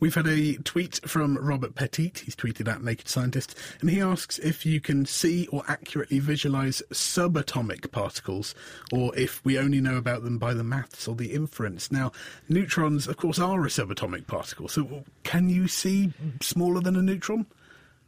We've 0.00 0.14
had 0.14 0.26
a 0.26 0.56
tweet 0.58 1.00
from 1.06 1.38
Robert 1.38 1.74
Petit. 1.74 2.12
He's 2.24 2.36
tweeted 2.36 2.68
at 2.68 2.82
Naked 2.82 3.08
Scientist, 3.08 3.56
and 3.80 3.90
he 3.90 4.00
asks 4.00 4.38
if 4.38 4.66
you 4.66 4.80
can 4.80 5.06
see 5.06 5.46
or 5.48 5.62
accurately 5.68 6.18
visualize 6.18 6.82
subatomic 6.92 7.90
particles, 7.90 8.54
or 8.92 9.16
if 9.16 9.44
we 9.44 9.58
only 9.58 9.80
know 9.80 9.96
about 9.96 10.22
them 10.22 10.38
by 10.38 10.54
the 10.54 10.64
maths 10.64 11.08
or 11.08 11.14
the 11.14 11.32
inference. 11.32 11.90
Now, 11.90 12.12
neutrons, 12.48 13.08
of 13.08 13.16
course, 13.16 13.38
are 13.38 13.64
a 13.64 13.68
subatomic 13.68 14.26
particle. 14.26 14.68
So, 14.68 15.04
can 15.22 15.48
you 15.48 15.68
see 15.68 16.12
smaller 16.40 16.80
than 16.80 16.96
a 16.96 17.02
neutron? 17.02 17.46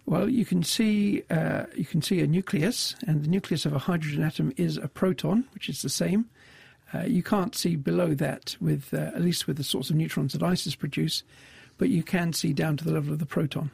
Well, 0.09 0.28
you 0.28 0.46
can 0.46 0.62
see 0.62 1.22
uh, 1.28 1.64
you 1.74 1.84
can 1.84 2.01
see 2.01 2.20
a 2.20 2.26
nucleus, 2.26 2.96
and 3.07 3.22
the 3.22 3.28
nucleus 3.28 3.66
of 3.66 3.74
a 3.74 3.78
hydrogen 3.78 4.22
atom 4.22 4.55
is 4.57 4.78
a 4.78 4.88
proton, 4.88 5.44
which 5.53 5.68
is 5.68 5.82
the 5.82 5.90
same. 5.90 6.30
Uh, 6.95 7.01
you 7.01 7.22
can't 7.22 7.55
see 7.55 7.76
below 7.76 8.14
that 8.14 8.57
with 8.61 8.93
uh, 8.95 9.11
at 9.14 9.20
least 9.20 9.47
with 9.47 9.57
the 9.57 9.64
sorts 9.64 9.91
of 9.91 9.97
neutrons 9.97 10.32
that 10.32 10.43
ISIS 10.43 10.74
produce, 10.74 11.22
but 11.76 11.89
you 11.89 12.03
can 12.03 12.32
see 12.32 12.53
down 12.53 12.76
to 12.76 12.84
the 12.84 12.93
level 12.93 13.12
of 13.12 13.18
the 13.18 13.26
proton. 13.26 13.70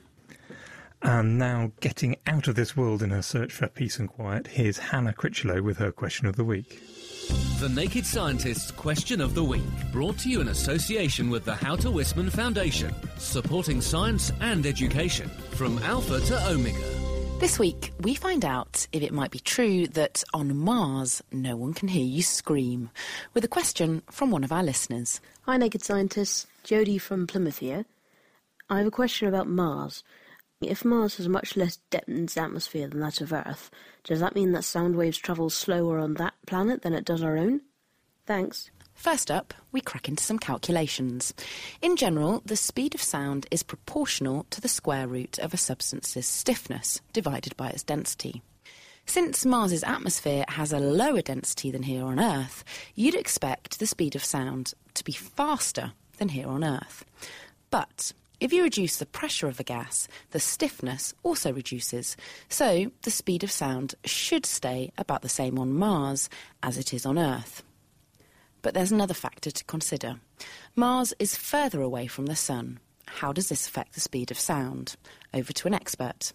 And 1.02 1.38
now, 1.38 1.70
getting 1.80 2.16
out 2.26 2.48
of 2.48 2.54
this 2.54 2.74
world 2.76 3.02
in 3.02 3.10
her 3.10 3.20
search 3.20 3.52
for 3.52 3.68
peace 3.68 3.98
and 3.98 4.08
quiet, 4.08 4.46
here's 4.46 4.78
Hannah 4.78 5.12
Critchlow 5.12 5.60
with 5.60 5.76
her 5.76 5.92
question 5.92 6.26
of 6.26 6.36
the 6.36 6.44
week. 6.44 6.82
The 7.60 7.68
Naked 7.68 8.06
Scientist's 8.06 8.70
Question 8.70 9.20
of 9.20 9.34
the 9.34 9.44
Week, 9.44 9.62
brought 9.92 10.18
to 10.20 10.30
you 10.30 10.40
in 10.40 10.48
association 10.48 11.28
with 11.30 11.44
the 11.44 11.54
How 11.54 11.76
to 11.76 11.88
Wisman 11.88 12.30
Foundation, 12.30 12.94
supporting 13.18 13.80
science 13.80 14.32
and 14.40 14.64
education 14.66 15.28
from 15.50 15.78
Alpha 15.80 16.20
to 16.20 16.48
Omega. 16.48 17.03
This 17.44 17.58
week, 17.58 17.92
we 18.00 18.14
find 18.14 18.42
out 18.42 18.86
if 18.90 19.02
it 19.02 19.12
might 19.12 19.30
be 19.30 19.38
true 19.38 19.86
that 19.88 20.24
on 20.32 20.56
Mars 20.56 21.22
no 21.30 21.56
one 21.58 21.74
can 21.74 21.88
hear 21.88 22.02
you 22.02 22.22
scream, 22.22 22.88
with 23.34 23.44
a 23.44 23.48
question 23.48 24.00
from 24.10 24.30
one 24.30 24.44
of 24.44 24.50
our 24.50 24.62
listeners. 24.62 25.20
Hi, 25.42 25.58
Naked 25.58 25.82
Scientists. 25.82 26.46
Jodie 26.64 26.98
from 26.98 27.26
Plymouth 27.26 27.58
here. 27.58 27.84
I 28.70 28.78
have 28.78 28.86
a 28.86 28.90
question 28.90 29.28
about 29.28 29.46
Mars. 29.46 30.02
If 30.62 30.86
Mars 30.86 31.18
has 31.18 31.28
much 31.28 31.54
less 31.54 31.76
dense 31.90 32.38
atmosphere 32.38 32.88
than 32.88 33.00
that 33.00 33.20
of 33.20 33.30
Earth, 33.30 33.70
does 34.04 34.20
that 34.20 34.34
mean 34.34 34.52
that 34.52 34.64
sound 34.64 34.96
waves 34.96 35.18
travel 35.18 35.50
slower 35.50 35.98
on 35.98 36.14
that 36.14 36.32
planet 36.46 36.80
than 36.80 36.94
it 36.94 37.04
does 37.04 37.22
our 37.22 37.36
own? 37.36 37.60
Thanks. 38.24 38.70
First 39.04 39.30
up, 39.30 39.52
we 39.70 39.82
crack 39.82 40.08
into 40.08 40.24
some 40.24 40.38
calculations. 40.38 41.34
In 41.82 41.94
general, 41.94 42.40
the 42.46 42.56
speed 42.56 42.94
of 42.94 43.02
sound 43.02 43.46
is 43.50 43.62
proportional 43.62 44.46
to 44.48 44.62
the 44.62 44.66
square 44.66 45.06
root 45.06 45.38
of 45.38 45.52
a 45.52 45.58
substance's 45.58 46.26
stiffness 46.26 47.02
divided 47.12 47.54
by 47.54 47.68
its 47.68 47.82
density. 47.82 48.40
Since 49.04 49.44
Mars's 49.44 49.84
atmosphere 49.84 50.46
has 50.48 50.72
a 50.72 50.78
lower 50.78 51.20
density 51.20 51.70
than 51.70 51.82
here 51.82 52.02
on 52.02 52.18
Earth, 52.18 52.64
you'd 52.94 53.14
expect 53.14 53.78
the 53.78 53.86
speed 53.86 54.16
of 54.16 54.24
sound 54.24 54.72
to 54.94 55.04
be 55.04 55.12
faster 55.12 55.92
than 56.16 56.30
here 56.30 56.48
on 56.48 56.64
Earth. 56.64 57.04
But 57.68 58.12
if 58.40 58.54
you 58.54 58.62
reduce 58.62 58.96
the 58.96 59.04
pressure 59.04 59.48
of 59.48 59.60
a 59.60 59.64
gas, 59.64 60.08
the 60.30 60.40
stiffness 60.40 61.12
also 61.22 61.52
reduces, 61.52 62.16
so 62.48 62.90
the 63.02 63.10
speed 63.10 63.44
of 63.44 63.50
sound 63.50 63.96
should 64.06 64.46
stay 64.46 64.92
about 64.96 65.20
the 65.20 65.28
same 65.28 65.58
on 65.58 65.74
Mars 65.74 66.30
as 66.62 66.78
it 66.78 66.94
is 66.94 67.04
on 67.04 67.18
Earth. 67.18 67.62
But 68.64 68.72
there's 68.72 68.90
another 68.90 69.12
factor 69.12 69.50
to 69.50 69.64
consider. 69.64 70.16
Mars 70.74 71.12
is 71.18 71.36
further 71.36 71.82
away 71.82 72.06
from 72.06 72.24
the 72.24 72.34
Sun. 72.34 72.80
How 73.06 73.30
does 73.30 73.50
this 73.50 73.68
affect 73.68 73.92
the 73.92 74.00
speed 74.00 74.30
of 74.30 74.38
sound? 74.38 74.96
Over 75.34 75.52
to 75.52 75.68
an 75.68 75.74
expert. 75.74 76.32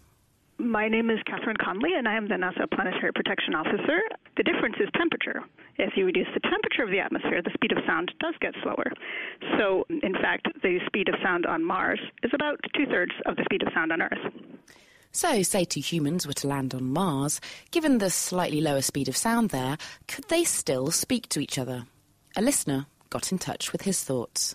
My 0.56 0.86
name 0.88 1.10
is 1.10 1.18
Catharine 1.26 1.56
Conley, 1.56 1.90
and 1.98 2.06
I 2.06 2.16
am 2.16 2.28
the 2.28 2.36
NASA 2.36 2.70
Planetary 2.70 3.12
Protection 3.12 3.56
Officer. 3.56 3.98
The 4.36 4.44
difference 4.44 4.76
is 4.78 4.88
temperature. 4.96 5.42
If 5.76 5.96
you 5.96 6.04
reduce 6.04 6.28
the 6.32 6.38
temperature 6.48 6.84
of 6.84 6.90
the 6.90 7.00
atmosphere, 7.00 7.42
the 7.42 7.50
speed 7.52 7.72
of 7.72 7.78
sound 7.84 8.12
does 8.20 8.34
get 8.40 8.54
slower. 8.62 8.92
So, 9.58 9.84
in 9.88 10.12
fact, 10.12 10.46
the 10.62 10.78
speed 10.86 11.08
of 11.08 11.16
sound 11.24 11.46
on 11.46 11.64
Mars 11.64 11.98
is 12.22 12.30
about 12.32 12.60
two 12.76 12.86
thirds 12.86 13.12
of 13.26 13.34
the 13.34 13.44
speed 13.44 13.62
of 13.62 13.72
sound 13.74 13.90
on 13.90 14.02
Earth. 14.02 14.32
So, 15.10 15.42
say 15.42 15.64
two 15.64 15.80
humans 15.80 16.28
were 16.28 16.34
to 16.34 16.46
land 16.46 16.74
on 16.74 16.92
Mars, 16.92 17.40
given 17.72 17.98
the 17.98 18.08
slightly 18.08 18.60
lower 18.60 18.82
speed 18.82 19.08
of 19.08 19.16
sound 19.16 19.50
there, 19.50 19.78
could 20.06 20.28
they 20.28 20.44
still 20.44 20.92
speak 20.92 21.28
to 21.30 21.40
each 21.40 21.58
other? 21.58 21.86
A 22.36 22.42
listener 22.42 22.86
got 23.10 23.32
in 23.32 23.38
touch 23.38 23.72
with 23.72 23.82
his 23.82 24.04
thoughts. 24.04 24.54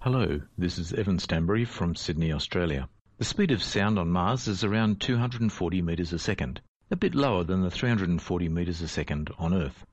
Hello, 0.00 0.42
this 0.56 0.78
is 0.78 0.92
Evan 0.92 1.18
Stanbury 1.18 1.64
from 1.64 1.96
Sydney, 1.96 2.32
Australia. 2.32 2.88
The 3.18 3.24
speed 3.24 3.50
of 3.50 3.64
sound 3.64 3.98
on 3.98 4.10
Mars 4.10 4.46
is 4.46 4.62
around 4.62 5.00
240 5.00 5.82
metres 5.82 6.12
a 6.12 6.20
second, 6.20 6.60
a 6.88 6.94
bit 6.94 7.16
lower 7.16 7.42
than 7.42 7.62
the 7.62 7.70
340 7.70 8.48
metres 8.48 8.80
a 8.80 8.86
second 8.86 9.28
on 9.38 9.52
Earth. 9.52 9.84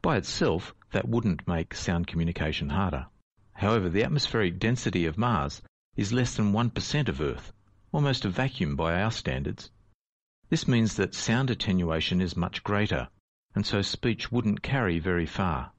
By 0.00 0.16
itself, 0.16 0.74
that 0.92 1.06
wouldn't 1.06 1.46
make 1.46 1.74
sound 1.74 2.06
communication 2.06 2.70
harder. 2.70 3.04
However, 3.52 3.90
the 3.90 4.02
atmospheric 4.02 4.58
density 4.58 5.04
of 5.04 5.18
Mars 5.18 5.60
is 5.94 6.10
less 6.14 6.34
than 6.36 6.54
1% 6.54 7.08
of 7.08 7.20
Earth, 7.20 7.52
almost 7.92 8.24
a 8.24 8.30
vacuum 8.30 8.76
by 8.76 8.98
our 8.98 9.10
standards. 9.10 9.70
This 10.48 10.66
means 10.66 10.94
that 10.94 11.14
sound 11.14 11.50
attenuation 11.50 12.22
is 12.22 12.34
much 12.34 12.64
greater, 12.64 13.08
and 13.54 13.66
so 13.66 13.82
speech 13.82 14.32
wouldn't 14.32 14.62
carry 14.62 14.98
very 14.98 15.26
far. 15.26 15.72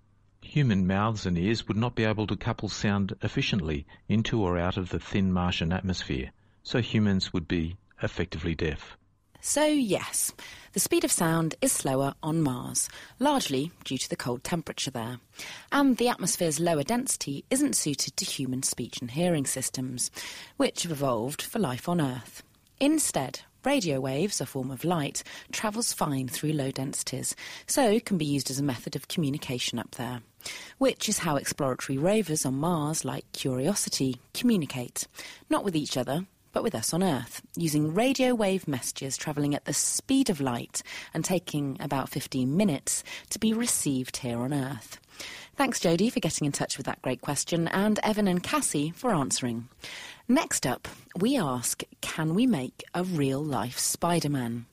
Human 0.43 0.85
mouths 0.85 1.25
and 1.25 1.37
ears 1.37 1.67
would 1.67 1.77
not 1.77 1.95
be 1.95 2.03
able 2.03 2.27
to 2.27 2.35
couple 2.35 2.69
sound 2.69 3.15
efficiently 3.21 3.85
into 4.07 4.41
or 4.41 4.57
out 4.57 4.77
of 4.77 4.89
the 4.89 4.99
thin 4.99 5.33
Martian 5.33 5.73
atmosphere 5.73 6.31
so 6.63 6.81
humans 6.81 7.33
would 7.33 7.47
be 7.47 7.75
effectively 8.01 8.55
deaf. 8.55 8.97
So, 9.41 9.65
yes, 9.65 10.31
the 10.71 10.79
speed 10.79 11.03
of 11.03 11.11
sound 11.11 11.55
is 11.61 11.73
slower 11.73 12.13
on 12.23 12.41
Mars, 12.41 12.87
largely 13.19 13.71
due 13.83 13.97
to 13.97 14.09
the 14.09 14.15
cold 14.15 14.41
temperature 14.43 14.89
there. 14.89 15.19
And 15.69 15.97
the 15.97 16.07
atmosphere's 16.07 16.61
lower 16.61 16.83
density 16.83 17.43
isn't 17.49 17.75
suited 17.75 18.15
to 18.15 18.25
human 18.25 18.63
speech 18.63 19.01
and 19.01 19.11
hearing 19.11 19.45
systems, 19.45 20.11
which 20.55 20.83
have 20.83 20.93
evolved 20.93 21.41
for 21.41 21.59
life 21.59 21.89
on 21.89 21.99
Earth. 21.99 22.41
Instead, 22.79 23.41
radio 23.65 23.99
waves, 23.99 24.39
a 24.39 24.45
form 24.45 24.71
of 24.71 24.85
light, 24.85 25.23
travels 25.51 25.91
fine 25.91 26.29
through 26.29 26.53
low 26.53 26.71
densities, 26.71 27.35
so 27.67 27.99
can 27.99 28.17
be 28.17 28.25
used 28.25 28.49
as 28.49 28.59
a 28.59 28.63
method 28.63 28.95
of 28.95 29.09
communication 29.09 29.77
up 29.77 29.91
there. 29.91 30.21
Which 30.77 31.07
is 31.09 31.19
how 31.19 31.35
exploratory 31.35 31.97
rovers 31.97 32.45
on 32.45 32.55
Mars, 32.55 33.05
like 33.05 33.31
Curiosity, 33.31 34.17
communicate, 34.33 35.07
not 35.49 35.63
with 35.63 35.75
each 35.75 35.97
other, 35.97 36.25
but 36.53 36.63
with 36.63 36.75
us 36.75 36.93
on 36.93 37.03
Earth, 37.03 37.41
using 37.55 37.93
radio 37.93 38.33
wave 38.35 38.67
messages 38.67 39.17
travelling 39.17 39.55
at 39.55 39.65
the 39.65 39.73
speed 39.73 40.29
of 40.29 40.39
light 40.39 40.83
and 41.13 41.25
taking 41.25 41.77
about 41.79 42.09
15 42.09 42.55
minutes 42.55 43.03
to 43.31 43.39
be 43.39 43.53
received 43.53 44.17
here 44.17 44.39
on 44.39 44.53
Earth. 44.53 44.99
Thanks, 45.55 45.79
Jodie, 45.79 46.11
for 46.11 46.19
getting 46.19 46.45
in 46.45 46.51
touch 46.51 46.77
with 46.77 46.85
that 46.85 47.01
great 47.01 47.21
question, 47.21 47.67
and 47.67 47.99
Evan 48.03 48.27
and 48.27 48.41
Cassie 48.41 48.91
for 48.95 49.11
answering. 49.11 49.67
Next 50.27 50.65
up, 50.65 50.87
we 51.19 51.37
ask 51.37 51.83
Can 52.01 52.33
we 52.33 52.47
make 52.47 52.83
a 52.93 53.03
real 53.03 53.43
life 53.43 53.77
Spider 53.77 54.29
Man? 54.29 54.65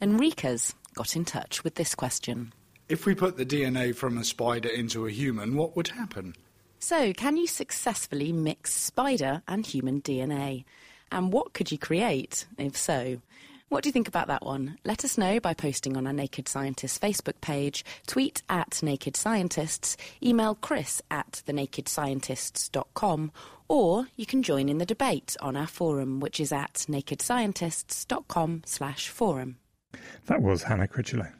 Enrica's 0.00 0.74
got 0.94 1.14
in 1.14 1.24
touch 1.24 1.62
with 1.62 1.76
this 1.76 1.94
question. 1.94 2.52
If 2.86 3.06
we 3.06 3.14
put 3.14 3.38
the 3.38 3.46
DNA 3.46 3.96
from 3.96 4.18
a 4.18 4.24
spider 4.24 4.68
into 4.68 5.06
a 5.06 5.10
human, 5.10 5.56
what 5.56 5.74
would 5.74 5.88
happen? 5.88 6.34
So, 6.78 7.14
can 7.14 7.38
you 7.38 7.46
successfully 7.46 8.30
mix 8.30 8.74
spider 8.74 9.42
and 9.48 9.64
human 9.64 10.02
DNA? 10.02 10.64
And 11.10 11.32
what 11.32 11.54
could 11.54 11.72
you 11.72 11.78
create, 11.78 12.46
if 12.58 12.76
so? 12.76 13.22
What 13.70 13.82
do 13.82 13.88
you 13.88 13.92
think 13.92 14.06
about 14.06 14.26
that 14.26 14.44
one? 14.44 14.76
Let 14.84 15.02
us 15.02 15.16
know 15.16 15.40
by 15.40 15.54
posting 15.54 15.96
on 15.96 16.06
our 16.06 16.12
Naked 16.12 16.46
Scientists 16.46 16.98
Facebook 16.98 17.40
page, 17.40 17.86
tweet 18.06 18.42
at 18.50 18.82
Naked 18.82 19.16
Scientists, 19.16 19.96
email 20.22 20.54
chris 20.54 21.00
at 21.10 21.42
thenakedscientists.com, 21.46 23.32
or 23.66 24.08
you 24.14 24.26
can 24.26 24.42
join 24.42 24.68
in 24.68 24.76
the 24.76 24.84
debate 24.84 25.38
on 25.40 25.56
our 25.56 25.66
forum, 25.66 26.20
which 26.20 26.38
is 26.38 26.52
at 26.52 26.84
nakedscientists.com 26.90 28.62
slash 28.66 29.08
forum. 29.08 29.56
That 30.26 30.42
was 30.42 30.64
Hannah 30.64 30.86
Critchlow. 30.86 31.32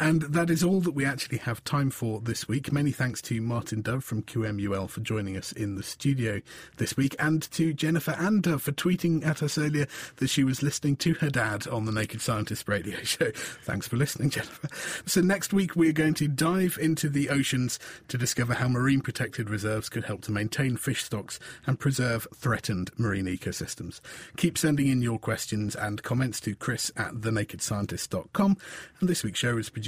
And 0.00 0.22
that 0.22 0.48
is 0.48 0.62
all 0.62 0.80
that 0.80 0.92
we 0.92 1.04
actually 1.04 1.38
have 1.38 1.64
time 1.64 1.90
for 1.90 2.20
this 2.20 2.46
week. 2.46 2.72
Many 2.72 2.92
thanks 2.92 3.20
to 3.22 3.40
Martin 3.40 3.82
Dove 3.82 4.04
from 4.04 4.22
QMUL 4.22 4.88
for 4.88 5.00
joining 5.00 5.36
us 5.36 5.50
in 5.50 5.74
the 5.74 5.82
studio 5.82 6.40
this 6.76 6.96
week, 6.96 7.16
and 7.18 7.42
to 7.50 7.72
Jennifer 7.74 8.12
and 8.12 8.40
Dove 8.40 8.62
for 8.62 8.70
tweeting 8.70 9.26
at 9.26 9.42
us 9.42 9.58
earlier 9.58 9.88
that 10.16 10.30
she 10.30 10.44
was 10.44 10.62
listening 10.62 10.94
to 10.96 11.14
her 11.14 11.30
dad 11.30 11.66
on 11.66 11.84
the 11.84 11.90
Naked 11.90 12.20
Scientist 12.20 12.68
radio 12.68 12.96
show. 13.02 13.32
Thanks 13.64 13.88
for 13.88 13.96
listening, 13.96 14.30
Jennifer. 14.30 14.68
So 15.04 15.20
next 15.20 15.52
week 15.52 15.74
we're 15.74 15.92
going 15.92 16.14
to 16.14 16.28
dive 16.28 16.78
into 16.80 17.08
the 17.08 17.28
oceans 17.28 17.80
to 18.06 18.16
discover 18.16 18.54
how 18.54 18.68
marine 18.68 19.00
protected 19.00 19.50
reserves 19.50 19.88
could 19.88 20.04
help 20.04 20.22
to 20.22 20.32
maintain 20.32 20.76
fish 20.76 21.02
stocks 21.02 21.40
and 21.66 21.78
preserve 21.78 22.28
threatened 22.36 22.92
marine 22.98 23.26
ecosystems. 23.26 24.00
Keep 24.36 24.58
sending 24.58 24.86
in 24.86 25.02
your 25.02 25.18
questions 25.18 25.74
and 25.74 26.04
comments 26.04 26.38
to 26.40 26.54
chris 26.54 26.92
at 26.96 27.14
thenakedscientist.com. 27.14 28.56
And 29.00 29.08
this 29.08 29.24
week's 29.24 29.40
show 29.40 29.58
is 29.58 29.68
produced 29.70 29.87